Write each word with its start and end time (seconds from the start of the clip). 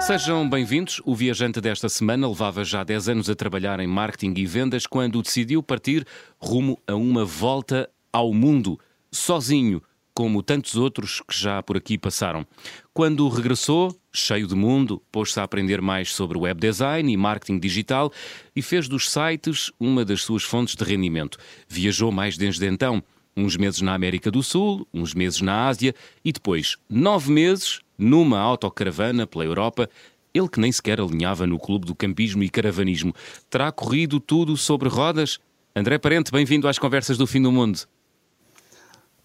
Sejam 0.00 0.48
bem-vindos. 0.48 1.00
O 1.04 1.14
viajante 1.14 1.60
desta 1.60 1.86
semana 1.88 2.26
levava 2.26 2.64
já 2.64 2.82
10 2.82 3.10
anos 3.10 3.30
a 3.30 3.34
trabalhar 3.34 3.78
em 3.80 3.86
marketing 3.86 4.32
e 4.40 4.46
vendas 4.46 4.86
quando 4.86 5.22
decidiu 5.22 5.62
partir 5.62 6.06
rumo 6.38 6.78
a 6.86 6.94
uma 6.94 7.24
volta 7.24 7.88
ao 8.10 8.32
mundo, 8.32 8.80
sozinho, 9.12 9.82
como 10.14 10.42
tantos 10.42 10.74
outros 10.74 11.20
que 11.20 11.38
já 11.38 11.62
por 11.62 11.76
aqui 11.76 11.98
passaram. 11.98 12.46
Quando 12.94 13.28
regressou, 13.28 13.94
cheio 14.10 14.46
de 14.46 14.54
mundo, 14.54 15.02
pôs-se 15.12 15.38
a 15.38 15.42
aprender 15.42 15.82
mais 15.82 16.12
sobre 16.14 16.38
web 16.38 16.58
design 16.58 17.12
e 17.12 17.16
marketing 17.16 17.58
digital 17.58 18.10
e 18.56 18.62
fez 18.62 18.88
dos 18.88 19.10
sites 19.10 19.70
uma 19.78 20.02
das 20.02 20.22
suas 20.22 20.42
fontes 20.42 20.74
de 20.74 20.82
rendimento. 20.82 21.38
Viajou 21.68 22.10
mais 22.10 22.38
desde 22.38 22.66
então, 22.66 23.02
uns 23.36 23.56
meses 23.56 23.80
na 23.80 23.94
América 23.94 24.30
do 24.30 24.42
Sul, 24.42 24.86
uns 24.92 25.14
meses 25.14 25.40
na 25.40 25.66
Ásia 25.68 25.94
e 26.24 26.32
depois 26.32 26.76
nove 26.88 27.30
meses 27.32 27.80
numa 27.98 28.38
autocaravana 28.38 29.26
pela 29.26 29.44
Europa. 29.44 29.88
Ele 30.32 30.48
que 30.48 30.60
nem 30.60 30.70
sequer 30.70 31.00
alinhava 31.00 31.46
no 31.46 31.58
clube 31.58 31.86
do 31.86 31.94
campismo 31.94 32.42
e 32.42 32.48
caravanismo. 32.48 33.14
Terá 33.48 33.72
corrido 33.72 34.20
tudo 34.20 34.56
sobre 34.56 34.88
rodas? 34.88 35.38
André 35.74 35.98
Parente, 35.98 36.30
bem-vindo 36.30 36.68
às 36.68 36.78
conversas 36.78 37.18
do 37.18 37.26
fim 37.26 37.42
do 37.42 37.50
mundo. 37.50 37.80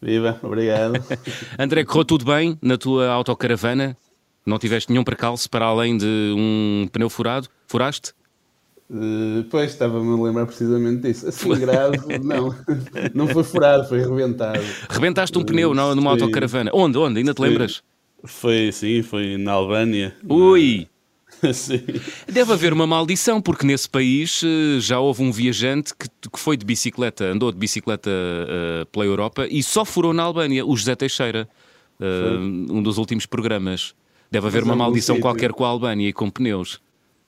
Viva, 0.02 0.40
obrigado. 0.44 0.94
André, 1.58 1.84
correu 1.84 2.06
tudo 2.06 2.26
bem 2.26 2.58
na 2.62 2.78
tua 2.78 3.10
autocaravana? 3.10 3.98
Não 4.46 4.60
tiveste 4.60 4.92
nenhum 4.92 5.04
percalço 5.04 5.50
para 5.50 5.66
além 5.66 5.98
de 5.98 6.34
um 6.38 6.88
pneu 6.92 7.10
furado? 7.10 7.50
Furaste? 7.68 8.14
Uh, 8.90 9.44
pois, 9.50 9.72
estava-me 9.72 10.20
a 10.20 10.24
lembrar 10.24 10.46
precisamente 10.46 11.02
disso. 11.02 11.28
Assim 11.28 11.50
grave, 11.56 11.98
não. 12.24 12.56
Não 13.14 13.28
foi 13.28 13.44
furado, 13.44 13.88
foi 13.88 14.00
rebentado. 14.00 14.62
Rebentaste 14.90 15.38
um 15.38 15.42
uh, 15.42 15.46
pneu 15.46 15.74
numa 15.74 15.96
foi... 15.96 16.22
autocaravana. 16.22 16.72
Onde? 16.74 16.98
Onde? 16.98 17.20
Ainda 17.20 17.34
te 17.34 17.38
foi, 17.38 17.50
lembras? 17.50 17.82
Foi, 18.24 18.72
sim, 18.72 19.02
foi 19.02 19.38
na 19.38 19.54
Albânia. 19.54 20.16
Ui! 20.28 20.88
Sim. 21.54 21.82
Deve 22.32 22.54
haver 22.54 22.74
uma 22.74 22.88
maldição, 22.88 23.42
porque 23.42 23.66
nesse 23.66 23.90
país 23.90 24.42
uh, 24.42 24.80
já 24.80 25.00
houve 25.00 25.22
um 25.22 25.32
viajante 25.32 25.94
que, 25.94 26.08
que, 26.32 26.40
foi 26.40 26.56
de 26.58 26.66
bicicleta, 26.66 27.26
andou 27.26 27.52
de 27.52 27.58
bicicleta 27.58 28.10
uh, 28.10 28.86
pela 28.88 29.06
Europa 29.06 29.48
e 29.50 29.62
só 29.62 29.84
furou 29.84 30.14
na 30.14 30.24
Albânia, 30.24 30.66
o 30.66 30.76
José 30.76 30.96
Teixeira, 30.96 31.48
uh, 32.00 32.74
um 32.74 32.82
dos 32.82 32.98
últimos 32.98 33.26
programas. 33.26 33.94
Deve 34.32 34.48
haver 34.48 34.62
Mas 34.62 34.70
uma 34.70 34.76
maldição 34.76 35.20
qualquer 35.20 35.52
com 35.52 35.66
a 35.66 35.68
Albânia 35.68 36.08
e 36.08 36.14
com 36.14 36.30
pneus. 36.30 36.82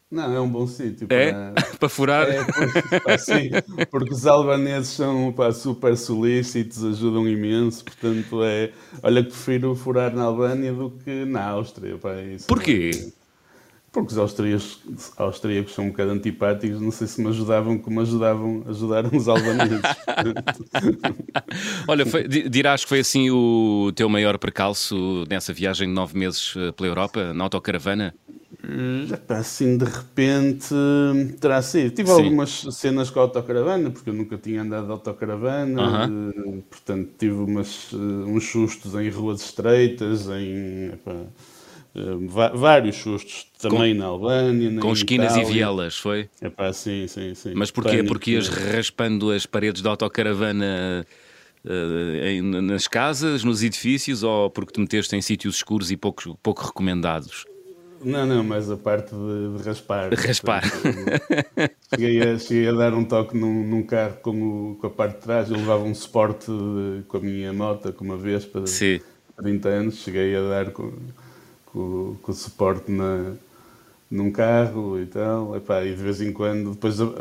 Não, 0.10 0.34
é 0.34 0.40
um 0.40 0.50
bom 0.50 0.66
sítio 0.66 1.06
é? 1.10 1.32
para... 1.32 1.54
para 1.78 1.90
furar. 1.90 2.30
É, 2.30 2.44
porque, 2.46 3.00
pá, 3.02 3.18
sim, 3.18 3.50
porque 3.92 4.14
os 4.14 4.26
albaneses 4.26 4.90
são 4.90 5.34
pá, 5.34 5.52
super 5.52 5.98
solícitos, 5.98 6.84
ajudam 6.84 7.28
imenso, 7.28 7.84
portanto 7.84 8.42
é. 8.44 8.72
Olha, 9.04 9.22
prefiro 9.22 9.76
furar 9.76 10.16
na 10.16 10.24
Albânia 10.24 10.72
do 10.72 10.92
que 10.92 11.26
na 11.26 11.44
Áustria. 11.50 11.98
Pá, 11.98 12.22
isso 12.22 12.48
Porquê? 12.48 12.92
É... 12.94 13.28
Porque 13.92 14.12
os 14.12 14.18
austríacos, 14.18 14.80
austríacos 15.18 15.74
são 15.74 15.86
um 15.86 15.90
bocado 15.90 16.12
antipáticos, 16.12 16.80
não 16.80 16.92
sei 16.92 17.08
se 17.08 17.22
me 17.22 17.30
ajudavam 17.30 17.78
como 17.80 18.00
ajudavam, 18.00 18.64
ajudaram 18.68 19.10
os 19.12 19.28
albaneses. 19.28 19.82
Olha, 21.88 22.06
foi, 22.06 22.28
dirás 22.28 22.84
que 22.84 22.90
foi 22.90 23.00
assim 23.00 23.32
o 23.32 23.92
teu 23.96 24.08
maior 24.08 24.38
percalço 24.38 25.24
nessa 25.28 25.52
viagem 25.52 25.88
de 25.88 25.94
nove 25.94 26.18
meses 26.18 26.54
eh, 26.56 26.72
pela 26.74 26.90
Europa, 26.90 27.34
na 27.34 27.46
autocaravana? 27.46 28.14
Assim, 29.30 29.78
de 29.78 29.86
repente, 29.86 30.74
terá 31.40 31.62
sido. 31.62 31.92
Tive 31.92 32.10
Sim. 32.10 32.16
algumas 32.16 32.50
cenas 32.72 33.10
com 33.10 33.20
a 33.20 33.24
autocaravana, 33.24 33.92
porque 33.92 34.10
eu 34.10 34.14
nunca 34.14 34.38
tinha 34.38 34.62
andado 34.62 34.86
de 34.86 34.92
autocaravana, 34.92 35.82
uh 35.82 36.10
-huh. 36.10 36.64
portanto, 36.70 37.10
tive 37.18 37.36
umas, 37.36 37.90
eh, 37.94 37.96
uns 37.96 38.46
sustos 38.46 38.96
em 38.96 39.10
ruas 39.10 39.42
estreitas, 39.42 40.28
em. 40.28 40.92
Epá, 40.94 41.14
Uh, 41.96 42.28
vários 42.56 42.98
sustos 42.98 43.48
também 43.60 43.96
com, 43.96 44.00
na 44.02 44.06
Albânia. 44.06 44.80
com 44.80 44.94
esquinas 44.94 45.32
Itália. 45.32 45.50
e 45.50 45.52
vielas, 45.52 45.98
foi? 45.98 46.30
Sim, 46.72 47.08
sim, 47.08 47.34
sim. 47.34 47.54
Mas 47.56 47.72
porquê? 47.72 48.04
Porque 48.04 48.32
ias 48.32 48.50
raspando 48.50 49.32
as 49.32 49.48
paredes 49.48 49.82
da 49.82 49.90
autocaravana 49.90 51.08
nas 52.44 52.88
casas, 52.88 53.44
nos 53.44 53.64
edifícios, 53.64 54.22
ou 54.22 54.48
porque 54.50 54.74
te 54.74 54.80
meteste 54.80 55.16
em 55.16 55.22
sítios 55.24 55.56
escuros 55.56 55.90
e 55.90 55.98
pouco, 55.98 56.38
pouco 56.44 56.66
recomendados? 56.66 57.46
Não, 58.02 58.26
não, 58.26 58.44
mas 58.44 58.70
a 58.70 58.78
parte 58.78 59.14
de, 59.14 59.58
de 59.58 59.64
raspar. 59.64 60.14
Raspar. 60.14 60.64
cheguei, 61.90 62.22
a, 62.22 62.38
cheguei 62.40 62.68
a 62.70 62.72
dar 62.72 62.94
um 62.94 63.04
toque 63.04 63.38
num, 63.38 63.68
num 63.68 63.84
carro 63.84 64.18
com, 64.22 64.32
o, 64.72 64.76
com, 64.76 64.88
a 64.88 64.90
parte 64.90 65.16
de 65.16 65.22
trás. 65.22 65.50
Eu 65.50 65.58
levava 65.58 65.84
um 65.84 65.96
suporte 65.96 66.46
de, 66.52 67.04
com 67.08 67.18
a 67.18 67.20
minha 67.20 67.54
moto, 67.54 67.92
com 67.94 68.06
uma 68.06 68.18
vez 68.18 68.46
para 68.46 68.64
30 69.38 69.70
anos. 69.70 69.96
Cheguei 69.96 70.36
a 70.36 70.42
dar 70.42 70.72
com 70.72 70.92
com, 71.78 72.16
com 72.22 72.32
o 72.32 72.36
suporte 72.36 72.92
na, 72.92 73.34
num 74.10 74.32
carro 74.32 75.00
e 75.00 75.06
tal. 75.06 75.56
Epá, 75.56 75.84
e 75.84 75.96
de 75.96 76.02
vez 76.02 76.22
em 76.22 76.32
quando, 76.32 76.72
depois 76.72 77.00
uh, 77.00 77.14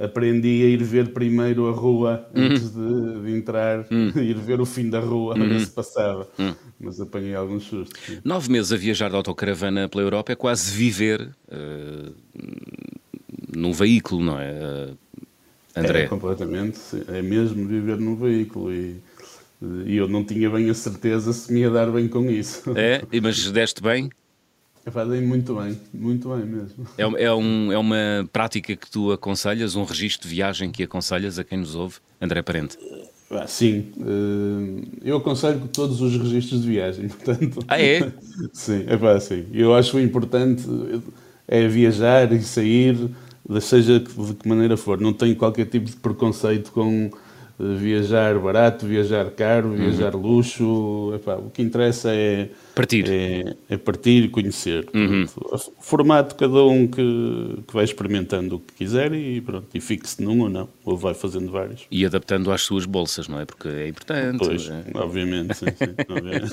aprendi 0.00 0.62
a 0.62 0.66
ir 0.66 0.82
ver 0.82 1.12
primeiro 1.12 1.68
a 1.68 1.72
rua 1.72 2.26
uhum. 2.34 2.46
antes 2.46 2.70
de, 2.70 3.20
de 3.22 3.36
entrar, 3.36 3.86
uhum. 3.90 4.10
ir 4.20 4.36
ver 4.36 4.60
o 4.60 4.66
fim 4.66 4.88
da 4.88 4.98
rua, 4.98 5.36
uhum. 5.36 5.48
ver 5.48 5.60
se 5.60 5.70
passava. 5.70 6.26
Uhum. 6.38 6.54
Mas 6.80 7.00
apanhei 7.00 7.34
alguns 7.34 7.64
sustos. 7.64 8.00
Sim. 8.06 8.18
Nove 8.24 8.50
meses 8.50 8.72
a 8.72 8.76
viajar 8.76 9.10
de 9.10 9.16
autocaravana 9.16 9.88
pela 9.88 10.02
Europa 10.02 10.32
é 10.32 10.34
quase 10.34 10.72
viver 10.72 11.28
uh, 11.48 12.14
num 13.54 13.72
veículo, 13.72 14.24
não 14.24 14.40
é? 14.40 14.52
Uh, 14.52 14.96
André? 15.76 16.02
É, 16.02 16.06
completamente. 16.06 16.80
É 17.08 17.20
mesmo 17.20 17.68
viver 17.68 17.98
num 17.98 18.16
veículo 18.16 18.72
e 18.72 18.96
e 19.84 19.96
eu 19.96 20.08
não 20.08 20.24
tinha 20.24 20.48
bem 20.48 20.70
a 20.70 20.74
certeza 20.74 21.34
se 21.34 21.52
me 21.52 21.60
ia 21.60 21.70
dar 21.70 21.90
bem 21.90 22.08
com 22.08 22.30
isso. 22.30 22.62
É? 22.74 23.02
Mas 23.20 23.50
deste 23.52 23.82
bem? 23.82 24.10
Dei 25.08 25.20
muito 25.20 25.54
bem, 25.54 25.78
muito 25.92 26.28
bem 26.28 26.44
mesmo. 26.44 26.86
É, 26.96 27.24
é, 27.24 27.34
um, 27.34 27.70
é 27.70 27.78
uma 27.78 28.28
prática 28.32 28.74
que 28.74 28.90
tu 28.90 29.12
aconselhas, 29.12 29.76
um 29.76 29.84
registro 29.84 30.28
de 30.28 30.34
viagem 30.34 30.70
que 30.70 30.82
aconselhas 30.82 31.38
a 31.38 31.44
quem 31.44 31.58
nos 31.58 31.74
ouve, 31.74 31.96
André 32.20 32.42
Parente? 32.42 32.78
Ah, 33.30 33.46
sim, 33.46 33.92
eh, 34.00 34.88
eu 35.04 35.18
aconselho 35.18 35.68
todos 35.72 36.00
os 36.00 36.16
registros 36.16 36.62
de 36.62 36.68
viagem, 36.68 37.08
portanto... 37.10 37.60
Ah, 37.68 37.80
é? 37.80 38.12
sim, 38.52 38.84
é 38.86 38.96
pá, 38.96 39.20
sim. 39.20 39.46
Eu 39.52 39.74
acho 39.74 40.00
importante 40.00 40.64
é 41.46 41.66
viajar 41.66 42.32
e 42.32 42.42
sair, 42.42 42.96
seja 43.60 43.98
de 43.98 44.34
que 44.34 44.48
maneira 44.48 44.76
for. 44.76 45.00
Não 45.00 45.12
tenho 45.12 45.34
qualquer 45.34 45.66
tipo 45.66 45.86
de 45.86 45.96
preconceito 45.96 46.70
com 46.70 47.10
viajar 47.78 48.38
barato, 48.38 48.86
viajar 48.86 49.30
caro, 49.30 49.70
viajar 49.72 50.14
uhum. 50.14 50.22
luxo. 50.22 51.12
Epá, 51.14 51.36
o 51.36 51.50
que 51.50 51.62
interessa 51.62 52.10
é 52.14 52.48
partir, 52.74 53.04
é, 53.08 53.54
é 53.68 53.76
partir 53.76 54.24
e 54.24 54.28
conhecer. 54.28 54.88
Uhum. 54.94 55.26
Pronto, 55.26 55.72
formato 55.80 56.34
cada 56.34 56.64
um 56.64 56.86
que, 56.86 57.58
que 57.66 57.74
vai 57.74 57.84
experimentando 57.84 58.56
o 58.56 58.60
que 58.60 58.74
quiser 58.74 59.12
e 59.12 59.40
pronto, 59.40 59.66
e 59.74 59.80
fixe 59.80 60.22
num 60.22 60.40
ou 60.40 60.48
não, 60.48 60.68
ou 60.84 60.96
vai 60.96 61.14
fazendo 61.14 61.50
vários. 61.50 61.86
E 61.90 62.06
adaptando 62.06 62.50
às 62.50 62.62
suas 62.62 62.86
bolsas, 62.86 63.28
não 63.28 63.40
é? 63.40 63.44
Porque 63.44 63.68
é 63.68 63.88
importante. 63.88 64.38
Pois, 64.38 64.68
é. 64.68 64.84
obviamente, 64.94 65.54
sim, 65.54 65.66
sim, 65.66 65.94
obviamente. 66.08 66.52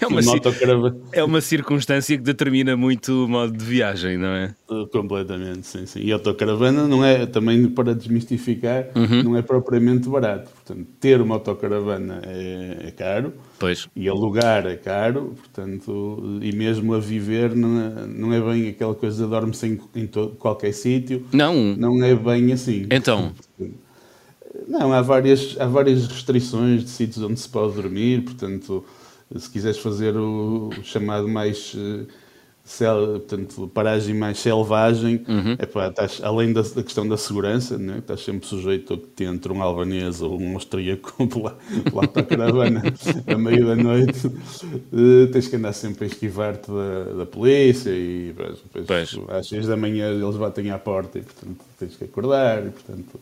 é, 0.00 0.06
uma 0.06 0.96
é 1.12 1.24
uma 1.24 1.40
circunstância 1.40 2.16
que 2.16 2.22
determina 2.22 2.76
muito 2.76 3.24
o 3.24 3.28
modo 3.28 3.56
de 3.56 3.64
viagem, 3.64 4.16
não 4.16 4.28
é? 4.28 4.54
Uh, 4.68 4.86
completamente, 4.88 5.66
sim, 5.66 5.86
sim. 5.86 6.00
E 6.02 6.10
a 6.12 6.16
autocaravana 6.16 6.88
não 6.88 7.04
é, 7.04 7.26
também 7.26 7.68
para 7.68 7.94
desmistificar, 7.94 8.86
uhum. 8.94 9.22
não 9.22 9.36
é 9.36 9.42
propriamente 9.42 10.08
barato. 10.08 10.31
Portanto, 10.38 10.86
ter 11.00 11.20
uma 11.20 11.36
autocaravana 11.36 12.22
é, 12.24 12.88
é 12.88 12.90
caro. 12.90 13.32
Pois. 13.58 13.88
E 13.94 14.08
alugar 14.08 14.66
é 14.66 14.76
caro, 14.76 15.34
portanto, 15.36 16.38
e 16.40 16.52
mesmo 16.52 16.94
a 16.94 16.98
viver 16.98 17.54
não 17.54 17.80
é, 17.80 18.06
não 18.06 18.32
é 18.32 18.40
bem 18.40 18.68
aquela 18.68 18.94
coisa 18.94 19.24
de 19.24 19.30
dorme-se 19.30 19.66
em, 19.66 19.80
em 19.94 20.06
todo, 20.06 20.34
qualquer 20.36 20.72
sítio. 20.72 21.26
Não. 21.32 21.54
Não 21.76 22.02
é 22.02 22.14
bem 22.14 22.52
assim. 22.52 22.86
Então. 22.90 23.32
Não, 24.68 24.92
há 24.92 25.02
várias, 25.02 25.56
há 25.58 25.66
várias 25.66 26.06
restrições 26.06 26.84
de 26.84 26.90
sítios 26.90 27.24
onde 27.24 27.40
se 27.40 27.48
pode 27.48 27.74
dormir, 27.74 28.22
portanto, 28.22 28.84
se 29.36 29.50
quiseres 29.50 29.78
fazer 29.78 30.16
o, 30.16 30.68
o 30.68 30.84
chamado 30.84 31.28
mais 31.28 31.74
cel, 32.64 33.20
portanto, 33.20 33.68
paragem 33.74 34.14
mais 34.14 34.38
selvagem, 34.38 35.24
uhum. 35.28 35.52
epá, 35.58 35.88
estás, 35.88 36.20
além 36.22 36.52
da, 36.52 36.62
da, 36.62 36.82
questão 36.82 37.06
da 37.08 37.16
segurança, 37.16 37.76
né? 37.76 37.98
estás 37.98 38.20
sempre 38.20 38.46
sujeito 38.46 38.94
a 38.94 38.96
que 38.96 39.06
te 39.08 39.24
entre 39.24 39.52
um 39.52 39.60
albanês 39.62 40.22
ou 40.22 40.40
um 40.40 40.54
austríaco 40.54 41.12
pela, 41.26 41.58
pela 41.84 42.02
autocaravana 42.02 42.82
a 43.26 43.38
meio 43.38 43.66
da 43.66 43.74
noite, 43.74 44.26
uh, 44.26 45.26
tens 45.32 45.48
que 45.48 45.56
andar 45.56 45.72
sempre 45.72 46.04
a 46.04 46.08
esquivar-te 46.08 46.70
da, 46.70 47.04
da, 47.18 47.26
polícia 47.26 47.90
e 47.90 48.32
depois, 48.72 49.18
às 49.28 49.48
seis 49.48 49.66
da 49.66 49.76
manhã 49.76 50.10
eles 50.10 50.36
batem 50.36 50.70
à 50.70 50.78
porta 50.78 51.18
e 51.18 51.22
portanto 51.22 51.64
tens 51.78 51.96
que 51.96 52.04
acordar 52.04 52.64
e 52.64 52.70
portanto 52.70 53.20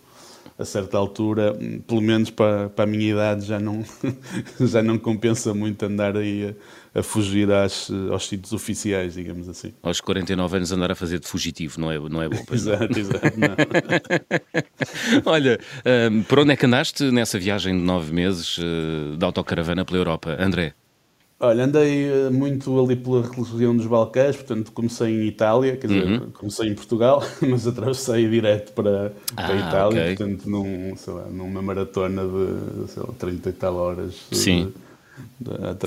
a 0.59 0.65
certa 0.67 0.99
altura, 0.99 1.57
pelo 1.87 2.03
menos 2.03 2.29
para, 2.31 2.69
para 2.69 2.85
a 2.85 2.87
minha 2.87 3.11
idade, 3.11 3.47
já 3.47 3.59
não, 3.59 3.83
já 4.61 4.83
não 4.83 4.99
compensa 4.99 5.55
muito 5.55 5.83
andar 5.87 6.19
aí 6.19 6.49
a, 6.51 6.55
a 6.95 7.03
fugir 7.03 7.51
às, 7.53 7.91
aos 8.11 8.27
sítios 8.29 8.53
oficiais, 8.53 9.15
digamos 9.15 9.49
assim. 9.49 9.73
Aos 9.83 10.01
49 10.01 10.57
anos 10.57 10.73
andar 10.73 10.91
a 10.91 10.95
fazer 10.95 11.19
de 11.21 11.27
fugitivo, 11.29 11.81
não 11.81 11.91
é, 11.91 11.99
não 11.99 12.23
é 12.23 12.29
bom? 12.29 12.45
exato, 12.53 12.99
exato. 12.99 13.21
Olha, 15.25 15.59
um, 16.11 16.23
por 16.23 16.41
onde 16.41 16.53
é 16.53 16.57
que 16.57 16.67
andaste 16.67 17.05
nessa 17.11 17.39
viagem 17.39 17.77
de 17.77 17.83
nove 17.83 18.13
meses 18.13 18.59
uh, 18.59 19.17
de 19.17 19.25
autocaravana 19.25 19.85
pela 19.85 19.99
Europa, 19.99 20.37
André? 20.39 20.75
Olha, 21.43 21.65
andei 21.65 22.05
eh, 22.05 22.29
muito 22.29 22.79
ali 22.79 22.95
pela 22.95 23.23
região 23.23 23.75
dos 23.75 23.87
Balcãs, 23.87 24.37
portanto 24.37 24.73
comecei 24.73 25.23
em 25.23 25.27
Itália, 25.27 25.75
quer 25.75 25.87
dizer, 25.87 26.07
Uhum. 26.07 26.31
comecei 26.33 26.69
em 26.69 26.75
Portugal, 26.75 27.23
mas 27.41 27.67
atravessei 27.67 28.29
direto 28.29 28.73
para, 28.75 29.15
para 29.35 29.55
a 29.55 29.57
Ah, 29.57 29.69
Itália, 29.69 30.01
ok. 30.03 30.17
portanto 30.17 30.51
num, 30.51 30.95
sei 30.99 31.15
lá, 31.15 31.25
numa 31.31 31.63
maratona 31.63 32.25
de 32.27 32.89
sei 32.93 33.03
lá, 33.03 33.09
30 33.19 33.49
e 33.49 33.53
tal 33.55 33.75
horas. 33.77 34.15
eh, 34.31 34.35
Sim. 34.35 34.67
de-. 34.67 34.90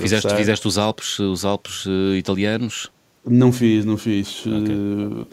Fizeste, 0.00 0.34
fizeste 0.34 0.66
os 0.68 0.78
Alpes, 0.78 1.18
os 1.18 1.44
Alpes 1.44 1.84
eh, 1.86 2.16
italianos? 2.16 2.90
Não 3.26 3.52
fiz, 3.52 3.84
não 3.84 3.96
fiz. 3.96 4.44
Eh, 4.46 5.24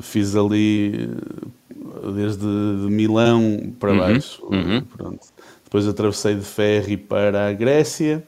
Fiz 0.00 0.34
ali 0.34 0.94
eh, 0.94 2.10
desde 2.14 2.40
de 2.42 2.88
Milão 2.90 3.72
para 3.78 3.92
Uhum, 3.92 3.98
baixo. 3.98 4.42
uhum. 4.50 4.82
Pronto. 4.82 5.26
Depois 5.64 5.86
atravessei 5.86 6.34
de 6.34 6.44
ferry 6.44 6.96
para 6.96 7.48
a 7.48 7.52
Grécia 7.52 8.22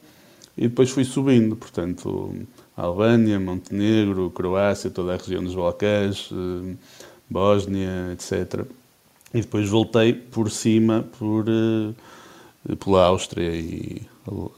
e 0.56 0.62
depois 0.68 0.90
fui 0.90 1.04
subindo, 1.04 1.56
portanto, 1.56 2.32
Albânia, 2.76 3.40
Montenegro, 3.40 4.30
Croácia, 4.30 4.90
toda 4.90 5.14
a 5.14 5.16
região 5.16 5.42
dos 5.42 5.54
Balcãs, 5.54 6.30
eh, 6.32 6.76
Bósnia, 7.28 8.12
etc. 8.12 8.64
E 9.34 9.40
depois 9.40 9.68
voltei 9.68 10.12
por 10.12 10.50
cima 10.50 11.04
por, 11.18 11.44
pela 12.82 13.04
Áustria 13.06 13.50
e 13.54 14.02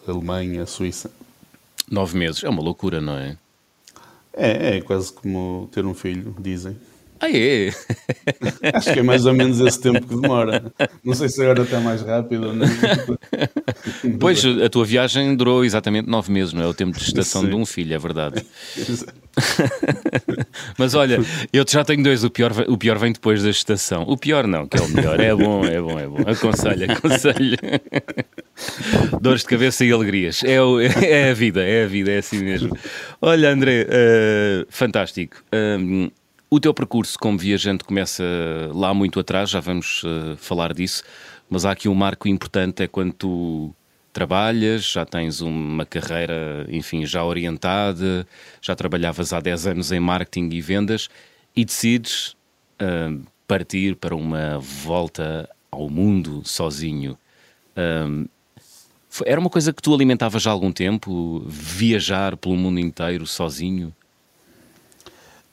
Alemanha, 0.07 0.67
Suíça. 0.67 1.11
Nove 1.91 2.17
meses. 2.17 2.45
É 2.45 2.49
uma 2.49 2.63
loucura, 2.63 3.01
não 3.01 3.17
é? 3.17 3.37
É, 4.33 4.77
é 4.77 4.81
quase 4.81 5.13
como 5.13 5.69
ter 5.73 5.85
um 5.85 5.95
filho, 5.95 6.35
dizem. 6.39 6.77
É? 7.23 7.71
Acho 8.75 8.93
que 8.95 9.01
é 9.01 9.03
mais 9.03 9.27
ou 9.27 9.35
menos 9.35 9.61
esse 9.61 9.81
tempo 9.81 10.07
que 10.07 10.21
demora. 10.21 10.73
Não 11.05 11.15
sei 11.15 11.29
se 11.29 11.43
agora 11.43 11.63
está 11.63 11.81
mais 11.81 12.03
rápido 12.03 12.53
não. 12.55 12.67
Pois, 14.19 14.43
a 14.45 14.69
tua 14.69 14.85
viagem 14.85 15.35
durou 15.37 15.65
exatamente 15.65 16.09
nove 16.09 16.33
meses, 16.33 16.53
não 16.53 16.63
é? 16.63 16.67
O 16.67 16.75
tempo 16.75 16.97
de 16.99 17.05
gestação 17.05 17.45
de 17.47 17.55
um 17.55 17.65
filho, 17.67 17.95
é 17.95 17.99
verdade. 17.99 18.45
Mas 20.79 20.95
olha, 20.95 21.19
eu 21.53 21.65
já 21.69 21.85
tenho 21.85 22.03
dois, 22.03 22.25
o 22.25 22.31
pior, 22.31 22.53
o 22.69 22.77
pior 22.77 22.99
vem 22.99 23.13
depois 23.13 23.43
da 23.43 23.51
gestação. 23.51 24.05
O 24.07 24.17
pior 24.17 24.47
não, 24.47 24.67
que 24.67 24.77
é 24.77 24.81
o 24.81 24.89
melhor. 24.89 25.21
É 25.21 25.35
bom, 25.35 25.65
é 25.65 25.81
bom, 25.81 25.99
é 25.99 26.07
bom. 26.07 26.19
Aconselho, 26.31 26.91
aconselho. 26.93 27.57
Dores 29.21 29.43
de 29.43 29.47
cabeça 29.49 29.85
e 29.85 29.93
alegrias. 29.93 30.43
É, 30.45 30.61
o- 30.63 30.81
é 30.81 31.31
a 31.31 31.35
vida, 31.35 31.63
é 31.63 31.85
a 31.85 31.87
vida, 31.87 32.11
é 32.11 32.19
assim 32.19 32.43
mesmo. 32.43 32.77
Olha, 33.21 33.51
André, 33.51 33.87
eh, 33.89 34.67
fantástico. 34.69 35.37
Hum, 35.53 36.11
o 36.51 36.59
teu 36.59 36.75
percurso 36.75 37.19
como 37.19 37.39
viajante 37.39 37.85
começa 37.85 38.25
lá 38.75 38.93
muito 38.93 39.21
atrás, 39.21 39.51
já 39.51 39.61
vamos 39.61 40.03
eh, 40.05 40.37
falar 40.37 40.75
disso, 40.75 41.03
mas 41.49 41.65
há 41.65 41.71
aqui 41.71 41.89
um 41.89 41.95
marco 41.95 42.27
importante, 42.29 42.83
é 42.83 42.89
quando 42.89 43.13
tu 43.13 43.75
trabalhas, 44.13 44.85
já 44.91 45.07
tens 45.07 45.41
uma 45.41 45.87
carreira, 45.87 46.67
enfim, 46.69 47.07
já 47.07 47.25
orientada, 47.25 48.27
já 48.61 48.75
trabalhavas 48.75 49.33
há 49.33 49.39
10 49.41 49.67
anos 49.69 49.93
em 49.93 50.01
marketing 50.01 50.49
e 50.53 50.61
vendas 50.61 51.09
e 51.55 51.65
decides 51.65 52.37
ah, 52.81 53.17
partir 53.47 53.95
para 53.97 54.15
uma 54.17 54.59
volta 54.59 55.49
ao 55.71 55.89
mundo 55.89 56.43
sozinho. 56.45 57.17
Foi- 59.09 59.29
era 59.29 59.41
uma 59.41 59.51
coisa 59.51 59.73
que 59.73 59.83
tu 59.83 59.95
alimentavas 59.95 60.43
já 60.43 60.51
há 60.51 60.53
algum 60.53 60.73
tempo, 60.73 61.43
viajar 61.47 62.37
pelo 62.37 62.57
mundo 62.57 62.79
inteiro 62.81 63.27
sozinho? 63.27 63.95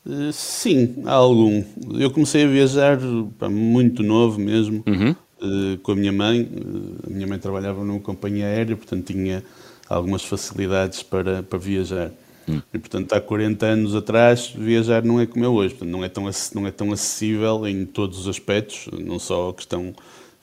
Eh, 0.07 0.31
Sim, 0.31 0.95
há 1.05 1.13
algum. 1.13 1.63
Eu 1.99 2.11
comecei 2.11 2.43
a 2.43 2.47
viajar 2.47 2.97
pá, 3.37 3.49
muito 3.49 4.03
novo 4.03 4.39
mesmo, 4.39 4.83
Uhum. 4.87 5.15
eh, 5.41 5.77
com 5.83 5.91
a 5.91 5.95
minha 5.95 6.11
mãe. 6.11 6.47
Eh, 6.51 7.07
A 7.07 7.09
minha 7.13 7.27
mãe 7.27 7.39
trabalhava 7.39 7.83
numa 7.83 7.99
companhia 7.99 8.45
aérea, 8.45 8.75
portanto 8.75 9.05
tinha 9.05 9.43
algumas 9.89 10.23
facilidades 10.23 11.03
para, 11.03 11.41
para 11.43 11.57
viajar. 11.59 12.11
Hum. 12.49 12.61
E 12.73 12.79
portanto, 12.79 13.11
há 13.13 13.19
40 13.19 13.65
anos 13.65 13.93
atrás, 13.93 14.53
viajar 14.57 15.03
não 15.03 15.19
é 15.19 15.25
como 15.25 15.43
é 15.43 15.47
hoje. 15.49 15.73
Portanto, 15.73 15.89
não, 15.91 16.03
é 16.03 16.09
tão, 16.09 16.29
não 16.55 16.67
é 16.67 16.71
tão 16.71 16.91
acessível 16.93 17.67
em 17.67 17.85
todos 17.85 18.19
os 18.19 18.27
aspectos, 18.27 18.87
não 19.05 19.19
só 19.19 19.49
a 19.49 19.53
questão 19.53 19.93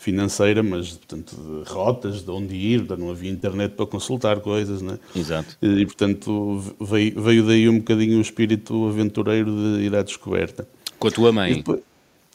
financeira, 0.04 0.62
mas 0.62 0.90
portanto, 0.90 1.34
de 1.34 1.70
rotas, 1.72 2.22
de 2.22 2.30
onde 2.30 2.54
ir, 2.54 2.86
não 2.98 3.10
havia 3.10 3.30
internet 3.30 3.72
para 3.72 3.86
consultar 3.86 4.40
coisas, 4.40 4.82
né? 4.82 4.98
Exato. 5.16 5.56
E, 5.62 5.84
portanto, 5.86 6.62
veio, 6.80 7.20
veio 7.22 7.46
daí 7.46 7.68
um 7.68 7.78
bocadinho 7.78 8.18
o 8.18 8.20
espírito 8.20 8.86
aventureiro 8.86 9.50
de 9.50 9.84
ir 9.84 9.94
à 9.94 10.02
descoberta. 10.02 10.68
Com 10.98 11.08
a 11.08 11.10
tua 11.10 11.32
mãe? 11.32 11.54
depois- 11.54 11.80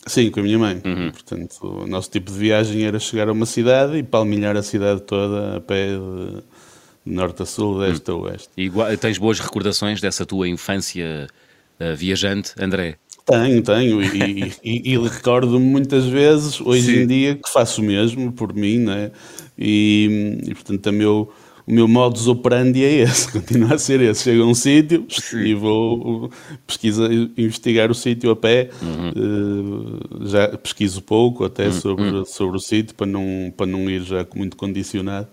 sim, 0.08 0.32
com 0.32 0.40
a 0.40 0.44
minha 0.44 0.58
mãe. 0.58 0.82
Uhum. 0.84 1.12
Portanto, 1.12 1.58
o 1.62 1.88
nosso 1.88 2.10
tipo 2.10 2.32
de 2.32 2.38
viagem 2.38 2.84
era 2.84 3.00
chegar 3.00 3.30
a 3.30 3.32
uma 3.32 3.46
cidade 3.46 3.98
e 3.98 4.04
palmilhar 4.04 4.58
a 4.58 4.64
cidade 4.64 5.02
toda 5.02 5.58
a 5.58 5.62
pé 5.62 5.90
de, 5.90 6.44
norte 7.06 7.44
a 7.44 7.46
sul, 7.46 7.80
de 7.80 7.92
este 7.92 8.10
a 8.10 8.16
oeste. 8.16 8.50
E 8.58 8.72
tens 8.98 9.18
boas 9.18 9.40
recordações 9.40 10.02
dessa 10.02 10.26
tua 10.26 10.48
infância 10.48 11.28
ah, 11.80 11.94
viajante, 11.94 12.54
André? 12.60 12.98
Tenho, 13.30 13.62
tenho, 13.62 14.02
e, 14.02 14.52
e- 14.64 14.94
e 14.94 14.98
recordo-me 14.98 15.60
muitas 15.66 16.06
vezes, 16.06 16.60
hoje 16.60 16.86
Sim. 16.86 17.02
em 17.04 17.08
dia, 17.08 17.36
que 17.36 17.50
faço 17.52 17.82
o 17.82 17.86
mesmo 17.86 18.32
por 18.32 18.54
mim, 18.54 18.80
né? 18.80 19.12
E, 19.58 20.40
e 20.48 20.54
portanto, 20.56 20.88
o 20.88 20.94
meu, 20.94 21.32
o 21.68 21.72
meu 21.72 21.88
modus 21.88 22.28
operandi 22.28 22.84
é 22.84 22.92
esse, 23.02 23.30
continua 23.32 23.76
a 23.76 23.78
ser 23.78 24.02
esse. 24.02 24.24
Chego 24.24 24.44
a 24.44 24.46
um 24.48 24.56
sítio 24.56 25.06
e 25.46 25.54
vou 25.54 26.32
pesquisar, 26.66 27.10
investigar 27.38 27.92
o 27.92 27.96
sítio 27.96 28.32
a 28.32 28.36
pé, 28.36 28.70
eh, 28.82 30.26
já 30.28 30.58
pesquiso 30.58 31.02
pouco 31.02 31.44
até 31.46 31.72
sobre, 31.72 32.26
sobre 32.26 32.58
o 32.58 32.60
sítio 32.60 32.96
para 32.96 33.06
não, 33.08 33.54
para 33.56 33.66
não 33.68 33.90
ir 33.90 34.02
já 34.04 34.26
muito 34.36 34.58
condicionado. 34.58 35.28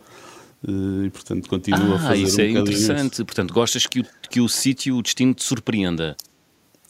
Eh, 0.66 1.06
E 1.06 1.10
portanto 1.10 1.49
continuo 1.49 1.92
a 1.92 1.96
Ah, 1.96 1.99
fazer 1.99 2.22
isso 2.25 2.37
um 2.38 2.44
é 2.44 2.49
isso. 2.49 2.58
interessante. 2.60 3.25
Portanto, 3.25 3.54
gostas 3.54 3.87
que 3.87 4.00
o, 4.00 4.04
que 4.31 4.40
o 4.40 4.49
sítio, 4.49 4.96
o 4.96 5.02
destino 5.02 5.32
te 5.34 5.44
surpreenda. 5.44 6.16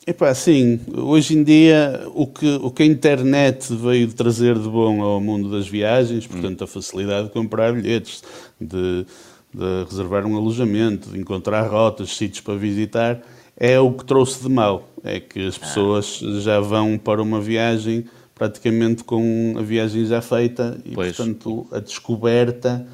Epá, 0.06 0.32
sim, 0.34 0.78
hoje 0.96 1.36
em 1.36 1.42
dia 1.42 2.06
o 2.14 2.28
que, 2.28 2.46
o 2.62 2.70
que 2.70 2.84
a 2.84 2.86
internet 2.86 3.74
veio 3.74 4.06
trazer 4.12 4.56
de 4.56 4.68
bom 4.68 5.02
ao 5.02 5.20
mundo 5.20 5.50
das 5.50 5.66
viagens, 5.66 6.24
portanto 6.28 6.62
a 6.62 6.66
facilidade 6.68 7.26
de 7.26 7.32
comprar 7.32 7.72
bilhetes, 7.72 8.22
de, 8.60 9.04
de 9.52 9.84
reservar 9.90 10.24
um 10.24 10.36
alojamento, 10.36 11.10
de 11.10 11.18
encontrar 11.18 11.66
rotas, 11.66 12.16
sítios 12.16 12.40
para 12.40 12.54
visitar, 12.54 13.20
é 13.56 13.80
o 13.80 13.90
que 13.92 14.04
trouxe 14.04 14.44
de 14.44 14.48
mal. 14.48 14.88
É 15.02 15.18
que 15.18 15.44
as 15.44 15.58
pessoas 15.58 16.20
já 16.40 16.60
vão 16.60 16.96
para 16.96 17.20
uma 17.20 17.40
viagem 17.40 18.04
praticamente 18.32 19.02
com 19.02 19.56
a 19.58 19.62
viagem 19.62 20.06
já 20.06 20.22
feita 20.22 20.78
e 20.84 20.90
Pois. 20.90 21.16
portanto 21.16 21.66
a 21.72 21.80
descoberta, 21.80 22.86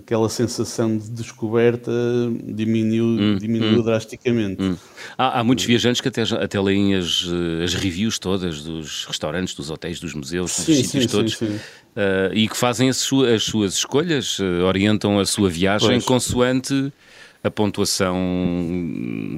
aquela 0.00 0.28
sensação 0.28 0.96
de 0.98 1.08
descoberta 1.10 1.90
diminuiu, 2.44 3.38
diminuiu 3.38 3.82
drasticamente. 3.82 4.60
Hum. 4.62 4.76
Há, 5.16 5.40
há 5.40 5.44
muitos 5.44 5.64
viajantes 5.64 6.00
que 6.00 6.08
até, 6.08 6.22
até 6.22 6.60
leem 6.60 6.94
as, 6.96 7.26
eh, 7.30 7.64
as 7.64 7.74
reviews 7.74 8.18
todas 8.18 8.62
dos 8.62 9.04
restaurantes, 9.06 9.54
dos 9.54 9.70
hotéis, 9.70 10.00
dos 10.00 10.14
museus, 10.14 10.54
dos 10.56 10.64
Sim, 10.64 10.82
sítios 10.82 11.04
sim, 11.04 11.08
todos. 11.10 11.36
sim. 11.36 11.58
eh, 11.96 12.30
e 12.34 12.48
que 12.48 12.56
fazem 12.56 12.88
as, 12.88 12.96
sua- 12.96 13.32
as 13.34 13.42
suas 13.44 13.74
escolhas, 13.74 14.38
eh, 14.40 14.62
orientam 14.62 15.18
a 15.18 15.24
sua 15.24 15.48
viagem 15.48 15.90
Pois. 15.90 16.04
consoante 16.04 16.92
a 17.42 17.50
pontuação 17.50 18.18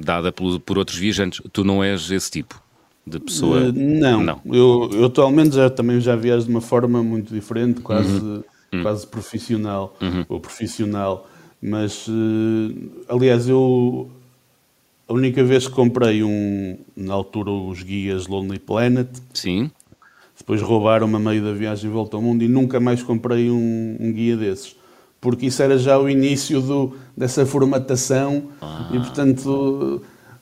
dada 0.03 0.31
pelo- 0.31 0.59
por 0.59 0.77
outros 0.77 0.97
viajantes. 0.97 1.41
Tu 1.51 1.63
não 1.63 1.83
és 1.83 2.09
esse 2.11 2.29
tipo 2.31 2.61
de 3.05 3.19
pessoa? 3.19 3.71
Não, 3.71 4.23
Não. 4.23 4.41
Eu, 4.45 4.89
eu 4.93 5.05
atualmente 5.05 5.55
já, 5.55 5.69
também 5.69 5.99
já 6.01 6.15
viajo 6.15 6.45
de 6.45 6.49
uma 6.51 6.61
forma 6.61 7.03
muito 7.03 7.33
diferente, 7.33 7.81
quase, 7.81 8.09
Uhum. 8.09 8.43
Quase 8.81 9.05
profissional, 9.07 9.95
ou 10.29 10.39
profissional. 10.39 11.27
Mas, 11.61 12.07
eh, 12.09 12.75
aliás, 13.07 13.47
eu 13.47 14.09
a 15.07 15.13
única 15.13 15.43
vez 15.43 15.67
que 15.67 15.73
comprei 15.73 16.23
um, 16.23 16.77
na 16.95 17.13
altura, 17.13 17.51
os 17.51 17.83
guias 17.83 18.27
Lonely 18.27 18.59
Planet, 18.59 19.07
Sim. 19.33 19.69
depois 20.37 20.61
roubaram-me 20.61 21.15
a 21.15 21.19
meio 21.19 21.43
da 21.43 21.51
viagem 21.53 21.89
de 21.89 21.93
volta 21.93 22.15
ao 22.17 22.21
mundo 22.21 22.41
e 22.43 22.47
nunca 22.47 22.79
mais 22.79 23.03
comprei 23.03 23.49
um, 23.51 23.97
um 23.99 24.11
guia 24.11 24.35
desses. 24.37 24.75
Porque 25.21 25.45
isso 25.45 25.61
era 25.63 25.77
já 25.77 25.97
o 25.99 26.09
início 26.09 26.59
do, 26.61 26.95
dessa 27.15 27.45
formatação 27.45 28.43
e, 28.93 28.99
portanto, 28.99 30.01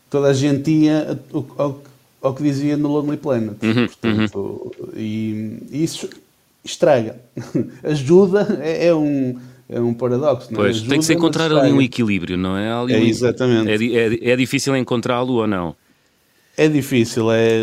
toda 0.10 0.28
a 0.30 0.34
gente 0.34 0.72
ia 0.72 1.20
ao, 1.34 1.46
ao- 1.58 1.82
ao 2.22 2.34
que 2.36 2.44
dizia 2.44 2.78
no 2.78 2.88
Lonely 2.88 3.18
Planet. 3.18 3.58
Portanto, 3.88 4.72
E, 4.96 5.58
e 5.72 5.84
isso 5.84 6.08
estraga. 6.63 7.20
Ajuda 7.84 8.60
é, 8.62 8.88
é 8.88 8.96
um, 8.96 9.38
é 9.70 9.80
um 9.80 9.94
paradoxo. 9.94 10.51
não 10.53 10.60
é? 10.62 10.63
Pois, 10.65 10.82
tem 10.82 11.00
que 11.00 11.06
se 11.06 11.13
encontrar 11.13 11.51
ali 11.51 11.72
um 11.72 11.82
equilíbrio, 11.82 12.38
não 12.38 12.58
é? 12.58 12.72
Ali 12.72 12.94
É, 12.94 12.98
um- 13.00 13.03
exatamente. 13.06 13.70
É, 13.96 14.30
é- 14.30 14.32
é 14.32 14.36
difícil 14.36 14.75
encontrá-lo 14.75 15.34
ou 15.34 15.48
não? 15.48 15.75
É 16.58 16.68
difícil, 16.68 17.32
é, 17.32 17.58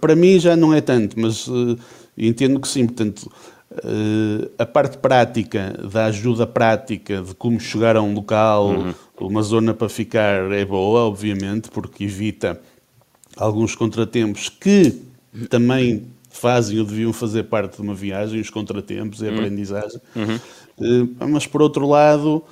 para- 0.00 0.14
mim 0.14 0.38
já 0.38 0.54
não 0.54 0.72
é 0.74 0.80
tanto, 0.80 1.18
mas 1.18 1.48
eh, 1.48 1.76
entendo 2.18 2.60
que 2.60 2.68
sim. 2.68 2.84
Portanto, 2.86 3.32
eh, 3.72 4.48
a 4.58 4.66
parte 4.66 4.98
prática, 4.98 5.74
da 5.90 6.04
ajuda 6.04 6.46
prática 6.46 7.22
de 7.22 7.34
como 7.34 7.58
chegar 7.58 7.96
a 7.96 8.02
um 8.02 8.12
local, 8.12 8.94
uma 9.18 9.42
zona 9.42 9.72
para 9.72 9.88
ficar, 9.88 10.52
é 10.52 10.64
boa, 10.66 11.00
obviamente, 11.00 11.70
porque 11.70 12.04
evita 12.04 12.60
alguns 13.36 13.74
contratempos 13.74 14.48
que 14.50 15.00
também 15.48 16.04
fazem 16.38 16.78
ou 16.78 16.84
deviam 16.84 17.12
fazer 17.12 17.44
parte 17.44 17.76
de 17.76 17.82
uma 17.82 17.94
viagem, 17.94 18.40
os 18.40 18.50
contratempos 18.50 19.20
e 19.20 19.28
a 19.28 19.30
aprendizagem. 19.30 20.00
Eh, 20.16 21.26
mas 21.26 21.46
por 21.46 21.60
outro 21.60 21.88
lado, 21.88 22.44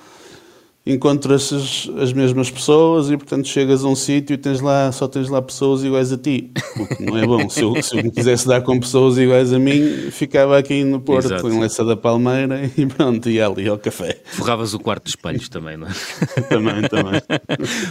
encontras 0.86 1.52
as, 1.52 1.90
as 2.00 2.12
mesmas 2.12 2.48
pessoas 2.48 3.10
e, 3.10 3.16
portanto, 3.16 3.48
chegas 3.48 3.84
a 3.84 3.88
um 3.88 3.96
sítio 3.96 4.34
e 4.34 4.36
tens 4.36 4.60
lá, 4.60 4.92
só 4.92 5.08
tens 5.08 5.28
lá 5.28 5.42
pessoas 5.42 5.82
iguais 5.82 6.12
a 6.12 6.16
ti. 6.16 6.52
O 6.76 6.86
que 6.86 7.02
não 7.02 7.18
é 7.18 7.26
bom. 7.26 7.48
Se 7.48 7.62
eu, 7.62 7.82
se 7.82 7.98
eu 7.98 8.04
me 8.04 8.10
quisesse 8.10 8.46
dar 8.46 8.60
com 8.62 8.78
pessoas 8.78 9.18
iguais 9.18 9.52
a 9.52 9.58
mim, 9.58 10.10
ficava 10.12 10.56
aqui 10.56 10.84
no 10.84 11.00
Porto, 11.00 11.26
Exato. 11.26 11.48
em 11.48 11.58
Leça 11.58 11.84
da 11.84 11.96
Palmeira 11.96 12.70
e 12.76 12.86
pronto, 12.86 13.28
ia 13.28 13.46
ali 13.48 13.66
ao 13.68 13.78
café. 13.78 14.20
Forravas 14.24 14.74
o 14.74 14.78
quarto 14.78 15.04
de 15.04 15.10
espelhos 15.10 15.48
também, 15.48 15.76
não 15.76 15.88
é? 15.88 15.90
também, 16.48 16.82
também. 16.82 17.20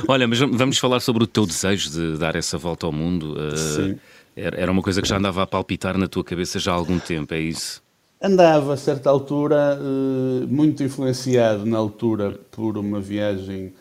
Olha, 0.07 0.25
mas 0.25 0.39
vamos 0.39 0.77
falar 0.77 1.01
sobre 1.01 1.25
o 1.25 1.27
teu 1.27 1.45
desejo 1.45 1.89
de 1.89 2.17
dar 2.17 2.35
essa 2.35 2.57
volta 2.57 2.85
ao 2.85 2.93
mundo. 2.93 3.33
Uh, 3.33 3.57
Sim. 3.57 3.95
Era 4.36 4.72
uma 4.72 4.82
coisa 4.82 5.01
que 5.01 5.08
já 5.08 5.18
andava 5.18 5.44
a 5.44 5.48
palpitar 5.48 5.98
na 5.98 6.08
tua 6.08 6.24
cabeça 6.24 6.60
já 6.60 6.72
há 6.72 6.75
algum 6.75 7.00
tempo, 7.00 7.34
é 7.34 7.39
isso? 7.39 7.82
Andava, 8.22 8.74
a 8.74 8.77
certa 8.77 9.10
altura, 9.10 9.80
eh, 9.80 10.46
muito 10.48 10.84
influenciado 10.84 11.65
na 11.65 11.77
altura 11.77 12.38
por 12.51 12.77
uma 12.77 13.00
viagem 13.00 13.74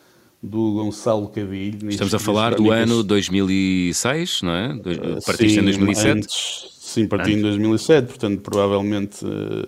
do 0.42 0.74
Gonçalo 0.74 1.28
Cadilho. 1.28 1.88
Estamos 1.88 2.14
a 2.14 2.18
falar 2.18 2.54
do 2.54 2.70
ano 2.70 3.02
2006, 3.02 4.42
não 4.42 4.52
é? 4.52 4.78
Eh, 4.84 5.20
partiste 5.24 5.54
sim, 5.54 5.60
em 5.60 5.64
2007? 5.64 6.08
Antes, 6.10 6.66
sim, 6.78 7.08
parti 7.08 7.32
em 7.32 7.40
2007, 7.40 8.06
portanto, 8.06 8.40
provavelmente 8.42 9.24
uh, 9.24 9.66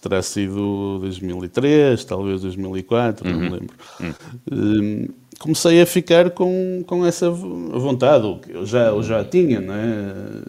terá 0.00 0.22
sido 0.22 0.98
2003, 1.00 2.02
talvez 2.04 2.40
2004, 2.40 3.28
uhum. 3.28 3.32
não 3.32 3.40
me 3.40 3.50
lembro. 3.50 3.76
Uhum. 4.00 5.08
Comecei 5.38 5.80
a 5.80 5.86
ficar 5.86 6.30
com, 6.30 6.82
com 6.86 7.04
essa 7.04 7.30
vontade, 7.30 8.40
que 8.42 8.52
eu 8.52 8.66
já, 8.66 8.86
eu 8.86 9.02
já 9.02 9.24
tinha, 9.24 9.60
não 9.60 9.74
é? 9.74 10.42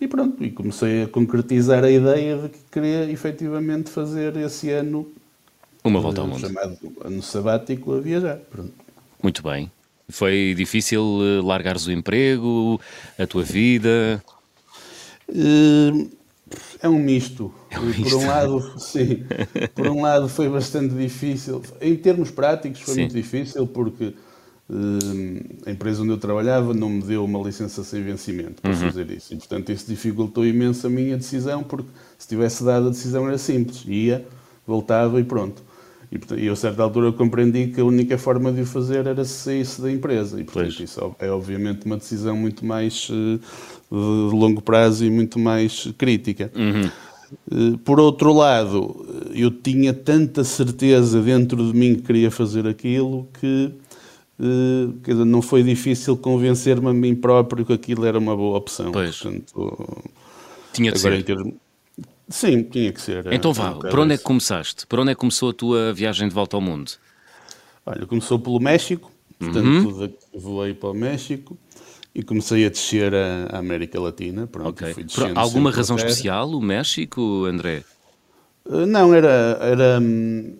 E 0.00 0.08
pronto, 0.08 0.42
e 0.42 0.50
comecei 0.50 1.02
a 1.02 1.08
concretizar 1.08 1.84
a 1.84 1.90
ideia 1.90 2.36
de 2.36 2.48
que 2.48 2.58
queria 2.70 3.10
efetivamente 3.10 3.90
fazer 3.90 4.34
esse 4.36 4.70
ano 4.70 5.06
uma 5.84 6.00
volta 6.00 6.20
ao 6.20 6.26
mundo. 6.26 6.40
Chamado 6.40 6.78
ano 7.02 7.22
sabático 7.22 7.94
a 7.94 8.00
viajar. 8.00 8.36
Pronto. 8.36 8.72
Muito 9.22 9.42
bem. 9.42 9.70
Foi 10.08 10.54
difícil 10.56 11.20
eh, 11.22 11.42
largares 11.42 11.86
o 11.86 11.92
emprego, 11.92 12.80
a 13.18 13.26
tua 13.26 13.42
vida? 13.42 14.22
Eh, 15.28 16.06
é 16.82 16.88
um 16.88 16.98
misto. 16.98 17.52
É. 17.70 17.76
Por 17.76 18.14
um 18.14 18.26
lado, 18.26 18.74
sim. 18.78 19.24
Por 19.74 19.86
um 19.88 20.02
lado 20.02 20.28
foi 20.28 20.48
bastante 20.48 20.94
difícil. 20.94 21.62
Em 21.80 21.96
termos 21.96 22.30
práticos 22.30 22.80
foi 22.80 22.94
sim. 22.94 23.00
muito 23.02 23.14
difícil 23.14 23.66
porque 23.66 24.14
a 25.66 25.70
empresa 25.70 26.02
onde 26.02 26.12
eu 26.12 26.18
trabalhava 26.18 26.72
não 26.72 26.88
me 26.88 27.02
deu 27.02 27.24
uma 27.24 27.40
licença 27.40 27.82
sem 27.82 28.02
vencimento 28.02 28.62
para 28.62 28.70
uhum. 28.70 28.76
fazer 28.76 29.10
isso. 29.10 29.34
E, 29.34 29.36
portanto, 29.36 29.72
isso 29.72 29.86
dificultou 29.88 30.46
imenso 30.46 30.86
a 30.86 30.90
minha 30.90 31.16
decisão, 31.16 31.62
porque 31.62 31.88
se 32.16 32.28
tivesse 32.28 32.62
dado 32.62 32.86
a 32.86 32.90
decisão 32.90 33.26
era 33.26 33.38
simples. 33.38 33.84
Ia, 33.86 34.24
voltava 34.66 35.20
e 35.20 35.24
pronto. 35.24 35.62
E, 36.12 36.18
portanto, 36.18 36.40
eu, 36.40 36.52
a 36.52 36.56
certa 36.56 36.82
altura, 36.82 37.12
compreendi 37.12 37.68
que 37.68 37.80
a 37.80 37.84
única 37.84 38.16
forma 38.16 38.52
de 38.52 38.62
o 38.62 38.66
fazer 38.66 39.06
era 39.06 39.24
se 39.24 39.34
saísse 39.34 39.80
da 39.80 39.90
empresa. 39.90 40.40
E, 40.40 40.44
portanto, 40.44 40.74
pois. 40.76 40.80
isso 40.80 41.16
é, 41.18 41.30
obviamente 41.30 41.86
uma 41.86 41.96
decisão 41.96 42.36
muito 42.36 42.64
mais 42.64 43.08
uh, 43.10 43.38
de 43.90 44.36
longo 44.36 44.62
prazo 44.62 45.04
e 45.04 45.10
muito 45.10 45.38
mais 45.38 45.88
crítica. 45.98 46.50
Uhum. 46.54 46.90
Uh, 47.50 47.78
por 47.78 48.00
outro 48.00 48.32
lado, 48.32 49.06
eu 49.32 49.50
tinha 49.50 49.92
tanta 49.92 50.44
certeza 50.44 51.20
dentro 51.20 51.70
de 51.70 51.78
mim 51.78 51.94
que 51.94 52.02
queria 52.02 52.30
fazer 52.30 52.66
aquilo 52.66 53.28
que 53.38 53.72
Uh, 54.42 54.94
quer 55.04 55.10
dizer, 55.10 55.26
não 55.26 55.42
foi 55.42 55.62
difícil 55.62 56.16
convencer-me 56.16 56.88
a 56.88 56.94
mim 56.94 57.14
próprio 57.14 57.62
que 57.62 57.74
aquilo 57.74 58.06
era 58.06 58.18
uma 58.18 58.34
boa 58.34 58.56
opção. 58.56 58.90
Pois. 58.90 59.18
Portanto, 59.18 60.02
tinha 60.72 60.92
de 60.92 60.98
ser. 60.98 61.22
Termos... 61.22 61.52
Sim, 62.26 62.62
tinha 62.62 62.90
que 62.90 63.02
ser. 63.02 63.30
Então 63.34 63.52
vá, 63.52 63.74
por 63.74 63.98
onde 63.98 64.14
é 64.14 64.16
que 64.16 64.24
começaste? 64.24 64.86
Por 64.86 64.98
onde 64.98 65.10
é 65.10 65.14
que 65.14 65.20
começou 65.20 65.50
a 65.50 65.52
tua 65.52 65.92
viagem 65.92 66.26
de 66.26 66.34
volta 66.34 66.56
ao 66.56 66.60
mundo? 66.62 66.92
Olha, 67.84 68.06
começou 68.06 68.38
pelo 68.38 68.58
México, 68.58 69.12
portanto 69.38 69.66
uhum. 69.66 70.12
voei 70.34 70.72
para 70.72 70.88
o 70.88 70.94
México 70.94 71.58
e 72.14 72.22
comecei 72.22 72.66
a 72.66 72.68
descer 72.68 73.14
a, 73.14 73.58
América 73.58 74.00
Latina. 74.00 74.46
Pronto, 74.46 74.70
okay. 74.70 74.94
fui 74.94 75.04
por 75.04 75.36
alguma 75.36 75.70
razão 75.70 75.96
especial 75.96 76.50
o 76.50 76.60
México, 76.60 77.44
André? 77.44 77.84
Uh, 78.64 78.86
não, 78.86 79.14
era, 79.14 79.58
era 79.60 79.98
hum, 80.00 80.54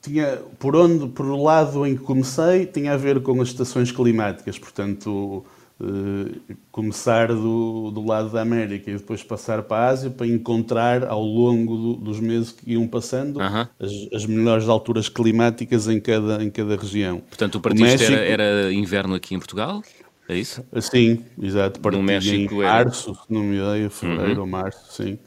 tinha, 0.00 0.38
por 0.58 0.74
onde, 0.76 1.08
por 1.08 1.26
o 1.26 1.42
lado 1.42 1.86
em 1.86 1.96
que 1.96 2.02
comecei, 2.02 2.66
tinha 2.66 2.94
a 2.94 2.96
ver 2.96 3.20
com 3.22 3.40
as 3.40 3.48
estações 3.48 3.92
climáticas, 3.92 4.58
portanto, 4.58 5.44
eh, 5.80 6.54
começar 6.72 7.28
do, 7.28 7.92
do 7.92 8.04
lado 8.04 8.30
da 8.30 8.40
América 8.40 8.90
e 8.90 8.94
depois 8.94 9.22
passar 9.22 9.62
para 9.62 9.76
a 9.76 9.88
Ásia 9.90 10.10
para 10.10 10.26
encontrar 10.26 11.04
ao 11.04 11.22
longo 11.22 11.76
do, 11.76 11.94
dos 11.94 12.18
meses 12.18 12.50
que 12.50 12.72
iam 12.72 12.84
passando 12.88 13.36
uh 13.36 13.42
-huh. 13.42 13.68
as, 13.78 13.92
as, 14.12 14.26
melhores 14.26 14.68
alturas 14.68 15.08
climáticas 15.08 15.86
em 15.86 16.00
cada, 16.00 16.42
em 16.42 16.50
cada 16.50 16.74
região. 16.74 17.20
Portanto, 17.20 17.56
o 17.56 17.60
partiste 17.60 17.84
México, 17.84 18.12
era, 18.12 18.42
era, 18.42 18.72
inverno 18.72 19.14
aqui 19.14 19.36
em 19.36 19.38
Portugal? 19.38 19.80
É 20.28 20.36
isso? 20.36 20.62
Sim, 20.80 21.24
exato. 21.40 21.80
No 21.90 22.02
México 22.02 22.54
em 22.56 22.62
março, 22.62 23.10
era... 23.10 23.18
não 23.30 23.42
me 23.42 23.56
ideia, 23.56 23.88
fevereiro 23.88 24.32
uh 24.32 24.36
-huh. 24.36 24.40
ou 24.40 24.46
março, 24.46 24.92
sim. 24.92 25.18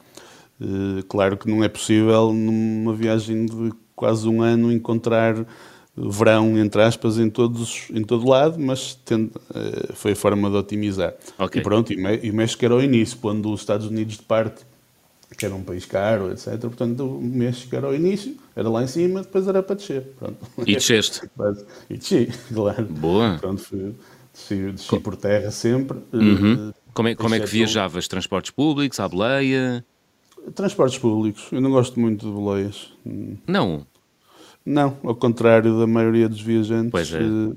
Uh, 0.60 1.04
claro 1.08 1.38
que 1.38 1.50
não 1.50 1.64
é 1.64 1.68
possível 1.68 2.32
numa 2.32 2.94
viagem 2.94 3.48
de 3.48 3.74
quase 3.96 4.30
um 4.30 4.44
ano 4.44 4.72
encontrar 4.72 5.44
verão, 5.98 6.58
entre 6.58 6.82
aspas, 6.84 7.18
em, 7.18 7.30
todos, 7.30 7.88
em 7.92 8.04
todo 8.04 8.28
lado, 8.28 8.60
mas 8.60 8.94
tendo, 9.04 9.32
uh, 9.50 9.94
foi 9.94 10.12
a 10.12 10.16
forma 10.16 10.50
de 10.50 10.56
otimizar. 10.56 11.16
Okay. 11.38 11.62
E 11.62 11.64
pronto, 11.64 11.92
e, 11.92 12.30
o 12.30 12.34
México 12.34 12.64
era 12.64 12.76
o 12.76 12.82
início, 12.82 13.18
quando 13.18 13.52
os 13.52 13.60
Estados 13.60 13.88
Unidos 13.88 14.18
de 14.18 14.24
parte, 14.24 14.64
que 15.38 15.46
era 15.46 15.56
um 15.56 15.64
país 15.64 15.86
caro, 15.86 16.32
etc. 16.32 16.60
Portanto, 16.60 17.06
o 17.06 17.22
México 17.22 17.76
era 17.76 17.88
o 17.90 17.96
início, 17.96 18.36
era 18.56 18.70
lá 18.70 18.84
em 18.84 18.88
cima, 18.88 19.22
depois 19.22 19.48
era 19.48 19.64
para 19.64 19.76
descer. 19.76 20.14
Pronto. 20.20 20.38
E 20.60 20.76
desceste? 20.76 21.22
e 21.90 21.98
desci, 21.98 22.30
claro. 22.54 22.86
Boa. 22.86 23.38
Pronto, 23.40 23.62
fui, 23.62 23.94
desci, 24.42 24.72
desci 24.72 25.00
por 25.00 25.16
terra 25.16 25.52
sempre. 25.52 26.00
Uhum. 26.12 26.70
Uh, 26.70 26.74
como 26.94 27.08
é, 27.08 27.16
como 27.16 27.36
é 27.36 27.40
que 27.40 27.48
viajavas? 27.48 28.08
Transportes 28.08 28.52
públicos, 28.52 29.00
à 29.00 29.08
boleia? 29.08 29.86
Transportes 30.56 30.98
públicos. 30.98 31.48
Eu 31.52 31.62
não 31.62 31.72
gosto 31.72 32.00
muito 32.00 32.26
de 32.26 32.32
boleias. 32.32 32.92
Não? 33.48 33.86
Não, 34.66 34.98
ao 35.04 35.16
contrário 35.16 35.80
da 35.80 35.88
maioria 35.88 36.28
dos 36.28 36.42
viajantes. 36.42 36.92
Pois 36.92 37.14
é. 37.14 37.22
Eh, 37.22 37.56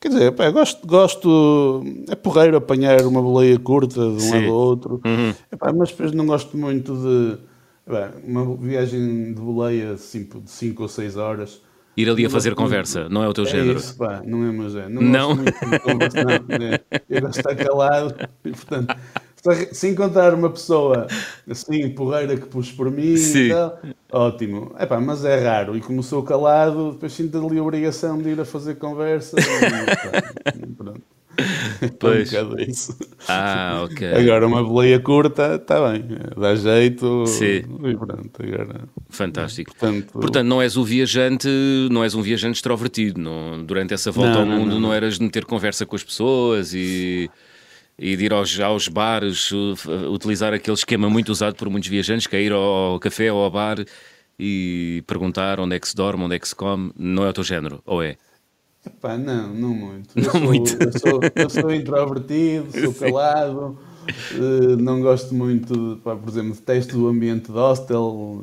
quer 0.00 0.08
dizer, 0.08 0.32
pá, 0.32 0.50
gosto, 0.50 0.86
gosto. 0.86 1.84
É 2.08 2.14
porreiro 2.14 2.56
apanhar 2.56 3.02
uma 3.06 3.22
boleia 3.22 3.58
curta 3.58 4.00
de 4.00 4.16
um 4.16 4.20
Sim. 4.20 4.32
lado 4.32 4.46
ao 4.46 4.54
outro, 4.54 5.00
uhum. 5.04 5.34
Epá, 5.52 5.72
mas 5.72 5.90
depois 5.90 6.12
não 6.12 6.26
gosto 6.26 6.56
muito 6.56 6.94
de. 6.94 7.38
Epá, 7.86 8.12
uma 8.26 8.56
viagem 8.56 9.32
de 9.32 9.40
boleia 9.40 9.92
assim, 9.92 10.24
de 10.24 10.50
5 10.50 10.82
ou 10.82 10.88
6 10.88 11.16
horas. 11.16 11.62
Ir 11.96 12.10
ali 12.10 12.26
a 12.26 12.30
fazer 12.30 12.54
conversa, 12.54 13.00
muito. 13.00 13.14
não 13.14 13.22
é 13.22 13.28
o 13.28 13.32
teu 13.32 13.44
é 13.44 13.48
género? 13.48 13.78
Isso, 13.78 13.96
pá, 13.96 14.22
não 14.24 14.44
é 14.44 14.50
o 14.50 14.52
meu 14.52 14.68
género. 14.68 15.02
Não, 15.02 15.34
não. 15.34 15.44
Conversa, 15.82 16.24
não, 16.24 16.32
é. 16.32 16.80
Eu 17.08 17.20
gosto 17.22 17.32
de 17.32 17.38
estar 17.40 17.56
calado 17.56 18.14
e, 18.44 18.50
portanto, 18.50 18.94
se 19.72 19.88
encontrar 19.88 20.34
uma 20.34 20.50
pessoa 20.50 21.06
assim, 21.48 21.88
porreira 21.90 22.36
que 22.36 22.46
pus 22.46 22.70
por 22.70 22.90
mim 22.90 23.16
Sim. 23.16 23.48
Tal, 23.48 23.78
ótimo. 24.12 24.74
Epá, 24.78 25.00
mas 25.00 25.24
é 25.24 25.42
raro. 25.42 25.76
E 25.76 25.80
como 25.80 26.02
sou 26.02 26.22
calado, 26.22 26.92
depois 26.92 27.12
sinto 27.12 27.44
ali 27.44 27.58
a 27.58 27.62
obrigação 27.62 28.18
de 28.18 28.30
ir 28.30 28.40
a 28.40 28.44
fazer 28.44 28.76
conversa. 28.76 29.36
e, 29.40 30.66
pronto. 30.74 31.15
Pois. 32.00 32.32
É 32.32 32.42
um 32.42 32.58
isso. 32.58 32.96
Ah, 33.28 33.82
ok. 33.84 34.06
Agora 34.14 34.46
uma 34.46 34.62
boleia 34.62 34.98
curta, 34.98 35.56
está 35.56 35.90
bem, 35.90 36.04
dá 36.36 36.54
jeito. 36.54 37.26
Sim. 37.26 37.62
E 37.84 37.96
pronto, 37.96 38.30
agora. 38.42 38.88
Fantástico. 39.10 39.70
Portanto, 39.72 40.12
Portanto, 40.12 40.46
não 40.46 40.62
és 40.62 40.76
o 40.76 40.84
viajante, 40.84 41.48
não 41.90 42.02
és 42.02 42.14
um 42.14 42.22
viajante 42.22 42.56
extrovertido. 42.56 43.20
Não, 43.20 43.64
durante 43.64 43.94
essa 43.94 44.10
volta 44.10 44.32
não, 44.32 44.40
ao 44.40 44.46
mundo 44.46 44.70
não, 44.70 44.74
não. 44.74 44.88
não 44.88 44.94
eras 44.94 45.18
de 45.18 45.24
meter 45.24 45.44
conversa 45.44 45.84
com 45.84 45.96
as 45.96 46.04
pessoas 46.04 46.72
e 46.74 47.30
e 47.98 48.16
de 48.16 48.26
ir 48.26 48.32
aos, 48.32 48.60
aos 48.60 48.88
bares, 48.88 49.50
utilizar 50.10 50.52
aquele 50.52 50.74
esquema 50.74 51.08
muito 51.08 51.30
usado 51.30 51.56
por 51.56 51.70
muitos 51.70 51.88
viajantes, 51.88 52.26
que 52.26 52.36
é 52.36 52.42
ir 52.42 52.52
ao 52.52 53.00
café 53.00 53.32
ou 53.32 53.42
ao 53.42 53.50
bar 53.50 53.78
e 54.38 55.02
perguntar 55.06 55.58
onde 55.58 55.76
é 55.76 55.80
que 55.80 55.88
se 55.88 55.96
dorme, 55.96 56.24
onde 56.24 56.36
é 56.36 56.38
que 56.38 56.46
se 56.46 56.54
come, 56.54 56.92
não 56.96 57.24
é 57.24 57.30
o 57.30 57.32
teu 57.32 57.42
género, 57.44 57.82
ou 57.86 58.02
é? 58.02 58.16
Epá, 58.86 59.18
não, 59.18 59.52
não 59.52 59.74
muito. 59.74 60.16
Eu 60.16 60.22
não 60.24 60.30
sou, 60.30 60.40
muito. 60.40 60.76
Eu 60.82 60.98
sou, 60.98 61.20
eu 61.34 61.50
sou 61.50 61.74
introvertido, 61.74 62.66
sou 62.70 62.92
Sim. 62.92 63.12
calado, 63.12 63.78
uh, 64.34 64.76
não 64.78 65.00
gosto 65.00 65.34
muito, 65.34 65.96
de, 65.96 66.00
pá, 66.00 66.14
por 66.14 66.28
exemplo, 66.28 66.54
detesto 66.54 66.98
o 66.98 67.08
ambiente 67.08 67.46
de 67.46 67.58
hostel. 67.58 68.42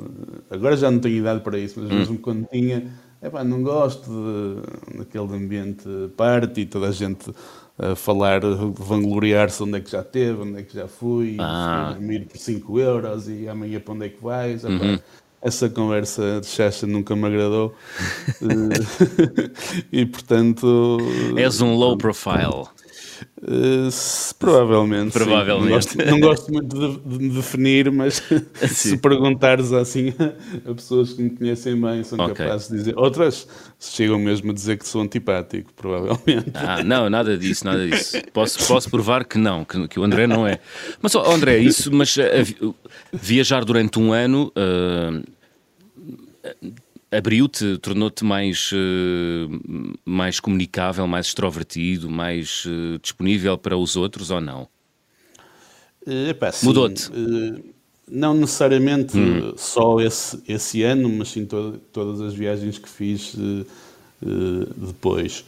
Agora 0.49 0.75
já 0.75 0.91
não 0.91 0.99
tenho 0.99 1.17
idade 1.17 1.41
para 1.41 1.57
isso, 1.57 1.79
mas 1.79 1.91
hum. 1.91 1.95
mesmo 1.95 2.17
quando 2.17 2.45
tinha, 2.47 2.91
epá, 3.21 3.43
não 3.43 3.63
gosto 3.63 4.09
de, 4.09 4.97
daquele 4.97 5.33
ambiente 5.33 5.87
party, 6.17 6.65
toda 6.65 6.89
a 6.89 6.91
gente 6.91 7.33
a 7.77 7.95
falar, 7.95 8.41
vangloriar-se 8.41 9.63
onde 9.63 9.77
é 9.77 9.81
que 9.81 9.89
já 9.89 10.03
teve, 10.03 10.41
onde 10.41 10.59
é 10.59 10.63
que 10.63 10.75
já 10.75 10.87
fui, 10.87 11.37
ah. 11.39 11.93
dormir 11.93 12.27
por 12.27 12.37
5 12.37 12.79
euros 12.79 13.27
e 13.27 13.47
amanhã 13.47 13.79
para 13.79 13.93
onde 13.93 14.05
é 14.05 14.09
que 14.09 14.23
vais. 14.23 14.63
Uhum. 14.63 14.99
Essa 15.43 15.69
conversa 15.69 16.39
de 16.39 16.47
chacha 16.47 16.87
nunca 16.87 17.15
me 17.15 17.27
agradou. 17.27 17.75
Eh, 18.41 19.51
e 20.01 20.05
portanto. 20.05 20.97
És 21.37 21.61
um 21.61 21.75
low 21.75 21.97
profile. 21.97 22.65
Uh, 23.45 23.91
se, 23.91 24.33
provavelmente. 24.35 25.11
Provavelmente. 25.11 25.67
Não 25.67 25.73
gosto, 25.73 25.97
não 25.97 26.19
gosto, 26.19 26.53
muito 26.53 26.79
de, 26.79 26.99
de, 26.99 27.23
me 27.23 27.29
definir, 27.29 27.91
mas 27.91 28.23
se 28.69 28.97
perguntares 28.97 29.73
assim 29.73 30.13
a 30.65 30.73
pessoas 30.73 31.11
que 31.11 31.23
me 31.23 31.29
conhecem 31.29 31.79
bem, 31.79 32.03
são 32.03 32.17
okay. 32.19 32.45
capazes 32.45 32.69
de 32.69 32.77
dizer. 32.77 32.97
Outras 32.97 33.45
chegam 33.79 34.17
mesmo 34.17 34.51
a 34.51 34.53
dizer 34.53 34.77
que 34.77 34.87
sou 34.87 35.01
antipático, 35.01 35.73
provavelmente. 35.73 36.51
Ah, 36.53 36.81
não, 36.83 37.09
nada 37.09 37.37
disso, 37.37 37.65
nada 37.65 37.85
disso. 37.85 38.17
Posso, 38.31 38.65
posso 38.65 38.89
provar 38.89 39.25
que 39.25 39.37
não, 39.37 39.65
que, 39.65 39.89
que 39.89 39.99
o 39.99 40.03
André 40.03 40.25
não 40.25 40.47
é. 40.47 40.59
Mas, 41.01 41.13
oh, 41.13 41.29
André, 41.29 41.57
isso, 41.57 41.91
mas 41.91 42.15
uh, 42.15 42.73
viajar 43.11 43.65
durante 43.65 43.99
um 43.99 44.13
ano. 44.13 44.53
Uh, 44.55 45.21
abriu-te, 47.15 47.77
tornou-te 47.77 48.23
mais, 48.25 48.71
uh, 48.71 49.95
mais 50.03 50.39
comunicável, 50.39 51.07
mais 51.07 51.27
extrovertido, 51.27 52.09
mais 52.09 52.65
uh, 52.65 52.99
disponível 52.99 53.57
para 53.57 53.77
os 53.77 53.95
outros 53.95 54.31
ou 54.31 54.41
não? 54.41 54.67
Eh, 56.05 56.35
Mudou-te? 56.63 57.09
não 58.05 58.33
necessariamente 58.33 59.17
hum. 59.17 59.53
só 59.55 60.01
esse, 60.01 60.37
esse 60.47 60.83
ano, 60.83 61.07
mas 61.07 61.29
sim 61.29 61.45
to 61.45 61.79
todas 61.93 62.19
as 62.19 62.33
viagens 62.33 62.77
que 62.77 62.89
fiz 62.89 63.33
depois. 64.75 65.45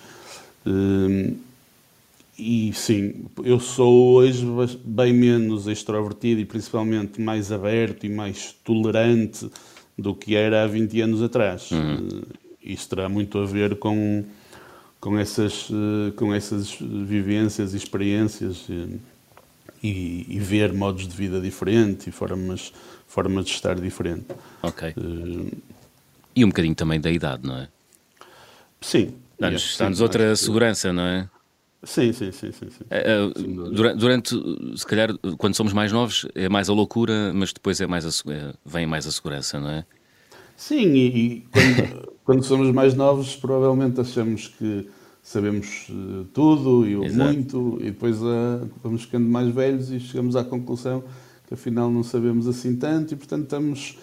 e 2.39 2.71
sim, 2.73 3.25
eu 3.43 3.59
sou 3.59 4.13
hoje 4.13 4.45
bem 4.85 5.11
menos 5.11 5.67
extrovertido 5.67 6.39
e 6.39 6.45
principalmente 6.45 7.19
mais 7.19 7.51
aberto 7.51 8.05
e 8.05 8.09
mais 8.09 8.55
tolerante 8.63 9.49
do 9.97 10.13
que 10.13 10.35
era 10.35 10.63
há 10.63 10.67
20 10.67 11.01
anos 11.01 11.21
atrás. 11.21 11.71
Uhum. 11.71 12.23
Isso 12.61 12.89
terá 12.89 13.07
muito 13.07 13.37
a 13.37 13.45
ver 13.45 13.77
com, 13.77 14.25
com, 14.99 15.17
essas, 15.17 15.69
eh, 15.71 16.11
com 16.15 16.33
essas 16.33 16.75
vivências 16.79 17.73
e 17.73 17.77
experiências 17.77 18.65
e, 19.83 20.25
e, 20.27 20.39
ver 20.39 20.73
modos 20.73 21.07
de 21.07 21.15
vida 21.15 21.39
diferentes 21.39 22.07
e 22.07 22.11
formas, 22.11 22.73
formas 23.07 23.45
de 23.45 23.51
estar 23.51 23.75
diferente. 23.75 24.25
Ok. 24.63 24.93
Uh, 24.97 25.51
e 26.35 26.43
um 26.43 26.47
bocadinho 26.47 26.75
também 26.75 26.99
da 26.99 27.11
idade, 27.11 27.47
não 27.47 27.57
é? 27.57 27.67
Sim. 28.81 29.13
Dá-nos 29.39 30.01
outra 30.01 30.35
segurança, 30.35 30.91
não 30.91 31.03
é? 31.03 31.29
Sim, 31.85 32.11
sim, 32.11 32.31
sim, 32.31 32.51
sim. 32.51 32.69
sim. 32.69 32.83
É, 32.89 33.15
durante, 33.71 33.99
durante, 33.99 34.77
se 34.77 34.85
calhar, 34.85 35.15
quando 35.37 35.53
somos 35.53 35.71
mais 35.71 35.91
novos, 35.91 36.25
é 36.33 36.49
mais 36.49 36.67
a 36.67 36.73
loucura, 36.73 37.31
mas 37.33 37.53
depois 37.53 37.79
é 37.79 37.85
mais 37.85 38.05
a, 38.05 38.31
é, 38.31 38.53
vem 38.65 38.87
mais 38.87 39.05
a 39.05 39.11
segurança, 39.11 39.59
não 39.59 39.69
é? 39.69 39.85
Sim, 40.57 40.93
e, 40.93 41.07
e 41.07 41.47
quando, 41.51 42.09
quando, 42.25 42.43
somos 42.43 42.71
mais 42.71 42.95
novos, 42.95 43.35
provavelmente 43.35 44.01
achamos 44.01 44.47
que 44.47 44.89
sabemos 45.21 45.87
uh, 45.89 46.25
tudo 46.33 46.87
e 46.87 46.95
muito, 47.11 47.77
e 47.79 47.85
depois 47.85 48.17
uh, 48.21 48.67
vamos 48.83 49.03
ficando 49.03 49.29
mais 49.29 49.53
velhos 49.53 49.91
e 49.91 49.99
chegamos 49.99 50.35
à 50.35 50.43
conclusão 50.43 51.03
que 51.47 51.53
afinal 51.53 51.91
não 51.91 52.01
sabemos 52.01 52.47
assim 52.47 52.75
tanto, 52.75 53.13
e 53.13 53.17
portanto 53.17 53.43
estamos 53.43 53.99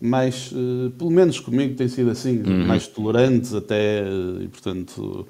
mais, 0.00 0.50
uh, 0.50 0.90
pelo 0.98 1.10
menos 1.10 1.38
comigo 1.38 1.76
tem 1.76 1.86
sido 1.86 2.10
assim, 2.10 2.42
uhum. 2.42 2.66
mais 2.66 2.88
tolerantes 2.88 3.54
até, 3.54 4.02
e 4.40 4.48
portanto 4.48 5.26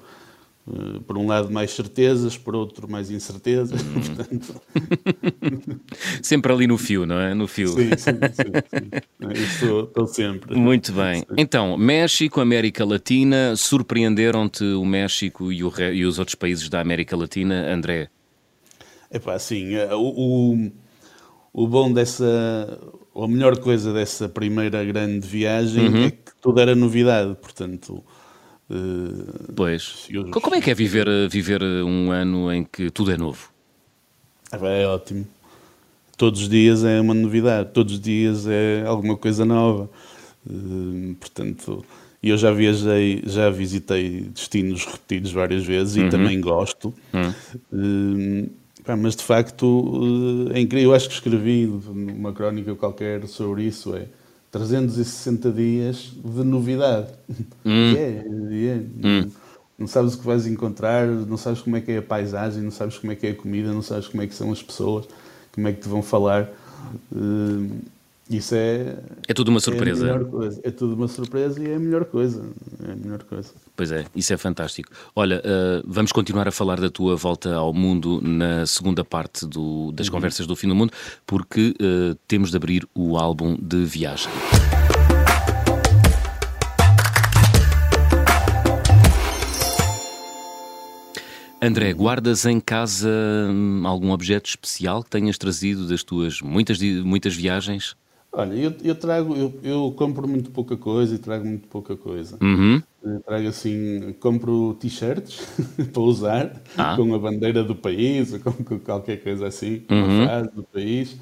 Uh, 0.65 1.01
por 1.01 1.17
um 1.17 1.27
lado 1.27 1.51
mais 1.51 1.71
certezas, 1.71 2.37
por 2.37 2.55
outro 2.55 2.89
mais 2.89 3.11
incertezas. 3.11 3.81
Hum. 3.81 3.93
Portanto... 4.15 4.61
sempre 6.23 6.53
ali 6.53 6.67
no 6.67 6.77
fio, 6.77 7.05
não 7.05 7.19
é? 7.19 7.33
No 7.33 7.49
fio. 7.49 7.67
Sim, 7.67 7.89
sim, 7.97 8.11
sim. 8.31 9.39
sim. 9.59 9.79
Estou 9.83 10.07
sempre. 10.07 10.55
Muito 10.55 10.93
bem. 10.93 11.25
Então, 11.37 11.77
México, 11.77 12.39
América 12.39 12.85
Latina, 12.85 13.57
surpreenderam-te 13.57 14.63
o 14.63 14.85
México 14.85 15.51
e, 15.51 15.65
o 15.65 15.67
re... 15.67 15.95
e, 15.95 16.05
os 16.05 16.17
outros 16.17 16.35
países 16.35 16.69
da 16.69 16.79
América 16.79 17.17
Latina, 17.17 17.69
André? 17.69 18.09
É 19.11 19.19
pá, 19.19 19.37
sim. 19.39 19.75
Eh, 19.75 19.93
o, 19.93 19.99
o, 20.01 20.71
o 21.51 21.67
bom 21.67 21.91
dessa, 21.91 22.79
ou 23.13 23.25
a 23.25 23.27
melhor 23.27 23.57
coisa 23.59 23.91
dessa 23.91 24.29
primeira 24.29 24.81
grande 24.85 25.27
viagem 25.27 25.89
uhum. 25.89 26.05
é 26.05 26.11
que 26.11 26.31
tudo 26.41 26.61
era 26.61 26.73
novidade, 26.73 27.35
portanto 27.35 28.01
pois. 29.55 30.07
Eu... 30.09 30.29
Como 30.31 30.55
é 30.55 30.61
que 30.61 30.71
é 30.71 30.73
viver, 30.73 31.07
viver 31.29 31.63
um 31.63 32.11
ano 32.11 32.51
em 32.51 32.63
que 32.63 32.89
tudo 32.89 33.11
é 33.11 33.17
novo? 33.17 33.49
É, 34.51 34.83
é 34.83 34.87
ótimo. 34.87 35.27
Todos 36.17 36.41
os 36.41 36.49
dias 36.49 36.83
é 36.83 37.01
uma 37.01 37.13
novidade, 37.13 37.71
todos 37.73 37.93
os 37.93 37.99
dias 37.99 38.47
é 38.47 38.83
alguma 38.85 39.17
coisa 39.17 39.43
nova. 39.43 39.89
Portanto, 41.19 41.83
eu 42.21 42.37
já 42.37 42.51
viajei, 42.51 43.21
já 43.25 43.49
visitei 43.49 44.21
destinos 44.21 44.85
repetidos 44.85 45.31
várias 45.31 45.65
vezes 45.65 45.97
uhum. 45.97 46.07
e 46.07 46.09
também 46.09 46.39
gosto. 46.39 46.93
Uhum. 47.13 48.45
Uh, 48.45 48.49
mas 48.97 49.15
de 49.15 49.23
facto 49.23 49.91
é 50.53 50.59
incrível. 50.59 50.91
Eu 50.91 50.95
acho 50.95 51.09
que 51.09 51.15
escrevi 51.15 51.65
numa 51.65 52.31
crónica 52.31 52.75
qualquer 52.75 53.27
sobre 53.27 53.63
isso. 53.63 53.95
É 53.95 54.05
360 54.53 55.51
dias 55.51 56.13
de 56.23 56.43
novidade. 56.43 57.07
Hum. 57.65 57.93
É, 57.97 58.23
é, 58.23 58.83
hum. 59.03 59.31
Não 59.77 59.87
sabes 59.87 60.13
o 60.13 60.19
que 60.19 60.25
vais 60.25 60.45
encontrar, 60.45 61.07
não 61.07 61.37
sabes 61.37 61.61
como 61.61 61.75
é 61.75 61.81
que 61.81 61.91
é 61.91 61.97
a 61.97 62.01
paisagem, 62.01 62.61
não 62.61 62.69
sabes 62.69 62.99
como 62.99 63.11
é 63.11 63.15
que 63.15 63.25
é 63.25 63.31
a 63.31 63.35
comida, 63.35 63.73
não 63.73 63.81
sabes 63.81 64.07
como 64.07 64.21
é 64.21 64.27
que 64.27 64.35
são 64.35 64.51
as 64.51 64.61
pessoas, 64.61 65.05
como 65.51 65.67
é 65.67 65.73
que 65.73 65.81
te 65.81 65.89
vão 65.89 66.03
falar. 66.03 66.49
Uh, 67.11 67.81
isso 68.37 68.55
é. 68.55 68.97
É 69.27 69.33
tudo 69.33 69.49
uma 69.49 69.59
surpresa. 69.59 70.09
É, 70.63 70.67
é, 70.67 70.71
tudo 70.71 70.95
uma 70.95 71.07
surpresa 71.07 71.61
e 71.61 71.69
é 71.69 71.75
a 71.75 71.79
melhor 71.79 72.05
coisa. 72.05 72.43
É 72.87 72.91
a 72.91 72.95
melhor 72.95 73.23
coisa. 73.23 73.53
Pois 73.75 73.91
é, 73.91 74.05
isso 74.15 74.33
é 74.33 74.37
fantástico. 74.37 74.91
Olha, 75.15 75.39
uh, 75.39 75.83
vamos 75.85 76.11
continuar 76.11 76.47
a 76.47 76.51
falar 76.51 76.79
da 76.79 76.89
tua 76.89 77.15
volta 77.15 77.53
ao 77.55 77.73
mundo 77.73 78.21
na 78.21 78.65
segunda 78.65 79.03
parte 79.03 79.45
do, 79.45 79.91
das 79.91 80.07
uhum. 80.07 80.13
conversas 80.13 80.47
do 80.47 80.55
fim 80.55 80.67
do 80.67 80.75
mundo, 80.75 80.91
porque 81.25 81.75
uh, 81.79 82.15
temos 82.27 82.51
de 82.51 82.57
abrir 82.57 82.87
o 82.93 83.17
álbum 83.17 83.57
de 83.59 83.85
viagem. 83.85 84.31
André, 91.65 91.93
guardas 91.93 92.45
em 92.45 92.59
casa 92.59 93.09
hum, 93.49 93.83
algum 93.85 94.11
objeto 94.11 94.49
especial 94.49 95.01
que 95.01 95.09
tenhas 95.09 95.37
trazido 95.37 95.87
das 95.87 96.03
tuas 96.03 96.41
muitas, 96.41 96.77
muitas 96.81 97.33
viagens? 97.33 97.95
Olha, 98.35 98.55
eu, 98.55 98.73
eu 98.83 98.95
trago, 98.95 99.35
eu, 99.35 99.53
eu, 99.63 99.93
compro 99.95 100.27
muito 100.27 100.49
pouca 100.49 100.75
coisa 100.75 101.13
e 101.13 101.19
trago 101.19 101.45
muito 101.45 101.67
pouca 101.67 101.95
coisa. 101.95 102.35
Uhum. 102.41 102.81
Eu 103.03 103.19
trago 103.19 103.47
assim, 103.47 104.15
compro 104.19 104.75
t-shirts 104.79 105.39
para 105.93 106.01
usar 106.01 106.61
ah. 106.75 106.95
com 106.95 107.13
a 107.13 107.19
bandeira 107.19 107.63
do 107.63 107.75
país, 107.75 108.33
ou 108.33 108.39
com, 108.39 108.79
qualquer 108.79 109.17
coisa 109.17 109.45
assim, 109.45 109.83
uhum. 109.89 110.25
frase 110.25 110.49
do 110.51 110.63
país. 110.63 111.15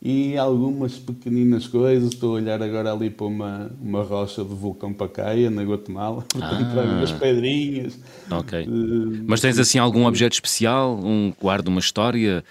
E 0.00 0.36
algumas 0.36 0.96
pequeninas 0.96 1.66
coisas, 1.66 2.12
estou 2.12 2.32
a 2.32 2.34
olhar 2.34 2.62
agora 2.62 2.92
ali 2.92 3.10
para 3.10 3.26
uma, 3.26 3.72
uma 3.80 4.02
rocha 4.04 4.44
do 4.44 4.54
vulcão 4.54 4.92
Pacaia, 4.92 5.50
na 5.50 5.62
Guatemala, 5.64 6.22
portanto 6.28 6.66
ah. 6.66 6.70
trago 6.72 6.92
umas 6.92 7.10
pedrinhas. 7.10 7.98
Ok. 8.30 8.64
Uh, 8.68 9.24
Mas 9.26 9.40
tens 9.40 9.58
assim 9.58 9.78
algum 9.78 10.06
objeto 10.06 10.34
especial, 10.34 11.00
um 11.02 11.32
guarda 11.40 11.68
uma 11.68 11.80
história? 11.80 12.44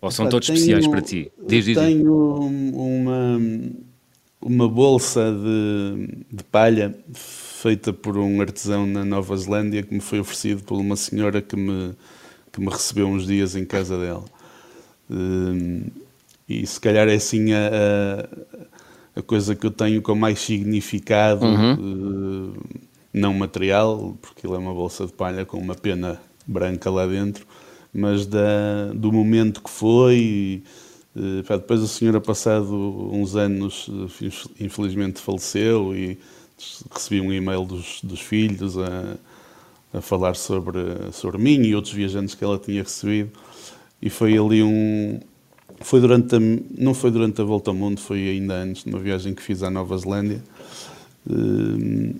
Ou 0.00 0.10
são 0.10 0.28
todos 0.28 0.46
tenho, 0.46 0.58
especiais 0.58 0.86
para 0.86 1.02
ti? 1.02 1.32
Diz, 1.46 1.64
diz, 1.64 1.76
tenho 1.76 2.14
uma, 2.14 3.38
uma 4.40 4.68
bolsa 4.68 5.32
de, 5.32 6.24
de 6.30 6.44
palha 6.44 6.94
feita 7.12 7.92
por 7.92 8.16
um 8.16 8.40
artesão 8.40 8.86
na 8.86 9.04
Nova 9.04 9.36
Zelândia 9.36 9.82
que 9.82 9.92
me 9.92 10.00
foi 10.00 10.20
oferecido 10.20 10.62
por 10.62 10.78
uma 10.78 10.94
senhora 10.94 11.42
que 11.42 11.56
me, 11.56 11.94
que 12.52 12.60
me 12.60 12.68
recebeu 12.68 13.08
uns 13.08 13.26
dias 13.26 13.56
em 13.56 13.64
casa 13.64 13.98
dela. 13.98 14.24
Hum, 15.10 15.82
e 16.48 16.64
se 16.64 16.80
calhar 16.80 17.08
é 17.08 17.14
assim 17.14 17.52
a, 17.52 17.68
a, 19.16 19.18
a 19.18 19.22
coisa 19.22 19.56
que 19.56 19.66
eu 19.66 19.70
tenho 19.70 20.00
com 20.00 20.14
mais 20.14 20.38
significado 20.38 21.44
uhum. 21.44 22.52
uh, 22.52 22.80
não 23.12 23.34
material, 23.34 24.16
porque 24.22 24.46
ele 24.46 24.54
é 24.54 24.58
uma 24.58 24.72
bolsa 24.72 25.06
de 25.06 25.12
palha 25.12 25.44
com 25.44 25.58
uma 25.58 25.74
pena 25.74 26.20
branca 26.46 26.88
lá 26.88 27.04
dentro 27.04 27.44
mas 27.92 28.26
da, 28.26 28.92
do 28.94 29.12
momento 29.12 29.62
que 29.62 29.70
foi. 29.70 30.16
E, 30.16 30.62
eh, 31.16 31.56
depois 31.56 31.82
a 31.82 31.88
senhora, 31.88 32.20
passado 32.20 32.74
uns 33.12 33.34
anos, 33.36 33.90
eh, 34.22 34.30
infelizmente 34.60 35.20
faleceu 35.20 35.94
e 35.94 36.18
recebi 36.90 37.20
um 37.20 37.32
e-mail 37.32 37.64
dos, 37.64 38.00
dos 38.02 38.20
filhos 38.20 38.76
a, 38.78 39.16
a 39.92 40.00
falar 40.00 40.34
sobre, 40.36 40.80
sobre 41.12 41.38
mim 41.38 41.62
e 41.62 41.74
outros 41.74 41.94
viajantes 41.94 42.34
que 42.34 42.44
ela 42.44 42.58
tinha 42.58 42.82
recebido. 42.82 43.30
E 44.00 44.10
foi 44.10 44.36
ali 44.38 44.62
um. 44.62 45.20
Foi 45.80 46.00
durante 46.00 46.34
a, 46.36 46.38
não 46.40 46.94
foi 46.94 47.10
durante 47.10 47.40
a 47.40 47.44
volta 47.44 47.70
ao 47.70 47.74
mundo, 47.74 48.00
foi 48.00 48.28
ainda 48.28 48.54
antes, 48.54 48.84
numa 48.84 48.98
viagem 48.98 49.34
que 49.34 49.42
fiz 49.42 49.62
à 49.62 49.70
Nova 49.70 49.96
Zelândia. 49.96 50.42
Eh, 51.28 52.14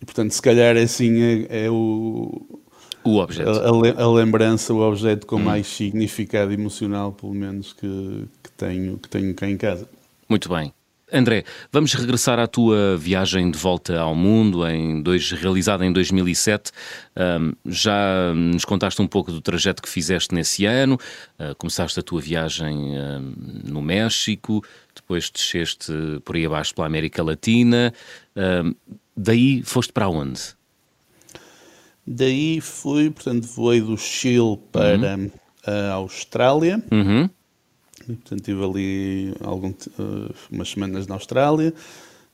e, 0.00 0.04
portanto, 0.04 0.32
se 0.32 0.40
calhar 0.40 0.76
é 0.76 0.82
assim, 0.82 1.20
é, 1.20 1.66
é 1.66 1.70
o, 1.70 2.59
o 3.04 3.18
objeto. 3.18 3.50
A, 3.50 3.66
a, 3.66 4.04
a, 4.04 4.12
lembrança, 4.12 4.72
o 4.72 4.80
objeto 4.80 5.26
com 5.26 5.36
hum. 5.36 5.44
mais 5.44 5.66
significado 5.66 6.52
emocional, 6.52 7.12
pelo 7.12 7.34
menos, 7.34 7.72
que, 7.72 8.24
que, 8.42 8.50
tenho, 8.56 8.98
que 8.98 9.08
tenho 9.08 9.34
cá 9.34 9.48
em 9.48 9.56
casa. 9.56 9.88
Muito 10.28 10.48
bem. 10.48 10.72
André, 11.12 11.44
vamos 11.72 11.92
regressar 11.92 12.38
à 12.38 12.46
tua 12.46 12.96
viagem 12.96 13.50
de 13.50 13.58
volta 13.58 13.98
ao 13.98 14.14
mundo, 14.14 14.66
em 14.66 15.02
dois, 15.02 15.32
realizada 15.32 15.84
em 15.84 15.92
2007. 15.92 16.70
Um, 17.16 17.52
já 17.66 18.32
nos 18.34 18.64
contaste 18.64 19.02
um 19.02 19.08
pouco 19.08 19.32
do 19.32 19.40
trajeto 19.40 19.82
que 19.82 19.88
fizeste 19.88 20.32
nesse 20.34 20.64
ano. 20.66 20.94
Uh, 21.38 21.54
começaste 21.56 21.98
a 21.98 22.02
tua 22.02 22.20
viagem 22.20 22.96
uh, 22.96 23.20
no 23.64 23.82
México, 23.82 24.64
depois 24.94 25.30
desceste 25.30 25.92
por 26.24 26.36
aí 26.36 26.46
abaixo 26.46 26.74
pela 26.74 26.86
América 26.86 27.24
Latina. 27.24 27.92
Uh, 28.36 28.74
daí 29.16 29.62
foste 29.64 29.92
para 29.92 30.08
onde? 30.08 30.40
Daí 32.12 32.60
fui, 32.60 33.08
portanto, 33.08 33.46
voei 33.46 33.80
do 33.80 33.96
Chile 33.96 34.58
para 34.72 35.16
uhum. 35.16 35.30
a 35.64 35.92
Austrália. 35.92 36.82
Uhum. 36.90 37.30
E, 38.02 38.12
portanto, 38.14 38.40
estive 38.40 38.64
ali 38.64 39.34
algum, 39.40 39.70
uh, 39.70 40.34
umas 40.50 40.70
semanas 40.70 41.06
na 41.06 41.14
Austrália, 41.14 41.72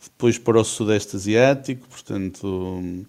depois 0.03 0.39
para 0.39 0.59
o 0.59 0.65
Sudeste 0.65 1.17
Asiático, 1.17 1.87
portanto, 1.89 3.05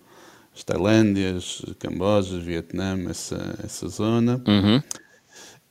as 0.54 0.62
Tailândias, 0.66 1.62
Camboja, 1.80 2.38
Vietnã, 2.38 3.00
essa, 3.10 3.56
essa 3.64 3.88
zona. 3.88 4.42
Uhum. 4.46 4.84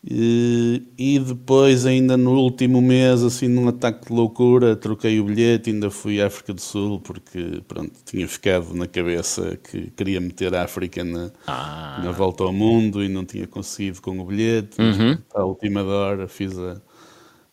E, 0.08 0.84
e, 0.96 1.18
depois, 1.18 1.84
ainda 1.84 2.16
no 2.16 2.38
último 2.38 2.80
mês, 2.80 3.24
assim, 3.24 3.48
num 3.48 3.66
ataque 3.66 4.06
de 4.06 4.12
loucura, 4.12 4.76
troquei 4.76 5.18
o 5.18 5.24
bilhete, 5.24 5.70
ainda 5.70 5.90
fui 5.90 6.22
à 6.22 6.28
África 6.28 6.54
do 6.54 6.60
Sul, 6.60 7.00
porque, 7.00 7.60
pronto, 7.66 7.92
tinha 8.04 8.28
ficado 8.28 8.72
na 8.72 8.86
cabeça 8.86 9.56
que 9.56 9.90
queria 9.90 10.20
meter 10.20 10.54
a 10.54 10.62
África 10.62 11.02
na, 11.02 11.32
ah. 11.48 12.00
na 12.04 12.12
volta 12.12 12.44
ao 12.44 12.52
mundo 12.52 13.02
e 13.02 13.08
não 13.08 13.24
tinha 13.24 13.48
conseguido 13.48 14.00
com 14.00 14.16
o 14.20 14.24
bilhete. 14.24 14.80
Uhum. 14.80 15.18
À 15.34 15.44
última 15.44 15.82
hora 15.82 16.28
fiz 16.28 16.56
a, 16.56 16.80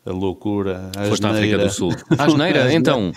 a 0.06 0.12
loucura, 0.12 0.92
a 0.98 1.06
Foste 1.06 1.26
à 1.26 1.30
África 1.30 1.58
do 1.58 1.70
Sul. 1.70 1.94
A 2.18 2.26
asneira, 2.26 2.74
então? 2.74 3.14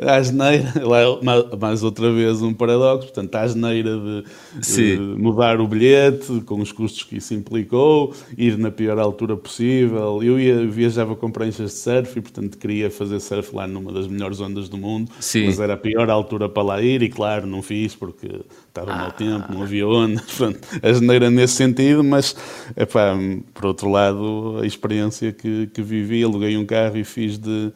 a 0.00 0.16
asneira, 0.16 0.72
lá, 0.82 1.56
mais 1.56 1.84
outra 1.84 2.12
vez 2.12 2.42
um 2.42 2.52
paradoxo, 2.52 3.08
portanto, 3.08 3.34
a 3.36 3.42
asneira 3.42 3.96
de, 3.96 4.24
de, 4.60 4.98
mudar 4.98 5.60
o 5.60 5.68
bilhete, 5.68 6.40
com 6.40 6.60
os 6.60 6.72
custos 6.72 7.04
que 7.04 7.18
isso 7.18 7.32
implicou, 7.32 8.12
ir 8.36 8.58
na 8.58 8.70
pior 8.70 8.98
altura 8.98 9.36
possível. 9.36 10.20
Eu 10.22 10.38
ia, 10.38 10.66
viajava 10.66 11.14
com 11.14 11.30
pranchas 11.30 11.70
de 11.72 11.78
surf 11.78 12.18
e, 12.18 12.22
portanto, 12.22 12.58
queria 12.58 12.90
fazer 12.90 13.20
surf 13.20 13.54
lá 13.54 13.66
numa 13.66 13.92
das 13.92 14.08
melhores 14.08 14.40
ondas 14.40 14.68
do 14.68 14.76
mundo, 14.76 15.10
Sim. 15.20 15.46
mas 15.46 15.60
era 15.60 15.74
a 15.74 15.78
pior 15.78 16.10
altura 16.10 16.48
para 16.48 16.62
lá 16.62 16.82
ir 16.82 17.02
e, 17.02 17.08
claro, 17.08 17.46
não 17.46 17.62
fiz 17.62 17.94
porque 17.94 18.40
estava 18.68 18.92
ah. 18.92 18.98
mau 18.98 19.12
tempo, 19.12 19.52
não 19.52 19.62
havia 19.62 19.86
ondas, 19.86 20.22
portanto, 20.36 20.66
a 20.82 20.88
asneira 20.88 21.30
nesse 21.30 21.54
sentido, 21.54 22.02
mas, 22.02 22.34
epá, 22.76 23.16
por 23.54 23.66
outro 23.66 23.88
lado, 23.90 24.58
a 24.60 24.66
experiência 24.66 25.32
que, 25.32 25.68
que 25.68 25.82
vivi 25.82 26.15
aluguei 26.22 26.56
um 26.56 26.66
carro 26.66 26.96
e 26.96 27.04
fiz 27.04 27.38
de, 27.38 27.72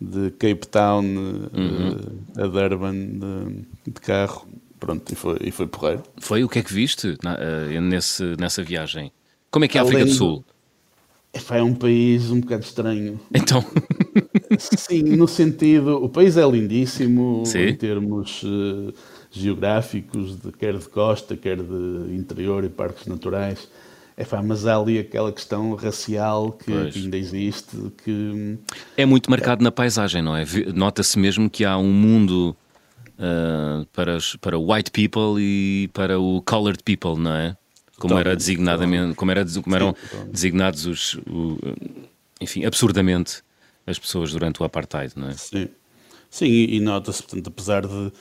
de 0.00 0.30
Cape 0.32 0.66
Town 0.66 1.04
uhum. 1.04 1.96
a 2.36 2.46
Durban 2.46 2.94
de, 2.94 3.92
de, 3.92 4.00
carro. 4.00 4.46
Pronto, 4.78 5.12
e 5.12 5.16
foi, 5.16 5.38
e 5.40 5.50
foi 5.50 5.66
porreiro. 5.66 6.02
Foi 6.18 6.44
o 6.44 6.48
que 6.48 6.58
é 6.58 6.62
que 6.62 6.72
viste 6.72 7.16
na, 7.22 7.34
uh, 7.34 7.80
nesse, 7.80 8.36
nessa 8.38 8.62
viagem? 8.62 9.10
Como 9.50 9.64
é 9.64 9.68
que 9.68 9.78
é 9.78 9.80
a 9.80 9.84
África 9.84 10.04
do 10.04 10.10
Sul? 10.10 10.44
É, 11.32 11.58
é 11.58 11.62
um 11.62 11.74
país 11.74 12.30
um 12.30 12.40
bocado 12.40 12.64
estranho. 12.64 13.20
Então. 13.34 13.64
Sim, 14.58 15.02
no 15.16 15.26
sentido. 15.26 16.02
O 16.02 16.08
país 16.08 16.36
é 16.36 16.48
lindíssimo 16.48 17.42
Sim. 17.44 17.66
em 17.66 17.74
termos 17.74 18.42
uh, 18.44 18.92
geográficos, 19.30 20.36
de, 20.40 20.52
quer 20.52 20.76
de 20.76 20.88
costa, 20.88 21.36
quer 21.36 21.56
de 21.56 22.14
interior 22.14 22.64
e 22.64 22.68
parques 22.68 23.06
naturais. 23.06 23.68
É 24.16 24.24
pá, 24.24 24.40
mas 24.42 24.64
há 24.64 24.76
ali 24.76 24.98
aquela 24.98 25.32
questão 25.32 25.74
racial 25.74 26.52
que, 26.52 26.90
que, 26.90 26.98
ainda 27.00 27.16
existe. 27.16 27.76
Que... 28.04 28.58
É 28.96 29.04
muito 29.04 29.28
marcado 29.28 29.62
é. 29.62 29.64
na 29.64 29.72
paisagem, 29.72 30.22
não 30.22 30.36
é? 30.36 30.44
Nota-se 30.72 31.18
mesmo 31.18 31.50
que 31.50 31.64
há 31.64 31.76
um 31.76 31.92
mundo 31.92 32.56
uh, 33.18 33.84
para, 33.92 34.18
para 34.40 34.58
white 34.58 34.92
people 34.92 35.40
e 35.40 35.88
para 35.92 36.18
o 36.20 36.40
colored 36.42 36.82
people, 36.84 37.18
não 37.18 37.34
é? 37.34 37.56
Como 37.98 38.16
era 38.18 38.36
designadamente, 38.36 39.14
como, 39.14 39.30
era, 39.30 39.44
como 39.62 39.76
eram 39.76 39.96
designados 40.30 40.86
os, 40.86 41.14
o, 41.28 41.58
enfim, 42.40 42.64
absurdamente 42.64 43.42
as 43.86 43.98
pessoas 43.98 44.32
durante 44.32 44.60
o 44.62 44.64
apartheid, 44.64 45.12
não 45.16 45.28
é? 45.28 45.32
Sim, 45.32 45.68
Sim 46.28 46.46
e, 46.46 46.76
e 46.76 46.80
nota-se, 46.80 47.22
portanto, 47.22 47.48
apesar 47.48 47.86
de 47.86 48.12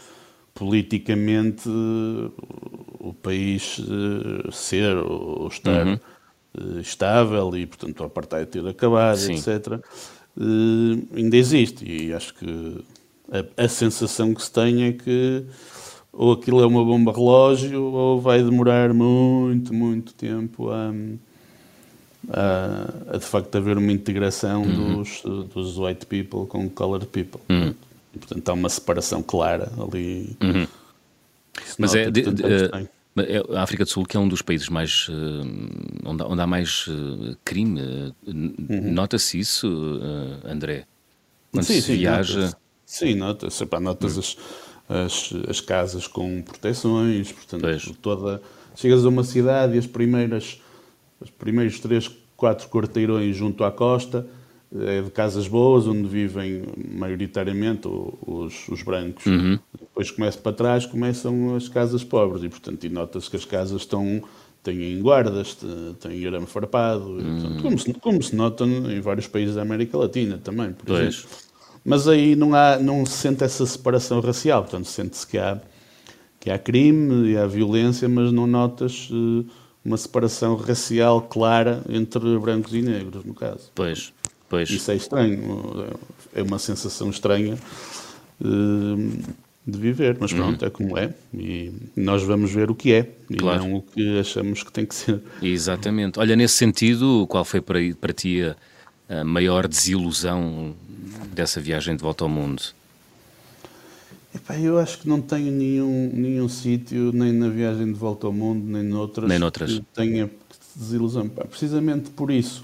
politicamente 0.54 1.68
o 1.68 3.14
país 3.22 3.80
eh, 3.80 4.52
ser 4.52 4.96
ou 4.96 5.48
estar 5.48 5.86
uhum. 5.86 6.00
Eh, 6.56 6.82
estável 6.82 7.58
e, 7.58 7.66
portanto, 7.66 8.00
o 8.00 8.04
apartheid 8.04 8.46
ter 8.46 8.68
acabado, 8.68 9.18
Sim. 9.18 9.34
etc., 9.34 9.80
eh, 10.40 11.18
ainda 11.18 11.36
existe. 11.36 11.84
E 11.84 12.14
acho 12.14 12.34
que 12.36 12.86
a, 13.32 13.64
a, 13.64 13.68
sensação 13.68 14.34
que 14.34 14.42
se 14.44 14.52
tem 14.52 14.84
é 14.84 14.92
que 14.94 15.44
ou 16.12 16.34
aquilo 16.34 16.62
é 16.62 16.66
uma 16.66 16.86
bomba 16.86 17.12
relógio 17.12 17.84
ou 17.86 18.22
vai 18.22 18.44
demorar 18.44 18.94
muito, 18.94 19.74
muito 19.74 20.14
tempo 20.14 20.70
a, 20.70 20.94
a, 22.30 23.16
a 23.16 23.18
de 23.18 23.26
facto 23.26 23.56
haver 23.56 23.78
uma 23.78 23.92
integração 23.92 24.62
uhum. 24.62 24.98
dos, 24.98 25.24
dos 25.54 25.80
white 25.80 26.06
people 26.06 26.46
com 26.46 26.70
colored 26.70 27.08
people. 27.08 27.42
Uhum. 27.50 27.74
E, 28.14 28.20
portanto, 28.20 28.50
há 28.50 28.54
uma 28.54 28.70
separação 28.70 29.24
clara 29.24 29.72
ali. 29.78 30.38
Uhum. 30.42 30.68
Mas 31.78 31.96
é, 31.96 32.10
de, 32.10 32.22
de, 32.22 32.44
a 33.56 33.62
África 33.62 33.84
do 33.84 33.90
Sul 33.90 34.06
que 34.06 34.18
é 34.18 34.20
um 34.20 34.28
dos 34.28 34.42
países 34.42 34.70
mais 34.70 35.08
uh, 35.08 36.04
onde, 36.06 36.24
onde, 36.24 36.42
há 36.42 36.48
mais 36.48 36.88
uh, 36.88 37.38
crime. 37.44 37.82
Uh, 37.82 38.16
uhum. 38.28 38.94
Nota-se 38.94 39.40
isso, 39.40 39.68
André? 40.44 40.86
Quando 41.52 41.66
sim, 41.66 41.76
se 41.76 41.82
sim, 41.82 41.98
viaja. 41.98 42.42
Nota 42.42 42.58
sim, 42.86 43.16
nota-se. 43.16 43.66
Notas 43.80 44.18
as, 44.18 44.38
as, 44.90 45.34
as, 45.50 45.62
casas 45.62 46.08
com 46.08 46.42
proteções, 46.42 47.32
portanto, 47.32 47.62
pois. 47.62 47.92
toda. 48.02 48.42
Chegas 48.76 49.06
a 49.06 49.10
uma 49.10 49.24
cidade 49.24 49.76
e 49.76 49.78
as 49.78 49.86
primeiras, 49.86 50.60
os 51.20 51.30
primeiros 51.30 51.80
três, 51.80 52.10
quatro 52.36 52.68
quarteirões 52.70 53.36
junto 53.36 53.64
à 53.64 53.72
costa 53.72 54.28
é 54.82 55.02
de 55.02 55.12
casas 55.12 55.48
boas, 55.48 55.88
onde 55.88 56.08
vivem 56.08 56.64
maioritariamente 56.96 57.88
os, 57.88 58.68
os 58.70 58.82
brancos. 58.82 59.26
Uhum. 59.26 59.60
Depois 59.80 60.10
começa 60.10 60.38
para 60.38 60.54
trás, 60.54 60.86
começam 60.86 61.56
as 61.56 61.70
casas 61.70 62.04
pobres 62.04 62.44
e, 62.44 62.50
portanto, 62.50 62.90
nota-se 62.90 63.30
que 63.30 63.36
as 63.36 63.46
casas 63.46 63.82
estão 63.82 64.24
têm 64.64 65.02
guardas, 65.02 65.58
têm 66.00 66.26
arame 66.26 66.48
farpado, 66.48 67.04
uhum. 67.04 67.42
portanto, 67.42 67.62
como, 67.62 67.80
se, 67.80 67.94
como 67.96 68.24
se 68.24 68.36
nota 68.36 68.64
em 68.64 69.02
vários 69.02 69.28
países 69.28 69.56
da 69.56 69.62
América 69.62 69.98
Latina 69.98 70.40
também, 70.42 70.72
por 70.72 70.86
pois. 70.86 71.16
exemplo. 71.16 71.30
Mas 71.86 72.08
aí 72.08 72.34
não, 72.34 72.56
há, 72.56 72.80
não 72.80 73.06
se 73.06 73.18
sente 73.18 73.44
essa 73.44 73.66
separação 73.66 74.22
racial, 74.22 74.62
portanto, 74.62 74.86
sente-se 74.86 75.28
que 75.28 75.38
há, 75.38 75.60
que 76.40 76.50
há 76.50 76.58
crime 76.58 77.32
e 77.32 77.38
há 77.38 77.46
violência, 77.46 78.08
mas 78.08 78.32
não 78.32 78.48
notas 78.48 79.10
uh, 79.12 79.46
uma 79.84 79.98
separação 79.98 80.56
racial 80.56 81.22
clara 81.24 81.84
entre 81.90 82.40
brancos 82.40 82.74
e 82.74 82.82
negros, 82.82 83.26
no 83.26 83.34
caso. 83.34 83.70
Pois. 83.76 84.14
Pois. 84.54 84.70
Isso 84.70 84.92
é 84.92 84.96
estranho, 84.96 85.88
é 86.36 86.44
uma 86.44 86.60
sensação 86.60 87.10
estranha 87.10 87.58
uh, 88.40 89.24
de 89.66 89.80
viver, 89.80 90.16
mas 90.20 90.32
pronto, 90.32 90.62
uhum. 90.62 90.68
é 90.68 90.70
como 90.70 90.96
é 90.96 91.12
e 91.34 91.74
nós 91.96 92.22
vamos 92.22 92.52
ver 92.52 92.70
o 92.70 92.76
que 92.76 92.94
é 92.94 93.10
e 93.32 93.36
claro. 93.36 93.64
não 93.64 93.78
o 93.78 93.82
que 93.82 94.20
achamos 94.20 94.62
que 94.62 94.72
tem 94.72 94.86
que 94.86 94.94
ser. 94.94 95.20
Exatamente. 95.42 96.20
Olha, 96.20 96.36
nesse 96.36 96.54
sentido, 96.54 97.26
qual 97.28 97.44
foi 97.44 97.62
para, 97.62 97.80
para 98.00 98.14
ti 98.14 98.44
a, 98.44 99.22
a 99.22 99.24
maior 99.24 99.68
desilusão 99.68 100.76
dessa 101.34 101.60
viagem 101.60 101.96
de 101.96 102.04
volta 102.04 102.24
ao 102.24 102.30
mundo? 102.30 102.62
Epá, 104.36 104.56
eu 104.60 104.78
acho 104.78 105.00
que 105.00 105.10
não 105.10 105.20
tenho 105.20 105.52
nenhum, 105.52 106.12
nenhum 106.14 106.48
sítio, 106.48 107.12
nem 107.12 107.34
na 107.34 107.50
viagem 107.50 107.88
de 107.88 107.98
volta 107.98 108.28
ao 108.28 108.34
mundo, 108.34 108.64
nem 108.64 108.84
noutras, 108.84 109.28
nem 109.28 109.40
noutras. 109.40 109.80
que 109.80 109.86
tenha 109.96 110.30
desilusão. 110.76 111.28
Precisamente 111.28 112.12
por 112.12 112.30
isso, 112.30 112.64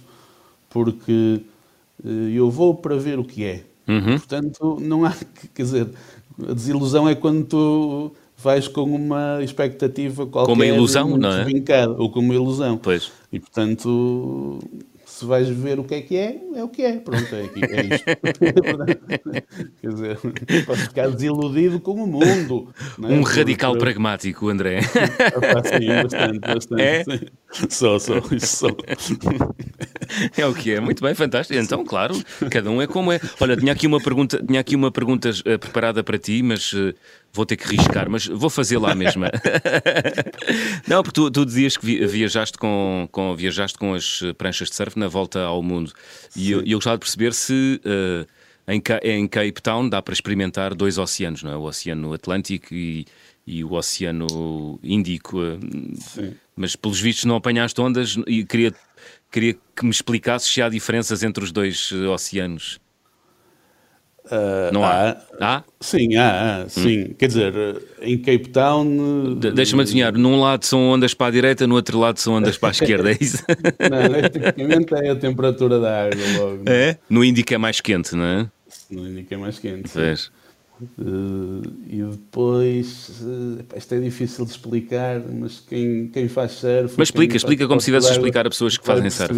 porque 0.69 1.41
eh, 1.41 1.58
eu 2.03 2.49
vou 2.49 2.75
para 2.75 2.95
ver 2.95 3.19
o 3.19 3.23
que 3.23 3.43
é. 3.43 3.63
Uhum. 3.87 4.17
Portanto, 4.17 4.77
não 4.79 5.05
há, 5.05 5.15
quer 5.53 5.63
dizer, 5.63 5.87
a 6.47 6.53
desilusão 6.53 7.09
é 7.09 7.15
quando 7.15 7.45
tu 7.45 8.11
vais 8.37 8.67
com 8.67 8.83
uma 8.83 9.43
expectativa 9.43 10.25
qualquer. 10.25 10.51
Com 10.51 10.55
uma 10.55 10.65
ilusão, 10.65 11.17
não 11.17 11.31
é? 11.31 11.45
Ou 11.97 12.11
com 12.11 12.19
uma 12.19 12.33
ilusão. 12.33 12.77
Pois. 12.77 13.11
E 13.31 13.39
portanto, 13.39 14.59
se 15.05 15.25
vais 15.25 15.49
ver 15.49 15.79
o 15.79 15.83
que 15.83 15.95
é 15.95 16.01
que 16.01 16.15
é, 16.15 16.39
é 16.55 16.63
o 16.63 16.69
que 16.69 16.81
é. 16.81 16.97
Pronto, 16.97 17.35
é, 17.35 17.43
aqui, 17.43 17.61
é 17.65 17.95
isto. 17.95 18.05
Quer 19.81 19.87
dizer, 19.89 20.17
podes 20.65 20.83
ficar 20.83 21.09
desiludido 21.09 21.79
com 21.81 21.91
o 21.91 22.07
mundo. 22.07 22.73
É? 23.03 23.07
Um 23.07 23.21
radical 23.23 23.71
Porque... 23.71 23.85
pragmático, 23.85 24.47
André. 24.47 24.81
sim, 24.81 25.87
bastante, 26.03 26.39
bastante. 26.39 26.81
É? 27.51 27.67
Só, 27.69 27.99
só, 27.99 28.19
isso 28.31 28.57
só. 28.57 28.67
É 30.37 30.45
o 30.45 30.53
que 30.53 30.73
é, 30.73 30.79
muito 30.79 31.03
bem, 31.03 31.13
fantástico. 31.13 31.59
Então, 31.59 31.83
claro, 31.83 32.15
cada 32.51 32.69
um 32.69 32.81
é 32.81 32.87
como 32.87 33.11
é. 33.11 33.19
Olha, 33.39 33.55
tinha 33.55 33.71
aqui 33.71 33.87
uma 33.87 34.01
pergunta, 34.01 34.43
tinha 34.45 34.59
aqui 34.59 34.75
uma 34.75 34.91
pergunta 34.91 35.29
uh, 35.29 35.59
preparada 35.59 36.03
para 36.03 36.17
ti, 36.17 36.41
mas 36.41 36.73
uh, 36.73 36.93
vou 37.31 37.45
ter 37.45 37.57
que 37.57 37.67
riscar, 37.67 38.09
mas 38.09 38.25
vou 38.25 38.49
fazer 38.49 38.77
lá 38.77 38.95
mesmo. 38.95 39.25
Não, 40.87 41.03
porque 41.03 41.21
tu, 41.21 41.31
tu, 41.31 41.45
dizias 41.45 41.77
que 41.77 42.05
viajaste 42.05 42.57
com, 42.57 43.07
com, 43.11 43.35
viajaste 43.35 43.77
com 43.77 43.93
as 43.93 44.21
pranchas 44.37 44.69
de 44.69 44.75
surf 44.75 44.97
na 44.97 45.07
volta 45.07 45.41
ao 45.41 45.61
mundo. 45.61 45.91
E 46.35 46.51
eu, 46.51 46.63
eu, 46.65 46.77
gostava 46.77 46.97
de 46.97 47.01
perceber 47.01 47.33
se 47.33 47.81
uh, 47.85 48.25
Em, 48.69 48.81
em 49.03 49.27
Cape 49.27 49.61
Town 49.63 49.89
dá 49.89 49.99
para 49.99 50.13
experimentar 50.13 50.75
dois 50.75 50.99
oceanos, 50.99 51.41
não 51.41 51.51
é? 51.51 51.57
O 51.57 51.63
Oceano 51.63 52.13
Atlântico 52.13 52.71
e, 52.71 53.07
e 53.45 53.63
o 53.63 53.73
Oceano 53.73 54.79
Índico. 54.83 55.41
Eh, 55.41 55.57
Sim. 55.95 56.35
Mas 56.55 56.75
pelos 56.75 56.99
vistos 56.99 57.25
não 57.25 57.35
apanhaste 57.35 57.81
ondas 57.81 58.15
e 58.27 58.45
queria, 58.45 58.71
queria 59.31 59.55
que 59.75 59.83
me 59.83 59.91
explicasses 59.91 60.51
se 60.51 60.61
há 60.61 60.69
diferenças 60.69 61.23
entre 61.23 61.43
os 61.43 61.51
dois 61.51 61.91
eh, 61.93 62.07
oceanos. 62.07 62.79
Uh, 64.25 64.71
não 64.71 64.83
há? 64.83 65.17
há? 65.41 65.63
Sim, 65.79 66.15
há, 66.15 66.61
há 66.61 66.69
sim. 66.69 67.03
Hum. 67.03 67.13
Quer 67.17 67.27
dizer, 67.27 67.53
em 68.01 68.15
Cape 68.17 68.49
Town. 68.49 69.35
De, 69.39 69.51
Deixa-me 69.51 69.81
adivinhar, 69.81 70.15
num 70.15 70.39
lado 70.39 70.65
são 70.65 70.89
ondas 70.89 71.15
para 71.15 71.27
a 71.27 71.31
direita, 71.31 71.65
no 71.65 71.73
outro 71.73 71.97
lado 71.97 72.19
são 72.19 72.35
ondas 72.35 72.55
para 72.55 72.69
a 72.69 72.71
esquerda, 72.71 73.11
é 73.11 73.17
isso? 73.19 73.43
não, 73.79 74.29
tecnicamente 74.29 74.93
é 74.93 75.09
a 75.09 75.15
temperatura 75.15 75.79
da 75.79 76.05
água 76.05 76.23
logo. 76.37 76.63
É? 76.67 76.97
No 77.09 77.23
Índico 77.23 77.53
é 77.53 77.57
mais 77.57 77.81
quente, 77.81 78.15
não 78.15 78.23
é? 78.23 78.47
No 78.91 79.07
Índico 79.07 79.33
é 79.33 79.37
mais 79.37 79.57
quente. 79.57 79.89
Vês? 79.95 80.31
Uh, 80.97 81.61
e 81.87 82.01
depois, 82.03 83.21
uh, 83.21 83.65
isto 83.75 83.95
é 83.95 83.99
difícil 83.99 84.45
de 84.45 84.51
explicar, 84.51 85.19
mas 85.19 85.59
quem, 85.59 86.07
quem 86.07 86.29
faz 86.29 86.53
surf. 86.53 86.95
Mas 86.97 87.09
explica, 87.09 87.35
explica 87.35 87.67
como 87.67 87.81
se 87.81 87.91
estivesse 87.91 88.07
a 88.07 88.11
explicar 88.15 88.47
a 88.47 88.49
pessoas 88.49 88.77
que 88.77 88.85
fazem 88.85 89.09
surf. 89.09 89.33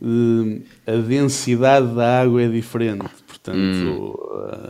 Uh, 0.00 0.62
a 0.86 0.92
densidade 0.92 1.92
da 1.94 2.20
água 2.20 2.42
é 2.42 2.48
diferente, 2.48 3.04
portanto, 3.26 3.58
hum. 3.58 4.14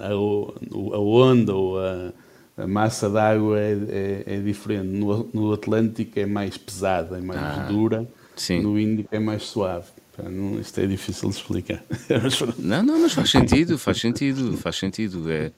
a, 0.00 0.08
a, 0.08 0.98
onda 0.98 1.54
ou 1.54 1.78
a, 1.78 2.12
a 2.56 2.66
massa 2.66 3.10
da 3.10 3.30
água 3.30 3.60
é, 3.60 3.72
é, 3.72 4.22
é 4.36 4.40
diferente. 4.40 4.86
No, 4.86 5.28
no, 5.34 5.52
Atlântico 5.52 6.18
é 6.18 6.24
mais 6.24 6.56
pesada, 6.56 7.18
é 7.18 7.20
mais 7.20 7.40
ah, 7.40 7.66
dura, 7.68 8.08
sim. 8.34 8.60
no 8.62 8.78
Índico 8.78 9.14
é 9.14 9.18
mais 9.18 9.42
suave. 9.42 9.88
Não, 10.16 10.60
isto 10.60 10.80
é 10.80 10.86
difícil 10.86 11.28
de 11.28 11.34
explicar. 11.36 11.84
não, 12.58 12.82
não, 12.82 13.00
mas 13.00 13.12
faz 13.12 13.30
sentido, 13.30 13.76
faz 13.76 13.98
sentido, 13.98 14.56
faz 14.56 14.76
sentido. 14.76 15.30
É, 15.30 15.50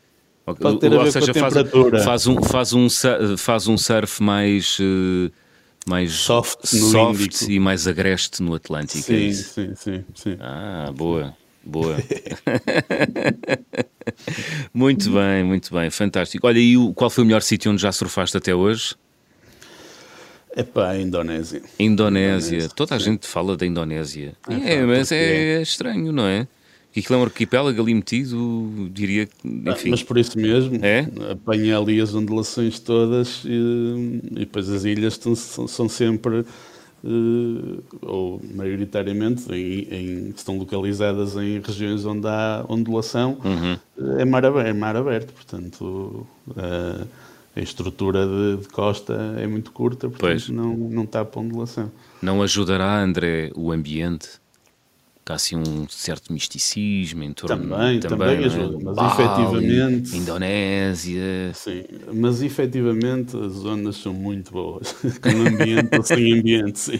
Pode 0.54 0.78
ter 0.78 0.94
a 0.94 1.02
ver 1.02 1.10
seja, 1.10 1.32
com 1.32 1.40
a 1.40 1.48
temperatura. 1.48 2.02
Faz, 2.04 2.26
um, 2.28 2.40
faz, 2.40 2.72
um, 2.72 2.86
faz 3.36 3.66
um 3.66 3.76
surf 3.76 4.22
mais, 4.22 4.78
uh, 4.78 5.30
mais 5.88 6.12
soft, 6.12 6.64
soft 6.64 7.42
e 7.48 7.58
mais 7.58 7.88
agreste 7.88 8.42
no 8.42 8.54
Atlântico. 8.54 9.02
Sim, 9.02 9.28
é 9.28 9.32
sim, 9.32 9.74
sim, 9.74 10.04
sim. 10.14 10.36
Ah, 10.38 10.92
boa. 10.94 11.34
Boa. 11.64 11.96
muito 14.72 15.10
bem, 15.10 15.42
muito 15.42 15.74
bem, 15.74 15.90
fantástico. 15.90 16.46
Olha, 16.46 16.60
e 16.60 16.76
qual 16.94 17.10
foi 17.10 17.24
o 17.24 17.26
melhor 17.26 17.42
sítio 17.42 17.72
onde 17.72 17.82
já 17.82 17.90
surfaste 17.90 18.36
até 18.36 18.54
hoje? 18.54 18.94
É 20.54 20.62
para 20.62 20.90
a 20.90 21.00
Indonésia. 21.00 21.60
Indonésia. 21.78 22.56
Indonésia. 22.56 22.68
Toda 22.68 22.94
a 22.94 22.98
gente 22.98 23.26
fala 23.26 23.56
da 23.56 23.66
Indonésia. 23.66 24.34
É, 24.48 24.74
é 24.74 24.86
mas 24.86 25.10
é, 25.10 25.56
é 25.56 25.62
estranho, 25.62 26.12
não 26.12 26.24
é? 26.24 26.46
Que 26.96 27.00
aquilo 27.00 27.18
é 27.18 27.22
um 27.22 27.24
arquipélago 27.24 27.82
ali 27.82 27.92
metido, 27.92 28.88
diria 28.90 29.26
que, 29.26 29.34
ah, 29.66 29.72
enfim. 29.72 29.90
mas 29.90 30.02
por 30.02 30.16
isso 30.16 30.38
mesmo, 30.38 30.78
é? 30.82 31.06
apanha 31.30 31.76
ali 31.76 32.00
as 32.00 32.14
ondulações 32.14 32.78
todas 32.78 33.42
e, 33.44 34.20
e 34.30 34.38
depois 34.40 34.70
as 34.70 34.86
ilhas 34.86 35.20
são, 35.20 35.34
são 35.68 35.88
sempre, 35.90 36.38
uh, 37.04 37.84
ou 38.00 38.40
maioritariamente, 38.54 39.44
em, 39.52 39.88
em, 39.90 40.28
estão 40.34 40.56
localizadas 40.56 41.36
em 41.36 41.60
regiões 41.60 42.06
onde 42.06 42.26
há 42.26 42.64
ondulação, 42.66 43.36
uhum. 43.44 44.18
é, 44.18 44.24
mar 44.24 44.46
aberto, 44.46 44.66
é 44.66 44.72
mar 44.72 44.96
aberto, 44.96 45.34
portanto... 45.34 46.26
Uh, 46.48 47.06
a 47.54 47.60
estrutura 47.62 48.26
de, 48.26 48.58
de, 48.58 48.68
costa 48.68 49.14
é 49.38 49.46
muito 49.46 49.72
curta, 49.72 50.10
portanto 50.10 50.20
pois. 50.20 50.48
não, 50.50 50.76
não 50.76 51.06
tapa 51.06 51.40
ondulação. 51.40 51.90
Não 52.20 52.42
ajudará, 52.42 53.02
André, 53.02 53.50
o 53.54 53.72
ambiente? 53.72 54.28
Há 55.32 55.34
assim 55.36 55.56
um 55.56 55.88
certo 55.88 56.32
misticismo 56.32 57.22
em 57.22 57.32
torno 57.32 57.68
também, 57.68 58.00
também, 58.00 58.18
também 58.18 58.44
ajuda, 58.44 58.78
mas 58.82 58.96
Bali, 58.96 59.12
efetivamente 59.12 60.16
Indonésia 60.16 61.52
sim, 61.54 61.84
mas 62.14 62.42
efetivamente 62.42 63.36
as 63.36 63.52
zonas 63.52 63.96
são 63.96 64.12
muito 64.12 64.52
boas 64.52 64.92
com 65.20 65.30
ambiente 65.30 65.88
ou 65.96 66.02
sem 66.02 66.38
ambiente 66.38 66.78
sim. 66.78 66.98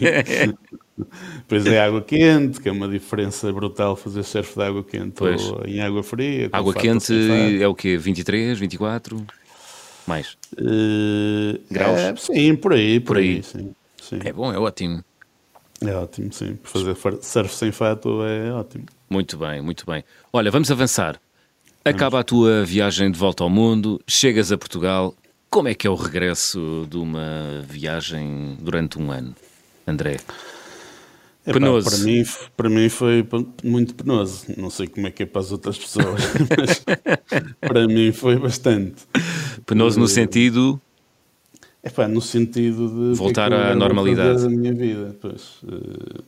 Pois 1.47 1.65
é 1.67 1.79
água 1.79 2.01
quente, 2.01 2.59
que 2.59 2.67
é 2.67 2.71
uma 2.71 2.87
diferença 2.87 3.51
brutal 3.53 3.95
fazer 3.95 4.23
surf 4.23 4.55
de 4.55 4.63
água 4.63 4.83
quente 4.83 5.13
pois. 5.15 5.41
ou 5.41 5.63
em 5.65 5.79
água 5.79 6.01
fria. 6.01 6.49
Água 6.51 6.73
quente 6.73 7.13
é 7.61 7.67
o 7.67 7.75
quê? 7.75 7.97
23, 7.97 8.57
24? 8.57 9.23
Mais? 10.07 10.37
Uh, 10.53 11.59
Graus? 11.69 11.99
É, 11.99 12.15
sim, 12.15 12.55
por 12.55 12.73
aí. 12.73 12.99
Por, 12.99 13.07
por 13.07 13.17
aí. 13.17 13.35
aí 13.35 13.43
sim, 13.43 13.75
sim. 14.01 14.19
É 14.23 14.33
bom, 14.33 14.51
é 14.51 14.57
ótimo. 14.57 15.03
É 15.81 15.93
ótimo, 15.93 16.33
sim. 16.33 16.57
Fazer 16.63 16.95
surf 17.21 17.53
sem 17.53 17.71
fato 17.71 18.23
é 18.23 18.51
ótimo. 18.51 18.85
Muito 19.09 19.37
bem, 19.37 19.61
muito 19.61 19.85
bem. 19.85 20.03
Olha, 20.33 20.49
vamos 20.49 20.71
avançar. 20.71 21.19
Acaba 21.85 22.19
a 22.19 22.23
tua 22.23 22.65
viagem 22.65 23.09
de 23.09 23.17
volta 23.17 23.43
ao 23.43 23.49
mundo, 23.49 24.01
chegas 24.07 24.51
a 24.51 24.57
Portugal. 24.57 25.15
Como 25.49 25.69
é 25.69 25.73
que 25.73 25.87
é 25.87 25.89
o 25.89 25.95
regresso 25.95 26.85
de 26.89 26.97
uma 26.97 27.63
viagem 27.65 28.57
durante 28.59 28.99
um 28.99 29.11
ano, 29.11 29.33
André? 29.87 30.17
penoso. 31.53 31.89
Para 31.89 31.99
mim, 31.99 32.25
para 32.55 32.69
mim 32.69 32.89
foi 32.89 33.27
muito 33.63 33.95
penoso. 33.95 34.45
Não 34.57 34.69
sei 34.69 34.87
como 34.87 35.07
é 35.07 35.11
que 35.11 35.23
é 35.23 35.25
para 35.25 35.41
as 35.41 35.51
outras 35.51 35.77
pessoas, 35.77 36.21
mas 36.57 36.83
para 37.61 37.87
mim 37.87 38.11
foi 38.11 38.37
bastante. 38.37 39.03
Penoso 39.65 39.99
no 39.99 40.05
eh, 40.05 40.09
sentido 40.09 40.81
é 41.83 41.89
pá, 41.89 42.07
no 42.07 42.21
sentido 42.21 42.87
de. 42.89 43.17
Voltar 43.17 43.53
à 43.53 43.75
normalidade. 43.75 44.43
Da 44.43 44.49
minha 44.49 44.73
vida, 44.73 45.15
pois. 45.21 45.61
Uh, 45.63 46.23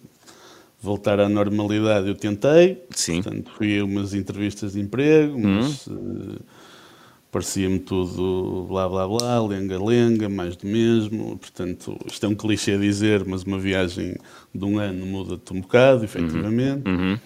voltar 0.81 1.19
à 1.19 1.27
normalidade 1.27 2.07
eu 2.07 2.15
tentei. 2.15 2.83
Sim. 2.91 3.21
Portanto, 3.21 3.51
fui 3.57 3.79
a 3.79 3.83
umas 3.83 4.13
entrevistas 4.13 4.73
de 4.73 4.79
emprego, 4.79 5.39
mas. 5.39 5.87
Uhum. 5.87 6.35
Uh, 6.35 6.39
parecia-me 7.31 7.77
tudo 7.79 8.65
blá 8.67 8.89
blá 8.89 9.07
blá, 9.07 9.45
lenga-lenga, 9.45 10.29
mais 10.29 10.55
do 10.55 10.67
mesmo. 10.67 11.37
Portanto, 11.37 11.97
isto 12.07 12.25
é 12.25 12.29
um 12.29 12.35
clichê 12.35 12.73
a 12.73 12.77
dizer, 12.77 13.23
mas 13.25 13.43
uma 13.43 13.59
viagem 13.59 14.15
de 14.53 14.65
um 14.65 14.79
ano 14.79 15.05
muda-te 15.05 15.53
um 15.53 15.61
bocado, 15.61 16.03
efetivamente. 16.03 16.87
Uhum. 16.87 17.11
Uhum. 17.11 17.19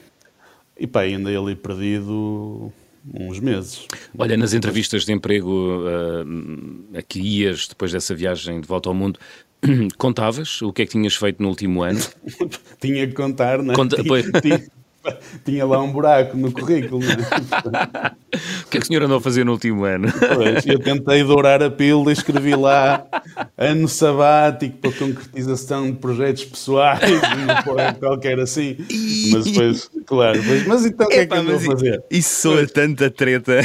E 0.78 0.88
pá, 0.88 1.04
andei 1.04 1.36
ali 1.36 1.56
perdido 1.56 2.72
uns 3.12 3.40
meses. 3.40 3.88
Olha, 4.18 4.38
nas 4.38 4.54
entrevistas 4.54 5.06
de 5.06 5.12
emprego 5.12 5.82
uh, 5.82 6.98
a 6.98 7.02
que 7.02 7.20
ias 7.20 7.68
depois 7.68 7.92
dessa 7.92 8.16
viagem 8.16 8.62
de 8.62 8.68
volta 8.68 8.90
ao 8.90 8.96
mundo, 8.96 9.20
contavas 9.98 10.62
o 10.62 10.72
que 10.72 10.84
é 10.84 10.86
que 10.86 10.92
tinhas 10.92 11.16
feito 11.16 11.42
no 11.42 11.50
último 11.50 11.84
ano? 11.84 12.00
tinha 12.80 13.08
que 13.08 13.14
contar, 13.14 13.62
não 13.62 13.74
é? 13.74 13.76
Conta, 13.76 14.02
tinha, 14.02 14.42
tinha, 14.42 14.68
tinha 15.44 15.66
lá 15.66 15.82
um 15.82 15.92
buraco 15.92 16.38
no 16.38 16.52
currículo. 16.52 17.02
É? 17.04 18.12
o 18.66 18.70
que 18.70 18.78
é 18.78 18.80
que 18.80 18.86
o 18.86 18.86
senhor 18.86 19.04
andou 19.04 19.18
a 19.18 19.22
fazer 19.22 19.44
no 19.44 19.54
último 19.54 19.84
ano? 19.84 20.08
Pois, 20.12 20.66
eu 20.66 20.80
tentei 20.80 21.24
dourar 21.24 21.62
a 21.62 21.70
pílula 21.70 22.12
e 22.12 22.14
escrevi 22.14 22.56
lá 22.56 23.06
ano 23.58 23.88
sabático 23.88 24.78
para 24.78 24.92
concretização 24.92 25.92
de 25.92 25.98
projetos 25.98 26.46
pessoais, 26.46 27.00
qualquer 28.00 28.40
assim. 28.40 28.78
Mas 29.32 29.46
depois, 29.46 29.92
claro, 30.06 30.42
depois, 30.42 30.68
mas 30.68 30.86
então 30.86 31.08
o 31.08 31.10
que 31.10 31.16
é 31.16 31.26
que 31.26 31.36
andou 31.36 31.56
a 31.56 31.60
fazer? 31.60 32.04
Isso 32.10 32.42
soa 32.42 32.68
tanta 32.68 33.10
treta. 33.10 33.62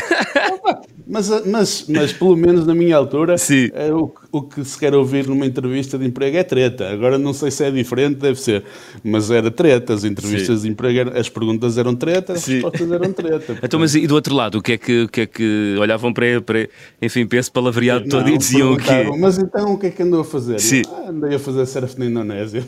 Mas, 1.08 1.46
mas, 1.46 1.86
mas 1.88 2.12
pelo 2.12 2.36
menos 2.36 2.66
na 2.66 2.74
minha 2.74 2.96
altura. 2.96 3.36
É, 3.72 3.92
o, 3.92 4.12
o 4.30 4.42
que 4.42 4.64
se 4.64 4.78
quer 4.78 4.94
ouvir 4.94 5.26
numa 5.26 5.46
entrevista 5.46 5.98
de 5.98 6.06
emprego 6.06 6.36
é 6.36 6.42
treta. 6.42 6.88
Agora 6.90 7.18
não 7.18 7.32
sei 7.32 7.50
se 7.50 7.64
é 7.64 7.70
diferente, 7.70 8.16
deve 8.16 8.40
ser. 8.40 8.64
Mas 9.02 9.30
era 9.30 9.50
treta. 9.50 9.94
As 9.94 10.04
entrevistas 10.04 10.60
Sim. 10.60 10.66
de 10.66 10.72
emprego, 10.72 11.10
as 11.16 11.28
perguntas 11.28 11.78
eram 11.78 11.94
treta, 11.94 12.34
as 12.34 12.40
Sim. 12.40 12.54
respostas 12.54 12.92
eram 12.92 13.12
treta. 13.12 13.58
Então, 13.68 13.80
mas 13.80 13.94
e 13.94 14.06
do 14.06 14.14
outro 14.14 14.34
lado, 14.34 14.58
o 14.58 14.62
que 14.62 14.72
é 14.72 14.78
que, 14.78 15.02
o 15.02 15.08
que, 15.08 15.20
é 15.22 15.26
que 15.26 15.76
olhavam 15.78 16.12
para, 16.12 16.40
para 16.40 16.68
enfim, 17.00 17.26
para 17.26 17.38
esse 17.38 17.50
palavreado 17.50 18.02
não, 18.02 18.08
todo 18.08 18.28
e 18.28 18.38
diziam 18.38 18.76
que. 18.76 19.04
Mas 19.18 19.38
então 19.38 19.74
o 19.74 19.78
que 19.78 19.86
é 19.86 19.90
que 19.90 20.02
andou 20.02 20.20
a 20.20 20.24
fazer? 20.24 20.58
Sim. 20.60 20.82
ah, 20.88 21.10
andei 21.10 21.34
a 21.34 21.38
fazer 21.38 21.66
surf 21.66 21.98
na 21.98 22.06
Indonésia. 22.06 22.64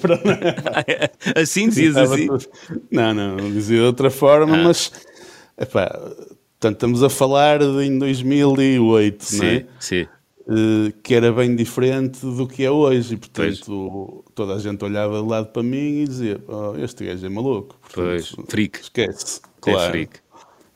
assim 1.37 1.68
dizias 1.68 1.96
assim? 1.96 2.29
Não, 2.90 3.14
não 3.14 3.37
dizia 3.50 3.79
de 3.79 3.85
outra 3.85 4.11
forma, 4.11 4.57
ah. 4.57 4.64
mas. 4.64 4.92
Epá, 5.59 5.90
Portanto, 6.61 6.75
estamos 6.75 7.03
a 7.03 7.09
falar 7.09 7.61
de 7.61 7.83
em 7.87 7.99
2008, 7.99 9.25
sim, 9.25 9.46
é? 9.46 9.66
Sim. 9.81 10.07
Uh, 10.46 10.92
que 11.03 11.14
era 11.14 11.33
bem 11.33 11.57
diferente 11.57 12.20
do 12.20 12.46
que 12.46 12.62
é 12.62 12.70
hoje. 12.70 13.14
E, 13.14 13.16
portanto, 13.16 13.64
pois. 13.66 14.35
toda 14.35 14.57
a 14.57 14.59
gente 14.59 14.85
olhava 14.85 15.23
de 15.23 15.27
lado 15.27 15.46
para 15.46 15.62
mim 15.62 16.03
e 16.03 16.05
dizia: 16.07 16.38
oh, 16.46 16.77
Este 16.77 17.07
gajo 17.07 17.25
é 17.25 17.29
maluco. 17.31 17.79
Portanto, 17.81 18.05
pois, 18.05 18.35
freak. 18.46 18.79
Esquece. 18.79 19.40
É 19.42 19.49
claro. 19.59 19.81
É 19.81 19.90
freak. 19.90 20.18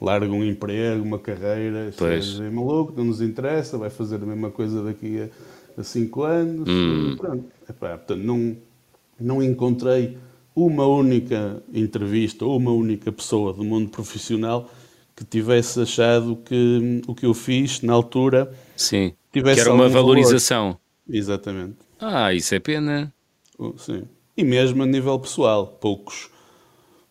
Larga 0.00 0.32
um 0.32 0.42
emprego, 0.42 1.04
uma 1.04 1.18
carreira. 1.18 1.88
Este 1.90 1.98
pois. 1.98 2.30
gajo 2.30 2.44
é 2.44 2.50
maluco, 2.50 2.94
não 2.96 3.04
nos 3.04 3.20
interessa, 3.20 3.76
vai 3.76 3.90
fazer 3.90 4.16
a 4.16 4.26
mesma 4.26 4.50
coisa 4.50 4.82
daqui 4.82 5.20
a, 5.20 5.80
a 5.80 5.84
cinco 5.84 6.22
anos. 6.22 6.66
Hum. 6.66 7.16
Pronto. 7.18 7.44
Epá, 7.68 7.98
portanto, 7.98 8.22
não, 8.22 8.56
não 9.20 9.42
encontrei 9.42 10.16
uma 10.56 10.86
única 10.86 11.62
entrevista 11.74 12.46
ou 12.46 12.56
uma 12.56 12.72
única 12.72 13.12
pessoa 13.12 13.52
do 13.52 13.62
mundo 13.62 13.90
profissional 13.90 14.70
que 15.16 15.24
tivesse 15.24 15.80
achado 15.80 16.36
que 16.36 17.02
o 17.06 17.14
que 17.14 17.26
eu 17.26 17.34
fiz 17.34 17.80
na 17.82 17.92
altura 17.92 18.52
sim 18.76 19.14
tivesse 19.32 19.54
que 19.56 19.60
era 19.60 19.72
uma 19.74 19.88
valorização 19.88 20.62
valor. 20.64 20.80
exatamente 21.08 21.76
ah 22.00 22.32
isso 22.32 22.54
é 22.54 22.58
pena 22.60 23.12
oh, 23.58 23.76
sim 23.78 24.04
e 24.36 24.44
mesmo 24.44 24.82
a 24.82 24.86
nível 24.86 25.18
pessoal 25.18 25.66
poucos 25.66 26.28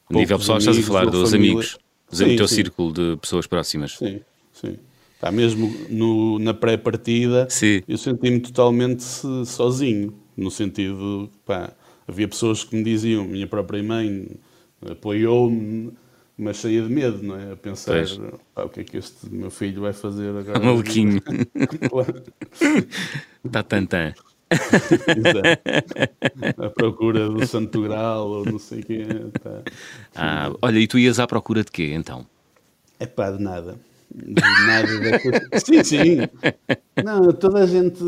a 0.10 0.14
nível 0.14 0.38
pessoal 0.38 0.58
estás 0.58 0.78
a 0.78 0.82
falar 0.84 1.06
dos 1.06 1.32
família. 1.32 1.52
amigos 1.54 1.78
sim, 2.12 2.26
no 2.26 2.36
teu 2.36 2.48
sim. 2.48 2.56
círculo 2.56 2.94
de 2.94 3.18
pessoas 3.18 3.48
próximas. 3.48 3.98
Sim, 3.98 4.22
sim. 4.52 4.78
Pá, 5.20 5.32
mesmo 5.32 5.74
no, 5.90 6.38
na 6.38 6.54
pré-partida, 6.54 7.48
eu 7.88 7.98
senti-me 7.98 8.40
totalmente 8.42 9.04
sozinho, 9.46 10.14
no 10.36 10.52
sentido, 10.52 11.30
pá, 11.46 11.74
havia 12.08 12.28
pessoas 12.28 12.64
que 12.64 12.76
me 12.76 12.84
diziam, 12.84 13.24
minha 13.24 13.48
própria 13.48 13.82
mãe 13.82 14.28
apoiou-me, 14.92 15.94
mas 16.44 16.58
cheia 16.58 16.82
de 16.82 16.94
medo, 16.94 17.24
não 17.24 17.40
é? 17.40 17.54
A 17.54 17.56
pensar, 17.56 18.04
pá, 18.54 18.64
o 18.64 18.70
que 18.70 18.82
é 18.82 18.84
que 18.84 18.98
este 18.98 19.30
meu 19.30 19.50
filho 19.50 19.82
vai 19.82 19.94
fazer 19.94 20.30
agora? 20.30 20.60
Maluquinho. 20.64 21.22
Tá 23.52 23.62
tantã. 23.62 24.14
à 26.58 26.70
procura 26.72 27.28
do 27.28 27.46
Santo 27.46 27.82
Grau 27.82 28.30
ou 28.30 28.46
não 28.46 28.58
sei 28.58 28.80
o 28.80 28.86
quê. 28.86 29.06
Tá. 29.42 29.62
Ah, 30.16 30.54
olha, 30.62 30.80
e 30.80 30.88
tu 30.88 30.98
ias 30.98 31.20
à 31.20 31.28
procura 31.28 31.62
de 31.62 31.70
quê 31.70 31.94
então? 31.94 32.26
É 33.00 33.06
pá, 33.06 33.32
de 33.32 33.44
nada. 33.44 33.78
Nada 34.14 34.88
Sim, 35.60 35.84
sim. 35.84 36.18
Não, 37.04 37.32
toda 37.32 37.64
a 37.64 37.66
gente 37.66 38.00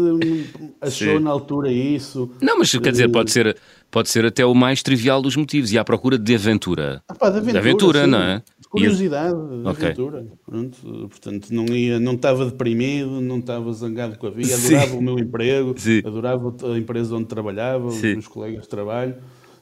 achou 0.80 1.18
sim. 1.18 1.24
na 1.24 1.32
altura 1.32 1.72
isso. 1.72 2.30
Não, 2.42 2.60
mas 2.60 2.72
quer 2.72 2.92
dizer, 2.92 3.10
pode 3.10 3.32
ser, 3.32 3.58
pode 3.90 4.10
ser 4.10 4.26
até 4.26 4.46
o 4.46 4.54
mais 4.54 4.84
trivial 4.84 5.22
dos 5.22 5.36
motivos 5.36 5.72
e 5.72 5.80
à 5.80 5.84
procura 5.84 6.18
de 6.18 6.36
aventura. 6.36 7.02
Ah, 7.08 7.16
pá, 7.16 7.30
de 7.30 7.38
aventura, 7.38 7.54
de 7.54 7.58
aventura 7.58 8.08
não 8.08 8.22
é? 8.22 8.44
curiosidade, 8.76 9.36
de 9.36 9.68
okay. 9.68 9.86
aventura. 9.86 10.28
Pronto, 10.46 10.78
portanto, 11.10 11.50
não 11.52 11.66
ia, 11.66 12.00
não 12.00 12.14
estava 12.14 12.46
deprimido, 12.46 13.22
não 13.22 13.40
estava 13.40 13.72
zangado 13.74 14.18
com 14.18 14.28
a 14.28 14.30
vida, 14.30 14.54
adorava 14.54 14.92
Sim. 14.92 14.98
o 14.98 15.02
meu 15.02 15.20
emprego, 15.20 15.74
Sim. 15.78 16.02
adorava 16.06 16.56
a 16.74 16.78
empresa 16.78 17.16
onde 17.16 17.26
trabalhava, 17.26 17.90
Sim. 17.92 17.98
os 17.98 18.14
meus 18.14 18.28
colegas 18.28 18.64
de 18.64 18.70
trabalho, 18.70 19.16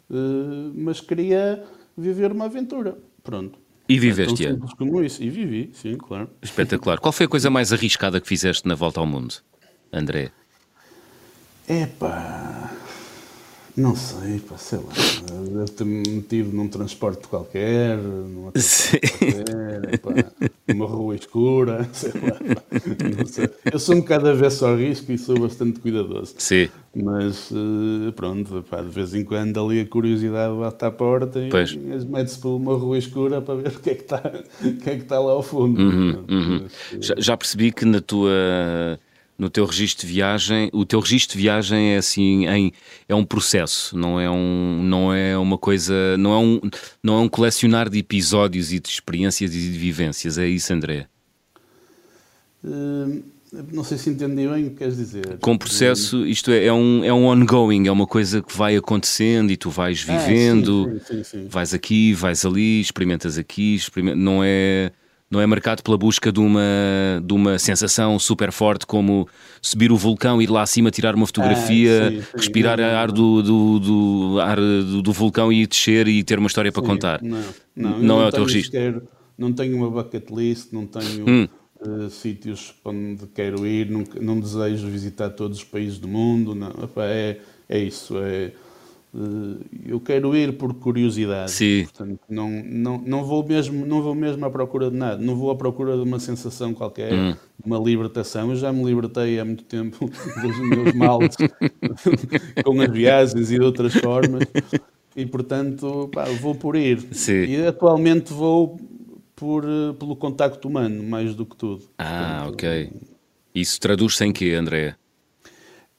uh, 0.10 0.74
mas 0.76 1.00
queria 1.00 1.64
viver 1.98 2.32
uma 2.32 2.46
aventura. 2.46 2.98
Pronto. 3.24 3.63
E 3.88 4.00
viveste 4.00 4.46
é 4.46 4.56
como 4.78 5.04
isso. 5.04 5.22
E 5.22 5.30
vivi, 5.30 5.72
sim, 5.74 5.96
claro. 5.98 6.30
Espetacular. 6.42 7.00
Qual 7.00 7.12
foi 7.12 7.26
a 7.26 7.30
coisa 7.30 7.50
mais 7.50 7.74
arriscada 7.74 8.22
que 8.22 8.28
fizeste 8.28 8.68
na 8.68 8.76
volta 8.76 9.00
ao 9.00 9.06
mundo, 9.06 9.36
André? 9.92 10.32
Epá. 11.68 12.72
Não 13.76 13.96
sei, 13.96 14.40
pá, 14.40 14.56
sei 14.56 14.78
lá. 14.78 14.94
Deve 15.52 15.72
ter-me 15.72 16.04
metido 16.08 16.56
num 16.56 16.68
transporte 16.68 17.28
qualquer, 17.28 17.98
numa 17.98 18.52
qualquer, 18.52 20.00
pá, 20.00 20.12
numa 20.68 20.86
rua 20.86 21.16
escura, 21.16 21.90
sei 21.92 22.12
lá. 22.12 23.26
Sei. 23.26 23.50
Eu 23.72 23.80
sou 23.80 23.96
um 23.96 24.02
bocado 24.02 24.30
avesso 24.30 24.66
ao 24.68 24.78
risco 24.78 25.12
e 25.12 25.18
sou 25.18 25.40
bastante 25.40 25.80
cuidadoso. 25.80 26.36
Sim. 26.38 26.70
Mas 26.96 27.52
eh, 27.52 28.12
pronto, 28.12 28.64
pá, 28.70 28.82
de 28.82 28.90
vez 28.90 29.16
em 29.16 29.26
quando 29.26 29.60
ali 29.60 29.82
a 29.82 29.88
curiosidade 29.88 30.56
bate 30.56 30.86
à 30.86 30.92
porta 30.92 31.40
e 31.40 31.50
mete-se 32.06 32.38
por 32.38 32.50
uma 32.50 32.76
rua 32.76 33.00
escura 33.00 33.42
para 33.42 33.56
ver 33.56 33.70
o 33.70 33.80
que 33.80 33.90
é 33.90 33.96
que 33.96 34.04
está, 34.04 34.22
o 34.64 34.74
que 34.76 34.90
é 34.92 34.96
que 34.98 35.02
está 35.02 35.20
lá 35.20 35.32
ao 35.32 35.42
fundo. 35.42 35.82
Uhum, 35.82 36.26
uhum. 36.30 36.68
Já, 37.00 37.16
já 37.18 37.36
percebi 37.36 37.72
que 37.72 37.86
na 37.86 38.00
tua 38.00 39.00
no 39.44 39.50
teu 39.50 39.66
registro 39.66 40.08
de 40.08 40.14
viagem, 40.14 40.70
o 40.72 40.86
teu 40.86 41.02
registro 41.02 41.38
de 41.38 41.44
viagem 41.44 41.94
é 41.94 41.98
assim, 41.98 42.48
em, 42.48 42.72
é 43.10 43.14
um 43.14 43.26
processo, 43.26 43.98
não 43.98 44.18
é 44.18 44.30
um, 44.30 44.82
não 44.82 45.14
é 45.14 45.38
uma 45.38 45.58
coisa, 45.58 46.18
não 46.18 46.34
é 46.34 46.38
um, 46.38 46.62
não 47.04 47.16
é 47.16 47.20
um 47.20 47.28
colecionar 47.28 47.90
de 47.90 48.00
episódios 48.00 48.72
e 48.72 48.80
de 48.80 48.88
experiências 48.88 49.54
e 49.54 49.60
de 49.60 49.78
vivências, 49.78 50.38
é 50.38 50.48
isso, 50.48 50.72
André? 50.72 51.08
Uh, 52.64 53.22
não 53.74 53.84
sei 53.84 53.98
se 53.98 54.10
entendi 54.10 54.48
bem 54.48 54.68
o 54.68 54.70
que 54.70 54.78
queres 54.78 54.96
dizer. 54.96 55.38
Com 55.42 55.58
processo, 55.58 56.26
isto 56.26 56.50
é, 56.50 56.66
é 56.66 56.74
um, 56.74 57.04
é 57.04 57.14
um 57.14 57.26
ongoing, 57.26 57.88
é 57.88 57.92
uma 57.92 58.08
coisa 58.08 58.42
que 58.42 58.56
vai 58.58 58.78
acontecendo 58.78 59.52
e 59.52 59.58
tu 59.58 59.70
vais 59.70 60.02
vivendo, 60.02 60.90
ah, 60.90 61.06
sim, 61.06 61.18
sim, 61.18 61.24
sim, 61.24 61.48
vais 61.50 61.74
aqui, 61.74 62.14
vais 62.14 62.46
ali, 62.46 62.80
experimentas 62.80 63.38
aqui, 63.38 63.76
experimenta, 63.76 64.16
não 64.16 64.42
é 64.42 64.94
não 65.34 65.42
é 65.42 65.48
marcado 65.48 65.82
pela 65.82 65.98
busca 65.98 66.32
de 66.32 66.40
uma, 66.40 66.62
de 67.26 67.34
uma 67.34 67.58
sensação 67.58 68.20
super 68.20 68.52
forte 68.52 68.86
como 68.86 69.28
subir 69.60 69.92
o 69.92 69.98
vulcão, 69.98 70.40
ir 70.40 70.50
lá 70.50 70.62
acima, 70.62 70.92
tirar 70.92 71.16
uma 71.16 71.26
fotografia, 71.26 72.08
ah, 72.08 72.12
sim, 72.12 72.22
sim. 72.22 72.28
respirar 72.36 72.78
não, 72.78 72.86
ar 72.86 73.12
do, 73.12 73.42
do, 73.42 73.80
do, 73.80 74.40
ar 74.40 74.58
do, 74.58 75.02
do, 75.02 75.12
vulcão 75.12 75.52
e 75.52 75.66
descer 75.66 76.08
e 76.08 76.24
ter 76.24 76.38
uma 76.38 76.46
história 76.46 76.70
sim, 76.70 76.74
para 76.76 76.84
contar. 76.84 77.20
Não, 77.24 77.44
não, 77.76 78.00
não 78.00 78.22
é 78.22 78.28
o 78.28 78.32
teu 78.32 78.44
registro. 78.44 79.02
Não 79.36 79.52
tenho 79.52 79.76
uma 79.76 79.90
bucket 79.90 80.30
list, 80.30 80.72
não 80.72 80.86
tenho 80.86 81.28
hum. 81.28 81.48
uh, 81.82 82.10
sítios 82.12 82.76
onde 82.86 83.26
quero 83.34 83.66
ir, 83.66 83.90
não, 83.90 84.04
não 84.22 84.40
desejo 84.40 84.88
visitar 84.88 85.32
todos 85.32 85.58
os 85.58 85.64
países 85.64 85.98
do 85.98 86.08
mundo. 86.08 86.54
Não, 86.54 86.72
é, 86.98 87.38
é 87.68 87.80
isso, 87.80 88.20
é 88.20 88.52
eu 89.86 90.00
quero 90.00 90.36
ir 90.36 90.54
por 90.54 90.74
curiosidade. 90.74 91.52
Sim. 91.52 91.84
Portanto, 91.84 92.20
não, 92.28 92.50
não, 92.50 92.98
não, 93.06 93.24
vou 93.24 93.46
mesmo, 93.46 93.86
não 93.86 94.02
vou 94.02 94.16
mesmo 94.16 94.44
à 94.46 94.50
procura 94.50 94.90
de 94.90 94.98
nada. 94.98 95.22
Não 95.22 95.36
vou 95.36 95.52
à 95.52 95.56
procura 95.56 95.96
de 95.96 96.02
uma 96.02 96.20
sensação 96.20 96.74
qualquer, 96.74 97.14
hum. 97.14 97.36
uma 97.64 97.78
libertação. 97.78 98.50
Eu 98.50 98.56
já 98.56 98.74
me 98.74 98.84
libertei 98.84 99.40
há 99.40 99.46
muito 99.46 99.64
tempo 99.66 100.10
dos 100.42 100.60
meus 100.60 100.94
males 100.94 101.36
com 102.66 102.82
as 102.82 102.92
viagens 102.92 103.52
e 103.52 103.60
de 103.60 103.64
outras 103.64 103.94
formas. 103.94 104.44
E, 105.16 105.26
portanto, 105.28 106.10
pá, 106.12 106.26
vou 106.42 106.56
por 106.56 106.76
ir. 106.76 107.00
Sim. 107.12 107.46
E 107.46 107.68
atualmente 107.68 108.34
vou 108.34 108.80
por, 109.36 109.64
eh, 109.64 109.94
pelo 110.00 110.16
contacto 110.16 110.68
humano, 110.68 111.04
mais 111.04 111.36
do 111.36 111.46
que 111.46 111.56
tudo. 111.56 111.84
Ah, 112.00 112.46
portanto, 112.46 112.54
ok. 112.54 112.92
Isso 113.54 113.80
traduz-se 113.80 114.26
em 114.26 114.32
quê, 114.32 114.54
André? 114.54 114.96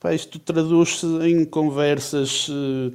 Pá, 0.04 0.12
isto 0.12 0.38
traduz-se 0.38 1.06
em 1.26 1.46
conversas 1.46 2.46
uh, 2.50 2.92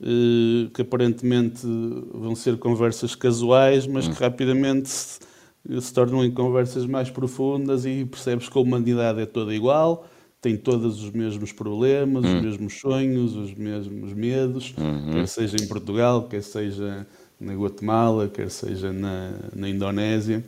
uh, 0.00 0.70
que 0.70 0.82
aparentemente 0.82 1.64
vão 2.12 2.34
ser 2.34 2.58
conversas 2.58 3.14
casuais, 3.14 3.86
mas 3.86 4.08
que 4.08 4.14
hum. 4.14 4.16
rapidamente 4.18 4.88
se, 4.88 5.20
se, 5.80 5.94
tornam 5.94 6.24
em 6.24 6.32
conversas 6.32 6.84
mais 6.84 7.08
profundas 7.08 7.86
e 7.86 8.04
percebes 8.04 8.48
que 8.48 8.58
a 8.58 8.60
humanidade 8.60 9.20
é 9.20 9.24
toda 9.24 9.54
igual, 9.54 10.04
tem 10.40 10.56
todos 10.56 11.04
os 11.04 11.12
mesmos 11.12 11.52
problemas, 11.52 12.24
os 12.24 12.32
hum. 12.32 12.40
mesmos 12.40 12.80
sonhos, 12.80 13.36
os 13.36 13.54
mesmos 13.54 14.12
medos, 14.12 14.74
uhum. 14.76 15.12
quer 15.12 15.28
seja 15.28 15.56
em 15.62 15.68
Portugal, 15.68 16.24
quer 16.24 16.42
seja 16.42 17.06
na 17.38 17.54
Guatemala, 17.54 18.26
quer 18.26 18.50
seja 18.50 18.92
na, 18.92 19.30
na 19.54 19.68
Indonésia, 19.68 20.44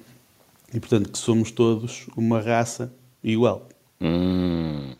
e 0.74 0.80
portanto 0.80 1.12
que 1.12 1.18
somos 1.18 1.52
todos 1.52 2.09
uma 2.16 2.40
raça 2.40 2.92
igual. 3.22 3.68
Hum. 4.00 4.94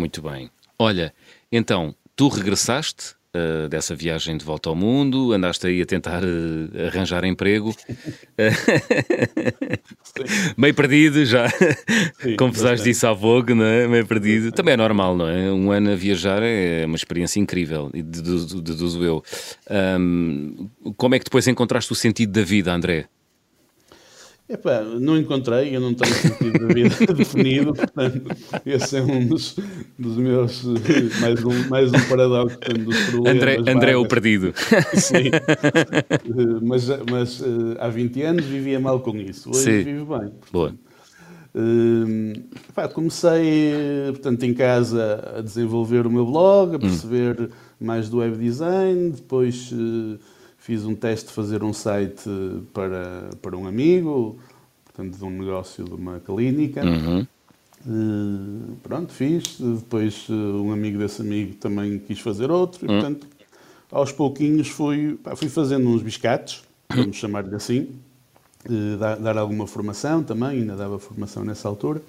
Muito 0.00 0.22
bem. 0.22 0.50
Olha, 0.78 1.12
então, 1.52 1.94
tu 2.16 2.28
regressaste 2.28 3.12
uh, 3.36 3.68
dessa 3.68 3.94
viagem 3.94 4.38
de 4.38 4.42
volta 4.42 4.70
ao 4.70 4.74
mundo, 4.74 5.34
andaste 5.34 5.66
aí 5.66 5.82
a 5.82 5.84
tentar 5.84 6.22
uh, 6.24 6.86
arranjar 6.86 7.22
emprego, 7.26 7.76
meio 10.56 10.72
perdido 10.72 11.22
já, 11.26 11.50
Sim, 12.18 12.34
como 12.38 12.50
pesares 12.50 12.82
disso 12.82 13.06
à 13.06 13.12
Vogue, 13.12 13.52
não 13.52 13.66
é? 13.66 13.86
Meio 13.86 14.06
perdido. 14.06 14.52
Também 14.52 14.72
é 14.72 14.76
normal, 14.78 15.14
não 15.14 15.28
é? 15.28 15.52
Um 15.52 15.70
ano 15.70 15.92
a 15.92 15.94
viajar 15.94 16.42
é 16.42 16.86
uma 16.86 16.96
experiência 16.96 17.38
incrível, 17.38 17.90
deduzo 17.92 19.04
eu. 19.04 19.22
Um, 19.70 20.70
como 20.96 21.14
é 21.14 21.18
que 21.18 21.26
depois 21.26 21.46
encontraste 21.46 21.92
o 21.92 21.94
sentido 21.94 22.32
da 22.32 22.42
vida, 22.42 22.72
André? 22.72 23.06
Epá, 24.50 24.82
não 24.82 25.16
encontrei, 25.16 25.76
eu 25.76 25.80
não 25.80 25.94
tenho 25.94 26.12
sentido 26.12 26.66
de 26.66 26.74
vida 26.74 27.06
definido, 27.14 27.72
portanto, 27.72 28.36
esse 28.66 28.96
é 28.96 29.00
um 29.00 29.24
dos, 29.24 29.56
dos 29.96 30.16
meus, 30.16 30.64
mais 31.20 31.44
um, 31.44 31.68
mais 31.68 31.92
um 31.92 32.08
paradoxo 32.08 32.58
portanto, 32.58 32.84
dos 32.84 33.00
problemas. 33.10 33.36
André, 33.36 33.72
André 33.72 33.92
é 33.92 33.96
o 33.96 34.08
perdido. 34.08 34.52
Sim, 34.94 35.30
mas, 36.62 36.88
mas 37.08 37.40
eh, 37.40 37.76
há 37.78 37.88
20 37.88 38.22
anos 38.22 38.44
vivia 38.44 38.80
mal 38.80 38.98
com 38.98 39.16
isso, 39.16 39.50
hoje 39.50 39.60
Sim. 39.60 39.84
vivo 39.84 40.18
bem. 40.18 40.30
Portanto, 40.30 40.50
Boa. 40.50 40.74
Uh, 41.54 42.88
comecei, 42.92 43.72
portanto, 44.08 44.42
em 44.42 44.52
casa 44.52 45.32
a 45.38 45.40
desenvolver 45.42 46.08
o 46.08 46.10
meu 46.10 46.26
blog, 46.26 46.74
a 46.74 46.76
hum. 46.76 46.80
perceber 46.80 47.40
hum. 47.40 47.48
mais 47.80 48.08
do 48.08 48.18
web 48.18 48.36
design, 48.36 49.10
depois... 49.12 49.72
Fiz 50.70 50.84
um 50.84 50.94
teste 50.94 51.26
de 51.26 51.32
fazer 51.32 51.64
um 51.64 51.72
site 51.72 52.30
para, 52.72 53.30
para 53.42 53.56
um 53.56 53.66
amigo, 53.66 54.38
portanto, 54.84 55.18
de 55.18 55.24
um 55.24 55.30
negócio 55.30 55.82
de 55.84 55.94
uma 55.94 56.20
clínica. 56.20 56.84
Uhum. 56.84 57.26
Uh, 57.84 58.76
pronto, 58.80 59.12
fiz. 59.12 59.56
Depois 59.58 60.28
uh, 60.28 60.32
um 60.32 60.70
amigo 60.70 60.96
desse 60.96 61.22
amigo 61.22 61.56
também 61.56 61.98
quis 61.98 62.20
fazer 62.20 62.52
outro. 62.52 62.86
E, 62.86 62.88
uhum. 62.88 63.00
portanto, 63.00 63.26
aos 63.90 64.12
pouquinhos 64.12 64.68
fui, 64.68 65.18
pá, 65.20 65.34
fui 65.34 65.48
fazendo 65.48 65.88
uns 65.88 66.02
biscates, 66.02 66.62
vamos 66.88 67.16
chamar-lhe 67.18 67.56
assim, 67.56 67.88
uh, 68.68 68.96
dar, 68.96 69.16
dar, 69.16 69.38
alguma 69.38 69.66
formação 69.66 70.22
também, 70.22 70.60
ainda 70.60 70.76
dava 70.76 71.00
formação 71.00 71.44
nessa 71.44 71.68
altura. 71.68 72.00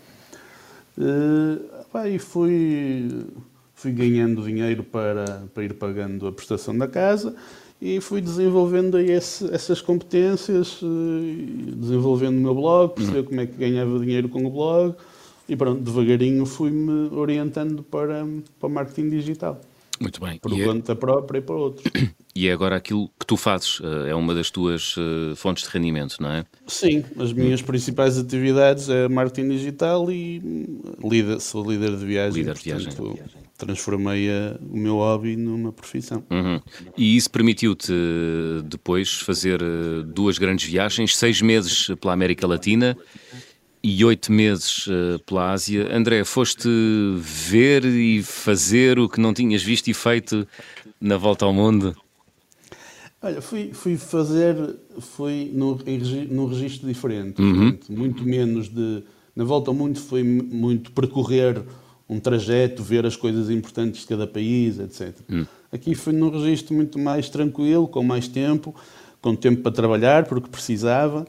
Pá, 1.91 2.07
e 2.07 2.19
fui, 2.19 3.25
fui 3.73 3.91
ganhando 3.91 4.43
dinheiro 4.43 4.83
para, 4.83 5.47
para 5.51 5.63
ir 5.63 5.73
pagando 5.73 6.27
a 6.27 6.31
prestação 6.31 6.77
da 6.77 6.87
casa 6.87 7.35
e 7.81 7.99
fui 7.99 8.21
desenvolvendo 8.21 8.95
aí 8.95 9.09
esse, 9.09 9.51
essas 9.51 9.81
competências, 9.81 10.79
eh, 10.83 11.73
desenvolvendo 11.75 12.37
o 12.37 12.41
meu 12.41 12.53
blog, 12.53 12.93
perceber 12.93 13.19
uhum. 13.19 13.25
como 13.25 13.41
é 13.41 13.45
que 13.47 13.57
ganhava 13.57 13.99
dinheiro 13.99 14.29
com 14.29 14.45
o 14.45 14.49
blog 14.51 14.95
e 15.49 15.55
pronto, 15.55 15.81
devagarinho 15.81 16.45
fui-me 16.45 17.09
orientando 17.13 17.81
para, 17.81 18.25
para 18.59 18.67
o 18.67 18.69
marketing 18.69 19.09
digital. 19.09 19.59
Muito 19.99 20.21
bem. 20.21 20.37
Por 20.37 20.53
e 20.53 20.61
é- 20.61 20.65
conta 20.65 20.91
é... 20.91 20.95
própria 20.95 21.39
e 21.39 21.41
para 21.41 21.55
outros. 21.55 21.83
E 22.33 22.47
é 22.47 22.53
agora 22.53 22.77
aquilo 22.77 23.09
que 23.19 23.25
tu 23.25 23.35
fazes, 23.35 23.81
é 24.07 24.15
uma 24.15 24.33
das 24.33 24.49
tuas 24.49 24.95
fontes 25.35 25.63
de 25.65 25.69
rendimento, 25.69 26.15
não 26.21 26.31
é? 26.31 26.45
Sim, 26.65 27.03
as 27.19 27.33
minhas 27.33 27.61
principais 27.61 28.17
atividades 28.17 28.87
é 28.89 29.09
marketing 29.09 29.49
digital 29.49 30.09
e 30.09 30.41
líder, 31.03 31.41
sou 31.41 31.69
líder 31.69 31.97
de 31.97 32.05
viagem. 32.05 32.39
Líder 32.39 32.55
de 32.55 32.63
viagem. 32.63 32.93
Portanto, 32.93 33.41
transformei 33.57 34.29
o 34.61 34.77
meu 34.77 34.95
hobby 34.95 35.35
numa 35.35 35.71
profissão. 35.73 36.23
Uhum. 36.31 36.61
E 36.97 37.15
isso 37.17 37.29
permitiu-te 37.29 37.93
depois 38.65 39.13
fazer 39.13 39.61
eh, 39.61 40.03
duas 40.05 40.37
grandes 40.37 40.67
viagens, 40.67 41.15
seis 41.15 41.41
meses 41.41 41.91
pela 41.99 42.13
América 42.13 42.47
Latina 42.47 42.97
e 43.83 44.03
oito 44.05 44.31
meses 44.31 44.87
pela 45.25 45.51
Ásia. 45.51 45.95
André, 45.95 46.23
foste 46.23 46.69
ver 47.17 47.83
e 47.85 48.23
fazer 48.23 48.97
o 48.97 49.09
que 49.09 49.19
não 49.19 49.33
tinhas 49.33 49.61
visto 49.61 49.89
e 49.89 49.93
feito 49.93 50.47
na 50.99 51.17
volta 51.17 51.45
ao 51.45 51.53
mundo? 51.53 51.95
Olha, 53.23 53.41
fui, 53.41 53.71
fui 53.73 53.97
fazer, 53.97 54.55
fui 54.99 55.51
num, 55.53 55.77
num 56.29 56.47
registro 56.47 56.87
diferente, 56.87 57.41
uhum. 57.41 57.77
muito 57.89 58.23
menos 58.23 58.67
de. 58.67 59.03
Na 59.35 59.43
volta 59.43 59.71
mundo 59.71 59.99
foi 59.99 60.23
muito 60.23 60.91
percorrer 60.91 61.61
um 62.09 62.19
trajeto, 62.19 62.83
ver 62.83 63.05
as 63.05 63.15
coisas 63.15 63.49
importantes 63.49 64.01
de 64.01 64.07
cada 64.07 64.27
país, 64.27 64.79
etc. 64.79 65.15
Hum. 65.29 65.45
Aqui 65.71 65.95
foi 65.95 66.11
num 66.11 66.29
registro 66.29 66.75
muito 66.75 66.99
mais 66.99 67.29
tranquilo, 67.29 67.87
com 67.87 68.03
mais 68.03 68.27
tempo, 68.27 68.75
com 69.21 69.33
tempo 69.35 69.61
para 69.61 69.71
trabalhar, 69.71 70.25
porque 70.25 70.49
precisava. 70.49 71.25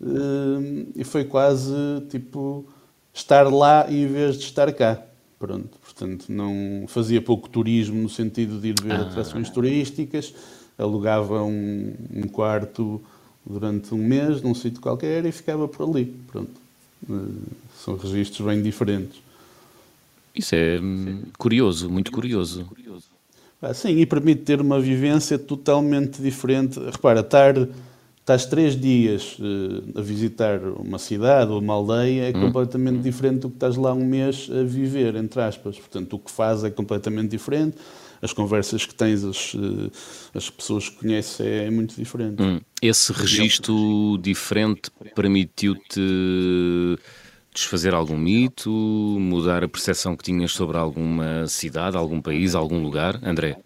Uh, 0.00 0.86
e 0.94 1.02
foi 1.02 1.24
quase 1.24 1.74
tipo 2.08 2.64
estar 3.12 3.52
lá 3.52 3.90
em 3.90 4.06
vez 4.06 4.36
de 4.36 4.44
estar 4.44 4.72
cá. 4.72 5.02
Pronto, 5.38 5.78
portanto, 5.82 6.26
não 6.28 6.84
fazia 6.86 7.20
pouco 7.20 7.48
turismo 7.48 8.00
no 8.00 8.08
sentido 8.10 8.60
de 8.60 8.68
ir 8.68 8.74
ver 8.80 8.92
ah. 8.92 9.02
atrações 9.02 9.48
turísticas, 9.48 10.34
alugava 10.80 11.42
um, 11.42 11.92
um, 12.14 12.22
quarto 12.22 13.00
durante 13.44 13.94
um 13.94 13.98
mês 13.98 14.42
num 14.42 14.54
sítio 14.54 14.80
qualquer 14.80 15.24
e 15.26 15.32
ficava 15.32 15.68
por 15.68 15.88
ali. 15.88 16.06
Pronto. 16.30 16.50
Uh, 17.08 17.42
são 17.84 17.96
registros 17.96 18.46
bem 18.46 18.62
diferentes. 18.62 19.20
Isso 20.34 20.54
é 20.54 20.78
hum, 20.80 21.22
curioso, 21.38 21.90
muito 21.90 22.10
curioso. 22.12 22.66
Ah, 23.60 23.74
sim, 23.74 23.98
e 23.98 24.06
permite 24.06 24.42
ter 24.42 24.60
uma 24.60 24.80
vivência 24.80 25.38
totalmente 25.38 26.22
diferente. 26.22 26.78
Repara, 26.78 27.20
estar, 27.20 27.54
estás 28.18 28.46
três 28.46 28.78
dias 28.78 29.36
uh, 29.38 29.98
a 29.98 30.02
visitar 30.02 30.60
uma 30.78 30.98
cidade 30.98 31.50
ou 31.50 31.58
uma 31.58 31.74
aldeia 31.74 32.30
é 32.30 32.36
hum. 32.36 32.40
completamente 32.40 33.00
diferente 33.00 33.40
do 33.40 33.50
que 33.50 33.56
estás 33.56 33.76
lá 33.76 33.92
um 33.92 34.04
mês 34.04 34.48
a 34.50 34.62
viver, 34.62 35.16
entre 35.16 35.42
aspas. 35.42 35.78
Portanto, 35.78 36.14
o 36.14 36.18
que 36.18 36.30
faz 36.30 36.64
é 36.64 36.70
completamente 36.70 37.28
diferente. 37.28 37.76
As 38.22 38.32
conversas 38.32 38.84
que 38.84 38.94
tens, 38.94 39.24
as, 39.24 39.54
uh, 39.54 39.90
as 40.34 40.50
pessoas 40.50 40.88
que 40.88 40.96
conheces 40.96 41.40
é, 41.40 41.66
é 41.66 41.70
muito 41.70 41.94
diferente. 41.96 42.42
Hum. 42.42 42.60
Esse 42.82 43.12
registro 43.12 44.18
diferente 44.20 44.90
permitiu-te 45.14 46.00
desfazer 47.54 47.94
algum 47.94 48.16
mito, 48.16 48.70
mudar 48.70 49.64
a 49.64 49.68
percepção 49.68 50.16
que 50.16 50.24
tinhas 50.24 50.52
sobre 50.52 50.76
alguma 50.76 51.46
cidade, 51.46 51.96
algum 51.96 52.20
país, 52.20 52.54
algum 52.54 52.82
lugar? 52.82 53.20
André? 53.22 53.58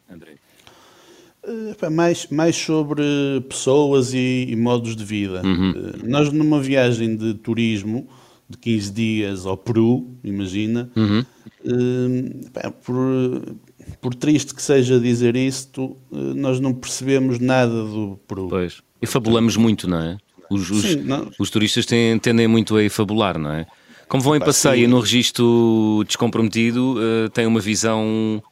Uh, 1.47 1.91
mais, 1.91 2.27
mais 2.31 2.57
sobre 2.57 3.03
pessoas 3.49 4.15
e, 4.15 4.47
e 4.49 4.57
modos 4.57 4.97
de 4.97 5.05
vida. 5.05 5.43
Uhum. 5.45 5.71
Uh, 5.73 6.09
nós, 6.09 6.33
numa 6.33 6.61
viagem 6.61 7.15
de 7.17 7.35
turismo 7.35 8.09
de 8.49 8.57
15 8.57 8.93
dias 8.93 9.47
ao 9.47 9.57
Peru, 9.57 10.09
imagina, 10.25 10.91
uhum. 10.97 11.25
uh, 11.67 12.73
por, 12.83 13.57
por 14.05 14.15
triste 14.15 14.55
que 14.55 14.61
seja 14.61 15.01
dizer 15.01 15.35
isto, 15.35 15.97
nós 16.11 16.61
não 16.61 16.75
percebemos 16.75 17.39
nada 17.39 17.73
do 17.73 18.21
Peru. 18.29 18.49
Pois. 18.51 18.83
E 19.01 19.07
fabulamos 19.07 19.57
muito, 19.57 19.89
não 19.89 19.99
é? 19.99 20.19
Os, 20.51 20.71
os, 20.71 20.83
sim, 20.83 21.07
os 21.39 21.49
turistas 21.49 21.87
têm, 21.87 22.19
tendem 22.19 22.47
muito 22.47 22.77
a 22.77 22.91
fabular, 22.91 23.39
não 23.39 23.51
é? 23.51 23.67
Como 24.07 24.23
vão 24.23 24.37
em 24.37 24.41
passeio 24.41 24.87
no 24.91 25.01
registro 25.01 26.05
descomprometido, 26.07 26.97
uh, 26.99 27.31
têm 27.31 27.47
uma 27.47 27.61
visão 27.61 28.43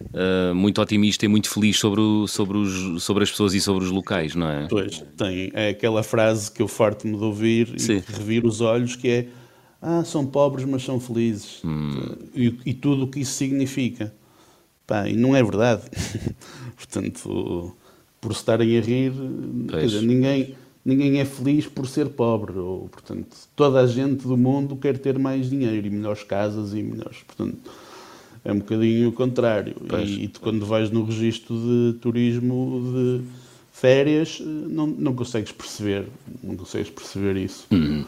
uh, 0.00 0.54
muito 0.54 0.80
otimista 0.80 1.24
e 1.24 1.28
muito 1.28 1.50
feliz 1.50 1.76
sobre, 1.76 2.00
o, 2.00 2.28
sobre, 2.28 2.56
os, 2.56 3.02
sobre 3.02 3.24
as 3.24 3.30
pessoas 3.32 3.52
e 3.52 3.60
sobre 3.60 3.82
os 3.82 3.90
locais, 3.90 4.36
não 4.36 4.48
é? 4.48 4.68
Pois, 4.70 5.04
tem. 5.16 5.50
É 5.54 5.70
aquela 5.70 6.04
frase 6.04 6.52
que 6.52 6.62
eu 6.62 6.68
farto-me 6.68 7.18
de 7.18 7.24
ouvir 7.24 7.74
Sim. 7.78 7.94
e 7.94 8.12
revir 8.12 8.46
os 8.46 8.60
olhos, 8.60 8.94
que 8.94 9.08
é 9.08 9.26
ah, 9.82 10.04
são 10.04 10.24
pobres, 10.24 10.64
mas 10.64 10.84
são 10.84 11.00
felizes. 11.00 11.60
Hum. 11.64 11.90
E, 12.32 12.56
e, 12.64 12.72
tudo 12.72 13.06
o 13.06 13.08
que 13.08 13.18
isso 13.18 13.32
significa. 13.32 14.14
Pá, 14.86 15.08
e 15.08 15.16
não 15.16 15.34
é 15.34 15.42
verdade. 15.42 15.82
Portanto, 16.76 17.74
por 18.20 18.32
estarem 18.32 18.78
a 18.78 18.80
rir, 18.80 19.12
dizer, 19.80 20.02
ninguém 20.02 20.54
ninguém 20.84 21.18
é 21.18 21.24
feliz 21.24 21.66
por 21.66 21.88
ser 21.88 22.10
pobre. 22.10 22.58
Ou, 22.58 22.88
portanto, 22.88 23.36
toda 23.56 23.80
a 23.80 23.86
gente 23.86 24.26
do 24.26 24.36
mundo 24.36 24.76
quer 24.76 24.98
ter 24.98 25.18
mais 25.18 25.48
dinheiro 25.48 25.86
e 25.86 25.90
melhores 25.90 26.22
casas 26.22 26.74
e 26.74 26.82
melhores. 26.82 27.22
Portanto, 27.22 27.58
é 28.44 28.52
um 28.52 28.58
bocadinho 28.58 29.08
o 29.08 29.12
contrário. 29.12 29.74
E, 30.04 30.24
e 30.24 30.28
tu, 30.28 30.40
quando 30.40 30.66
vais 30.66 30.90
no 30.90 31.04
registro 31.04 31.56
de 31.56 31.98
turismo 32.00 32.82
de 32.92 33.24
férias, 33.72 34.40
não, 34.40 34.86
não 34.86 35.14
consegues 35.14 35.52
perceber, 35.52 36.06
não 36.42 36.56
consegues 36.56 36.90
perceber 36.90 37.36
isso. 37.36 37.66
Hum. 37.72 38.04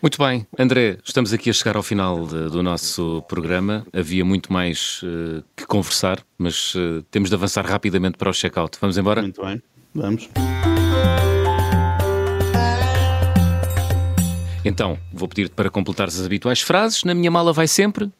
Muito 0.00 0.18
bem, 0.18 0.46
André, 0.58 0.98
estamos 1.04 1.32
aqui 1.32 1.48
a 1.48 1.52
chegar 1.52 1.76
ao 1.76 1.82
final 1.82 2.26
de, 2.26 2.50
do 2.50 2.62
nosso 2.62 3.22
programa. 3.28 3.86
Havia 3.92 4.24
muito 4.24 4.52
mais 4.52 5.00
uh, 5.02 5.42
que 5.56 5.66
conversar, 5.66 6.22
mas 6.36 6.74
uh, 6.74 7.02
temos 7.10 7.30
de 7.30 7.34
avançar 7.34 7.64
rapidamente 7.64 8.18
para 8.18 8.30
o 8.30 8.32
check-out. 8.32 8.76
Vamos 8.80 8.98
embora? 8.98 9.22
Muito 9.22 9.42
bem, 9.42 9.62
vamos. 9.94 10.28
Então, 14.64 14.98
vou 15.12 15.28
pedir-te 15.28 15.54
para 15.54 15.70
completares 15.70 16.20
as 16.20 16.26
habituais 16.26 16.60
frases. 16.60 17.04
Na 17.04 17.14
minha 17.14 17.30
mala 17.30 17.52
vai 17.52 17.66
sempre. 17.66 18.10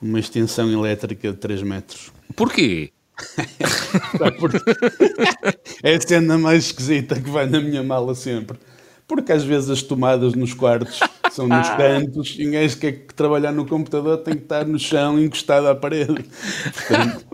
Uma 0.00 0.18
extensão 0.18 0.70
elétrica 0.72 1.32
de 1.32 1.38
3 1.38 1.62
metros. 1.62 2.12
Porquê? 2.34 2.90
é 5.82 5.94
a 5.94 6.00
cena 6.00 6.36
mais 6.36 6.66
esquisita 6.66 7.20
que 7.20 7.30
vai 7.30 7.46
na 7.46 7.60
minha 7.60 7.82
mala 7.82 8.14
sempre. 8.14 8.58
Porque 9.06 9.32
às 9.32 9.44
vezes 9.44 9.70
as 9.70 9.82
tomadas 9.82 10.34
nos 10.34 10.52
quartos 10.52 10.98
são 11.30 11.46
nos 11.46 11.68
ah. 11.68 11.76
cantos 11.76 12.34
e 12.38 12.44
ninguém 12.44 12.68
quer 12.70 12.92
que 12.92 13.14
trabalhar 13.14 13.52
no 13.52 13.66
computador 13.66 14.18
tem 14.18 14.34
que 14.34 14.42
estar 14.42 14.66
no 14.66 14.78
chão 14.78 15.18
encostado 15.18 15.68
à 15.68 15.74
parede. 15.74 16.24
Portanto, 16.72 17.26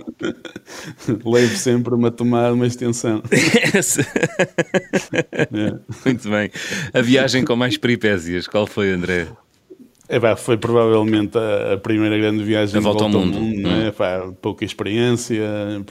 levo 1.24 1.56
sempre 1.56 1.94
uma 1.94 2.10
tomada, 2.10 2.52
uma 2.52 2.66
extensão. 2.66 3.22
é. 5.32 5.78
Muito 6.04 6.28
bem. 6.28 6.50
A 6.92 7.00
viagem 7.00 7.44
com 7.44 7.56
mais 7.56 7.76
peripécias, 7.76 8.46
qual 8.46 8.66
foi, 8.66 8.90
André? 8.90 9.28
É, 10.08 10.20
pá, 10.20 10.36
foi 10.36 10.58
provavelmente 10.58 11.38
a, 11.38 11.74
a, 11.74 11.76
primeira 11.78 12.18
grande 12.18 12.44
viagem 12.44 12.76
a 12.76 12.80
volta, 12.80 13.04
volta 13.04 13.16
ao 13.16 13.24
mundo. 13.24 13.40
mundo 13.40 13.66
hum. 13.66 13.86
é? 13.86 13.90
pá, 13.92 14.30
pouca 14.42 14.62
experiência, 14.64 15.42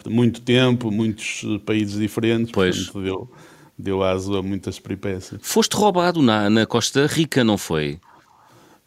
muito 0.08 0.42
tempo, 0.42 0.92
muitos 0.92 1.44
países 1.66 1.98
diferentes. 1.98 2.52
Pois. 2.52 2.90
Portanto, 2.90 3.04
deu, 3.04 3.32
deu 3.82 4.04
aso 4.04 4.38
a 4.38 4.44
muitas 4.44 4.80
peripécias. 4.80 5.42
Foste 5.44 5.76
roubado 5.76 6.22
na, 6.22 6.50
na 6.50 6.66
Costa 6.66 7.08
Rica, 7.08 7.44
não 7.44 7.58
foi? 7.58 8.00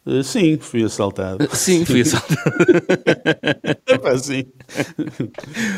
Uh, 0.06 0.22
sim, 0.22 0.58
fui 0.60 0.84
assaltado. 0.84 1.48
Sim, 1.56 1.86
fui 1.86 2.02
assaltado. 2.02 2.42
Epá, 3.88 4.18
sim. 4.18 4.44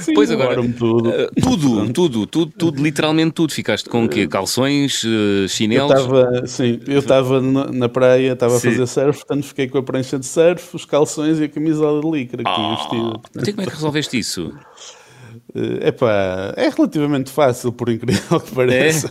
sim. 0.01 0.15
Pois 0.15 0.29
agora, 0.33 0.57
tudo. 0.57 1.11
Uh, 1.11 1.29
tudo, 1.41 1.93
tudo, 1.93 2.27
tudo, 2.27 2.53
tudo, 2.59 2.83
literalmente 2.83 3.33
tudo. 3.33 3.53
Ficaste 3.53 3.89
com 3.89 4.05
o 4.05 4.09
quê? 4.09 4.27
Calções, 4.27 5.05
chinelos? 5.49 5.93
Eu 5.93 5.99
estava, 5.99 6.47
sim, 6.49 6.81
eu 6.89 6.99
estava 6.99 7.41
na, 7.41 7.67
na, 7.67 7.89
praia, 7.89 8.33
estava 8.33 8.57
a 8.57 8.61
fazer 8.61 8.87
surf, 8.89 9.21
portanto 9.21 9.45
fiquei 9.47 9.69
com 9.69 9.79
a 9.79 9.83
prancha 9.83 10.19
de 10.19 10.27
surf, 10.27 10.75
os 10.75 10.85
calções 10.85 11.39
e 11.39 11.45
a 11.45 11.49
camisola 11.49 12.01
de 12.01 12.11
licra 12.11 12.43
que 12.43 12.51
oh, 12.51 12.55
tinha 12.55 12.77
vestido. 12.77 13.21
Então 13.31 13.55
como 13.55 13.63
é 13.63 13.67
que 13.67 13.75
resolveste 13.75 14.19
isso? 14.19 14.53
É 15.83 15.89
epá, 15.89 16.53
é 16.55 16.69
relativamente 16.69 17.31
fácil, 17.31 17.73
por 17.73 17.89
incrível 17.89 18.39
que 18.41 18.55
pareça. 18.55 19.11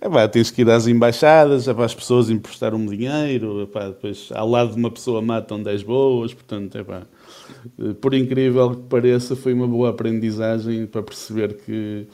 É? 0.00 0.06
Epá, 0.06 0.28
tens 0.28 0.52
que 0.52 0.62
ir 0.62 0.70
às 0.70 0.86
embaixadas, 0.86 1.66
epá, 1.66 1.84
as 1.84 1.94
pessoas 1.94 2.30
emprestar 2.30 2.74
um 2.74 2.86
dinheiro, 2.86 3.62
epá, 3.62 3.88
depois 3.88 4.28
ao 4.32 4.48
lado 4.48 4.72
de 4.72 4.78
uma 4.78 4.90
pessoa 4.90 5.20
matam 5.20 5.60
10 5.60 5.82
boas, 5.82 6.32
portanto, 6.32 6.78
epá, 6.78 7.02
por 8.00 8.14
incrível 8.14 8.70
que 8.70 8.82
pareça, 8.82 9.34
foi 9.34 9.52
uma 9.52 9.66
boa 9.66 9.90
aprendizagem 9.90 10.86
para 10.86 11.02
perceber 11.02 11.54
que 11.54 12.06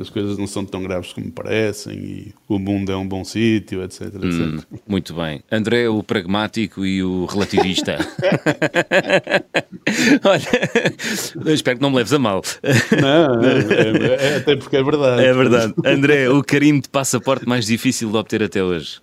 as 0.00 0.10
coisas 0.10 0.36
não 0.38 0.46
são 0.46 0.64
tão 0.64 0.82
graves 0.82 1.12
como 1.12 1.30
parecem 1.30 1.94
e 1.94 2.34
o 2.48 2.58
mundo 2.58 2.92
é 2.92 2.96
um 2.96 3.06
bom 3.06 3.24
sítio, 3.24 3.82
etc, 3.82 4.02
etc. 4.02 4.24
Hum, 4.24 4.58
muito 4.86 5.14
bem. 5.14 5.42
André, 5.50 5.88
o 5.88 6.02
pragmático 6.02 6.84
e 6.84 7.02
o 7.02 7.24
relativista. 7.26 7.96
Olha, 10.24 11.52
espero 11.52 11.78
que 11.78 11.82
não 11.82 11.90
me 11.90 11.96
leves 11.96 12.12
a 12.12 12.18
mal. 12.18 12.42
Não, 13.00 13.42
é, 13.42 13.58
é, 13.58 14.32
é, 14.32 14.36
até 14.36 14.56
porque 14.56 14.76
é 14.76 14.82
verdade. 14.82 15.22
É 15.24 15.32
verdade. 15.32 15.74
André, 15.84 16.28
o 16.28 16.42
carimbo 16.42 16.82
de 16.82 16.88
passaporte 16.88 17.48
mais 17.48 17.66
difícil 17.66 18.10
de 18.10 18.16
obter 18.16 18.42
até 18.42 18.62
hoje? 18.62 19.00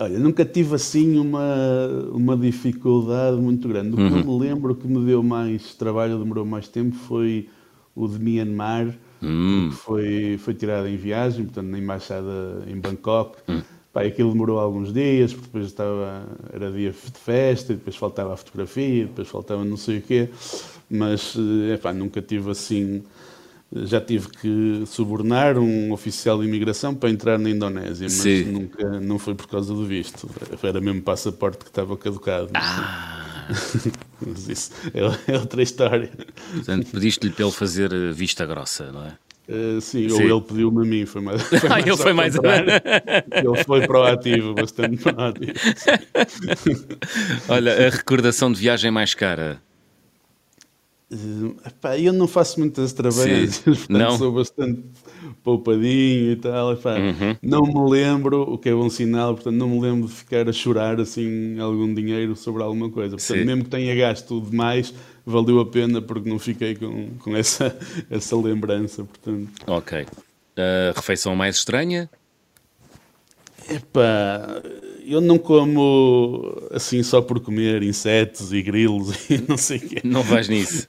Olha, 0.00 0.18
nunca 0.18 0.44
tive 0.44 0.76
assim 0.76 1.18
uma, 1.18 1.88
uma 2.12 2.36
dificuldade 2.36 3.36
muito 3.36 3.66
grande. 3.66 3.94
O 3.94 3.96
que 3.96 4.02
uhum. 4.02 4.18
eu 4.18 4.24
me 4.24 4.38
lembro 4.38 4.74
que 4.74 4.86
me 4.86 5.04
deu 5.04 5.22
mais 5.22 5.74
trabalho, 5.74 6.18
demorou 6.18 6.44
mais 6.44 6.68
tempo, 6.68 6.94
foi 6.94 7.48
o 7.96 8.06
de 8.06 8.18
Myanmar, 8.18 8.94
Hum. 9.22 9.70
foi, 9.72 10.38
foi 10.38 10.54
tirado 10.54 10.86
em 10.86 10.96
viagem, 10.96 11.44
portanto, 11.44 11.66
na 11.66 11.78
embaixada 11.78 12.64
em 12.66 12.76
Bangkok. 12.76 13.38
Hum. 13.48 13.60
Pá, 13.92 14.02
aquilo 14.02 14.32
demorou 14.32 14.58
alguns 14.58 14.92
dias, 14.92 15.32
porque 15.32 15.46
depois 15.46 15.66
estava, 15.66 16.24
era 16.52 16.70
dia 16.70 16.90
de 16.90 17.18
festa, 17.18 17.72
depois 17.74 17.96
faltava 17.96 18.34
a 18.34 18.36
fotografia, 18.36 19.06
depois 19.06 19.28
faltava 19.28 19.64
não 19.64 19.76
sei 19.76 19.98
o 19.98 20.02
quê, 20.02 20.28
mas 20.90 21.34
eh, 21.36 21.74
epá, 21.74 21.92
nunca 21.92 22.20
tive 22.20 22.50
assim. 22.50 23.02
Já 23.70 24.00
tive 24.00 24.28
que 24.28 24.84
subornar 24.86 25.58
um 25.58 25.92
oficial 25.92 26.38
de 26.40 26.46
imigração 26.46 26.94
para 26.94 27.10
entrar 27.10 27.38
na 27.38 27.50
Indonésia, 27.50 28.04
mas 28.04 28.12
Sim. 28.12 28.44
nunca, 28.44 28.98
não 28.98 29.18
foi 29.18 29.34
por 29.34 29.46
causa 29.46 29.74
do 29.74 29.84
visto. 29.84 30.26
Era 30.62 30.80
mesmo 30.80 31.02
passaporte 31.02 31.58
que 31.58 31.70
estava 31.70 31.94
caducado. 31.96 32.48
Ah, 32.54 33.46
Mas 34.26 34.48
isso 34.48 34.70
é, 34.94 35.32
é 35.32 35.38
outra 35.38 35.62
história. 35.62 36.10
portanto, 36.54 36.90
pediste-lhe 36.90 37.32
para 37.32 37.44
ele 37.44 37.52
fazer 37.52 37.92
eh, 37.92 38.12
vista 38.12 38.44
grossa, 38.46 38.90
não 38.92 39.06
é? 39.06 39.12
Eh, 39.50 39.80
sim, 39.80 40.08
Sim. 40.10 40.30
ou 40.30 40.36
ele 40.38 40.46
pediu-me 40.46 40.86
a 40.86 40.90
mim, 40.90 41.06
foi 41.06 41.22
mais. 41.22 41.40
Foi 41.48 41.68
Ah, 41.70 41.80
ele 41.80 41.96
foi 41.96 42.12
mais- 42.12 42.34
ele 42.34 43.64
foi 43.64 43.86
proativo, 43.86 44.54
bastante 44.54 44.96
proativo. 44.98 45.52
Olha, 47.48 47.86
a 47.86 47.90
recordação 47.90 48.52
de 48.52 48.60
viagem 48.60 48.90
mais 48.90 49.14
cara. 49.14 49.60
Eh, 51.10 51.68
epá, 51.68 51.98
eu 51.98 52.12
não 52.12 52.28
faço 52.28 52.60
muitas 52.60 52.90
Sim. 52.90 53.46
portanto 53.64 53.90
Não? 53.90 54.18
sou 54.18 54.32
bastante 54.32 54.82
poupadinho 55.42 56.32
e 56.32 56.36
tal. 56.36 56.72
epá, 56.72 56.96
Uhum. 56.98 57.36
Não 57.42 57.62
me 57.62 57.90
lembro, 57.90 58.42
o 58.42 58.58
que 58.58 58.68
é 58.68 58.74
bom 58.74 58.90
sinal, 58.90 59.34
portanto 59.34 59.54
não 59.56 59.68
me 59.68 59.80
lembro 59.80 60.06
de 60.06 60.14
ficar 60.14 60.48
a 60.48 60.52
chorar 60.52 61.00
assim 61.00 61.58
algum 61.58 61.92
dinheiro 61.94 62.36
sobre 62.36 62.62
alguma 62.62 62.90
coisa. 62.90 63.16
Portanto, 63.16 63.38
Sim. 63.38 63.44
mesmo 63.44 63.64
que 63.64 63.70
tenha 63.70 63.94
gasto 63.94 64.40
demais, 64.40 64.92
valeu 65.24 65.60
a 65.60 65.66
pena 65.66 66.02
porque 66.02 66.28
não 66.28 66.38
fiquei 66.38 66.74
com, 66.74 67.08
com 67.20 67.34
essa, 67.36 67.74
essa 68.10 68.36
lembrança. 68.36 69.04
Portanto, 69.04 69.48
Ok. 69.66 70.06
A 70.56 70.92
refeição 70.94 71.34
mais 71.36 71.56
estranha? 71.56 72.10
epá, 73.70 74.62
eu 75.06 75.20
não 75.20 75.38
como 75.38 76.54
assim 76.70 77.02
só 77.02 77.20
por 77.22 77.38
comer 77.40 77.82
insetos 77.82 78.52
e 78.52 78.62
grilos 78.62 79.14
e 79.30 79.38
não 79.48 79.56
sei 79.56 79.78
o 79.78 79.80
quê. 79.88 80.00
Não 80.04 80.22
vais 80.22 80.48
nisso. 80.48 80.88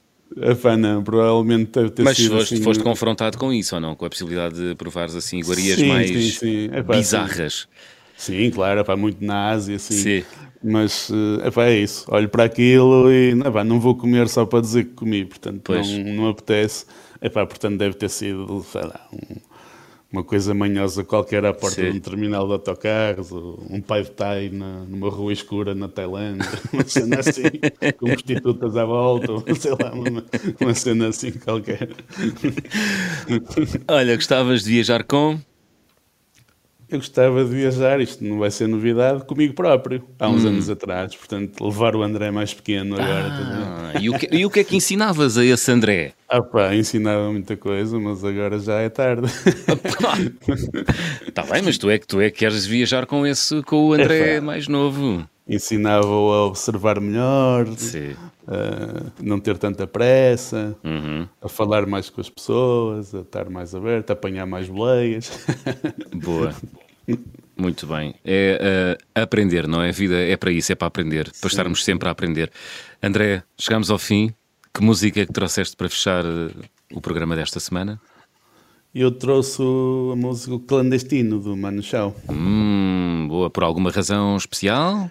Não, 0.78 1.02
provavelmente 1.02 1.72
deve 1.72 1.90
ter 1.90 2.02
Mas 2.04 2.16
sido 2.16 2.36
foste, 2.36 2.54
assim, 2.54 2.62
foste 2.62 2.82
confrontado 2.82 3.36
com 3.36 3.52
isso 3.52 3.74
ou 3.74 3.80
não? 3.80 3.96
Com 3.96 4.04
a 4.04 4.10
possibilidade 4.10 4.54
de 4.54 4.74
provares 4.74 5.14
assim 5.16 5.38
iguarias 5.38 5.78
Sim, 5.78 5.88
mais 5.88 6.08
sim, 6.08 6.30
sim. 6.30 6.64
Epá, 6.72 6.96
bizarras? 6.96 7.68
Sim, 8.16 8.50
claro, 8.50 8.80
epá, 8.80 8.96
muito 8.96 9.24
na 9.24 9.48
Ásia, 9.50 9.78
sim. 9.78 9.94
Sim. 9.94 10.24
Mas 10.62 11.10
eh, 11.10 11.48
epá, 11.48 11.64
é 11.64 11.78
isso. 11.78 12.04
Olho 12.08 12.28
para 12.28 12.44
aquilo 12.44 13.10
e 13.10 13.30
epá, 13.30 13.64
não 13.64 13.80
vou 13.80 13.96
comer 13.96 14.28
só 14.28 14.44
para 14.46 14.60
dizer 14.60 14.84
que 14.84 14.90
comi, 14.92 15.24
portanto 15.24 15.62
Pois. 15.64 15.88
não, 15.88 16.04
não 16.14 16.28
apetece. 16.28 16.84
Epá, 17.20 17.44
portanto 17.46 17.78
deve 17.78 17.94
ter 17.96 18.08
sido, 18.10 18.64
sei 18.70 18.82
lá, 18.82 19.08
um- 19.12 19.49
uma 20.12 20.24
coisa 20.24 20.52
manhosa 20.52 21.04
qualquer 21.04 21.44
à 21.44 21.52
porta 21.52 21.82
Sim. 21.82 21.92
de 21.92 21.98
um 21.98 22.00
terminal 22.00 22.46
de 22.46 22.52
autocarros, 22.52 23.30
um 23.30 23.80
pai 23.80 24.02
de 24.02 24.10
thai 24.10 24.48
na, 24.48 24.80
numa 24.84 25.08
rua 25.08 25.32
escura 25.32 25.74
na 25.74 25.88
Tailândia, 25.88 26.48
uma 26.72 26.84
cena 26.84 27.20
assim, 27.20 27.42
com 27.96 28.06
prostitutas 28.06 28.76
à 28.76 28.84
volta, 28.84 29.32
ou 29.32 29.44
sei 29.54 29.70
lá, 29.70 29.92
uma, 29.92 30.24
uma 30.60 30.74
cena 30.74 31.08
assim 31.08 31.30
qualquer. 31.32 31.90
Olha, 33.86 34.16
gostavas 34.16 34.64
de 34.64 34.70
viajar 34.70 35.04
com? 35.04 35.38
Eu 36.90 36.98
gostava 36.98 37.44
de 37.44 37.50
viajar, 37.54 38.00
isto 38.00 38.24
não 38.24 38.38
vai 38.40 38.50
ser 38.50 38.66
novidade, 38.66 39.24
comigo 39.24 39.54
próprio, 39.54 40.02
há 40.18 40.28
uns 40.28 40.44
Hum. 40.44 40.48
anos 40.48 40.68
atrás. 40.68 41.14
Portanto, 41.14 41.64
levar 41.64 41.94
o 41.94 42.02
André 42.02 42.30
mais 42.32 42.52
pequeno 42.52 42.94
agora. 42.96 43.28
Ah, 43.30 43.92
e, 44.00 44.10
o 44.10 44.18
que, 44.18 44.28
e 44.34 44.44
o 44.44 44.50
que 44.50 44.60
é 44.60 44.64
que 44.64 44.76
ensinavas 44.76 45.38
a 45.38 45.44
esse 45.44 45.70
André? 45.70 46.12
Ah 46.28 46.42
pá, 46.42 46.74
ensinava 46.74 47.30
muita 47.30 47.56
coisa, 47.56 47.98
mas 48.00 48.24
agora 48.24 48.58
já 48.58 48.80
é 48.80 48.88
tarde. 48.88 49.28
Está 51.26 51.42
bem, 51.44 51.62
mas 51.62 51.78
tu 51.78 51.88
é 51.90 51.98
que 51.98 52.06
tu 52.06 52.20
é 52.20 52.30
que 52.30 52.38
queres 52.38 52.66
viajar 52.66 53.06
com 53.06 53.26
esse, 53.26 53.62
com 53.62 53.88
o 53.88 53.92
André 53.92 54.36
Epá. 54.36 54.46
mais 54.46 54.66
novo. 54.68 55.24
Ensinava-o 55.48 56.32
a 56.32 56.46
observar 56.46 57.00
melhor, 57.00 57.66
Sim. 57.76 58.14
A 58.50 59.22
não 59.22 59.38
ter 59.38 59.56
tanta 59.56 59.86
pressa, 59.86 60.76
Uhum. 60.82 61.26
a 61.40 61.48
falar 61.48 61.86
mais 61.86 62.10
com 62.10 62.20
as 62.20 62.28
pessoas, 62.28 63.14
a 63.14 63.20
estar 63.20 63.48
mais 63.48 63.74
aberto, 63.74 64.10
a 64.10 64.12
apanhar 64.14 64.46
mais 64.46 64.68
boleias. 64.68 65.30
Boa. 66.12 66.54
Muito 67.56 67.86
bem. 67.86 68.14
É 68.24 68.96
uh, 69.14 69.20
aprender, 69.22 69.68
não 69.68 69.82
é? 69.82 69.90
A 69.90 69.92
vida 69.92 70.16
é 70.18 70.36
para 70.36 70.50
isso, 70.50 70.72
é 70.72 70.74
para 70.74 70.88
aprender, 70.88 71.30
para 71.40 71.48
estarmos 71.48 71.84
sempre 71.84 72.08
a 72.08 72.12
aprender. 72.12 72.50
André, 73.02 73.42
chegamos 73.58 73.90
ao 73.90 73.98
fim. 73.98 74.34
Que 74.72 74.82
música 74.82 75.20
é 75.20 75.26
que 75.26 75.32
trouxeste 75.32 75.76
para 75.76 75.88
fechar 75.88 76.24
uh, 76.24 76.50
o 76.92 77.00
programa 77.00 77.36
desta 77.36 77.60
semana? 77.60 78.00
Eu 78.94 79.10
trouxe 79.12 79.62
a 79.62 80.16
música 80.16 80.58
Clandestino 80.66 81.38
do 81.38 81.56
Mano 81.56 81.82
Chao. 81.82 82.14
Hum, 82.28 83.26
boa. 83.28 83.50
Por 83.50 83.62
alguma 83.62 83.90
razão 83.90 84.36
especial? 84.36 85.10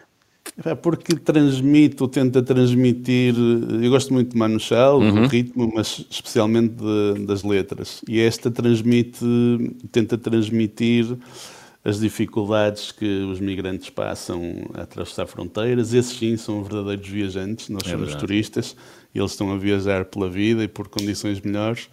Porque 0.81 1.15
transmite 1.15 2.01
ou 2.03 2.09
tenta 2.09 2.41
transmitir. 2.41 3.33
Eu 3.81 3.89
gosto 3.89 4.13
muito 4.13 4.31
de 4.31 4.37
Manu 4.37 4.59
Chao, 4.59 4.99
do 4.99 5.25
ritmo, 5.27 5.71
mas 5.73 6.05
especialmente 6.09 6.73
de- 6.75 7.25
das 7.25 7.43
letras. 7.43 8.01
E 8.07 8.19
esta 8.19 8.51
transmite, 8.51 9.23
tenta 9.91 10.17
transmitir 10.17 11.17
as 11.83 11.99
dificuldades 11.99 12.91
que 12.91 13.05
os 13.23 13.39
migrantes 13.39 13.89
passam 13.89 14.69
a 14.73 14.81
atravessar 14.81 15.25
fronteiras. 15.27 15.93
Esses 15.93 16.17
sim 16.17 16.35
são 16.35 16.61
verdadeiros 16.63 17.07
viajantes, 17.07 17.69
nós 17.69 17.83
É 17.85 17.91
somos 17.91 18.07
verdade. 18.07 18.19
turistas 18.25 18.75
eles 19.15 19.31
estão 19.31 19.51
a 19.51 19.57
viajar 19.57 20.05
pela 20.05 20.29
vida 20.29 20.63
e 20.63 20.67
por 20.67 20.87
condições 20.87 21.39
melhores. 21.41 21.89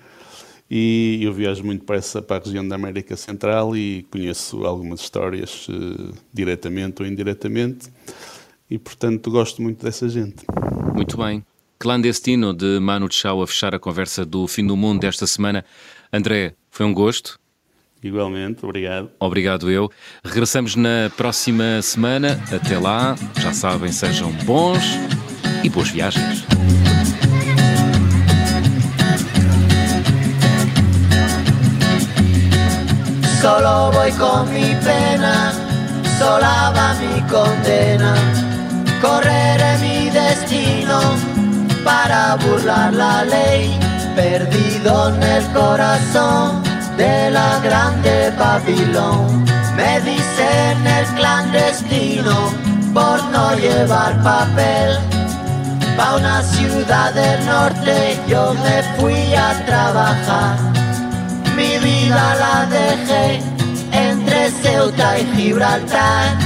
E 0.69 1.21
eu 1.23 1.33
viajo 1.33 1.63
muito 1.65 1.85
para, 1.85 1.97
essa, 1.97 2.21
para 2.21 2.37
a 2.37 2.45
região 2.45 2.67
da 2.67 2.75
América 2.75 3.17
Central 3.17 3.77
e 3.77 4.05
conheço 4.11 4.67
algumas 4.67 5.01
histórias 5.01 5.69
eh, 5.71 6.13
diretamente 6.35 7.01
ou 7.01 7.09
indiretamente 7.09 7.89
e, 8.71 8.79
portanto, 8.79 9.31
gosto 9.31 9.63
muito 9.63 9.85
dessa 9.85 10.09
gente. 10.09 10.45
Muito 10.95 11.17
bem. 11.17 11.45
Clandestino 11.79 12.55
de 12.55 12.81
Manu 12.81 13.13
Chao 13.13 13.43
a 13.43 13.47
fechar 13.47 13.75
a 13.75 13.79
conversa 13.79 14.25
do 14.25 14.47
fim 14.47 14.67
do 14.67 14.77
mundo 14.77 15.01
desta 15.01 15.27
semana. 15.27 15.65
André, 16.13 16.55
foi 16.71 16.87
um 16.87 16.95
gosto. 16.95 17.39
Igualmente, 18.03 18.65
obrigado. 18.65 19.11
Obrigado 19.19 19.71
eu. 19.71 19.91
Regressamos 20.25 20.77
na 20.77 21.11
próxima 21.17 21.83
semana. 21.83 22.41
Até 22.53 22.79
lá, 22.79 23.17
já 23.41 23.53
sabem, 23.53 23.91
sejam 23.93 24.31
bons 24.45 24.83
e 25.65 25.69
boas 25.69 25.91
viagens. 25.91 26.45
Solo 33.41 33.93
voy 33.93 34.11
con 34.13 34.53
mi 34.53 34.75
pena, 34.83 35.53
sola 36.19 36.73
va 36.75 36.95
mi 36.95 37.21
condena. 37.29 38.46
Correré 39.01 39.79
mi 39.79 40.11
destino 40.11 41.01
para 41.85 42.37
burlar 42.37 42.93
la 42.93 43.25
ley, 43.25 43.79
perdido 44.15 45.09
en 45.11 45.23
el 45.23 45.45
corazón 45.53 46.63
de 46.97 47.31
la 47.31 47.61
grande 47.61 48.33
Babilón. 48.39 49.45
Me 49.77 50.01
dicen 50.01 50.87
el 50.87 51.07
clandestino 51.17 52.51
por 52.95 53.23
no 53.25 53.55
llevar 53.57 54.23
papel. 54.23 54.99
Pa' 55.97 56.17
una 56.17 56.43
ciudad 56.43 57.13
del 57.13 57.45
norte 57.47 58.19
yo 58.27 58.55
me 58.55 58.83
fui 58.97 59.35
a 59.35 59.53
trabajar. 59.67 60.57
Mi 61.55 61.79
vida 61.79 62.35
la 62.43 62.67
dejé 62.67 63.41
entre 63.93 64.51
Ceuta 64.51 65.19
y 65.19 65.25
Gibraltar. 65.37 66.46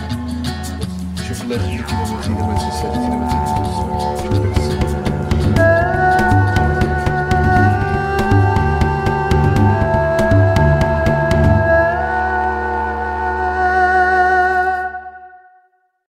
kilometre, 1.51 1.69
you 1.69 1.83
kilometre, 1.83 2.05
20 2.05 2.23
kilometre, 2.23 2.71
30. 2.81 3.30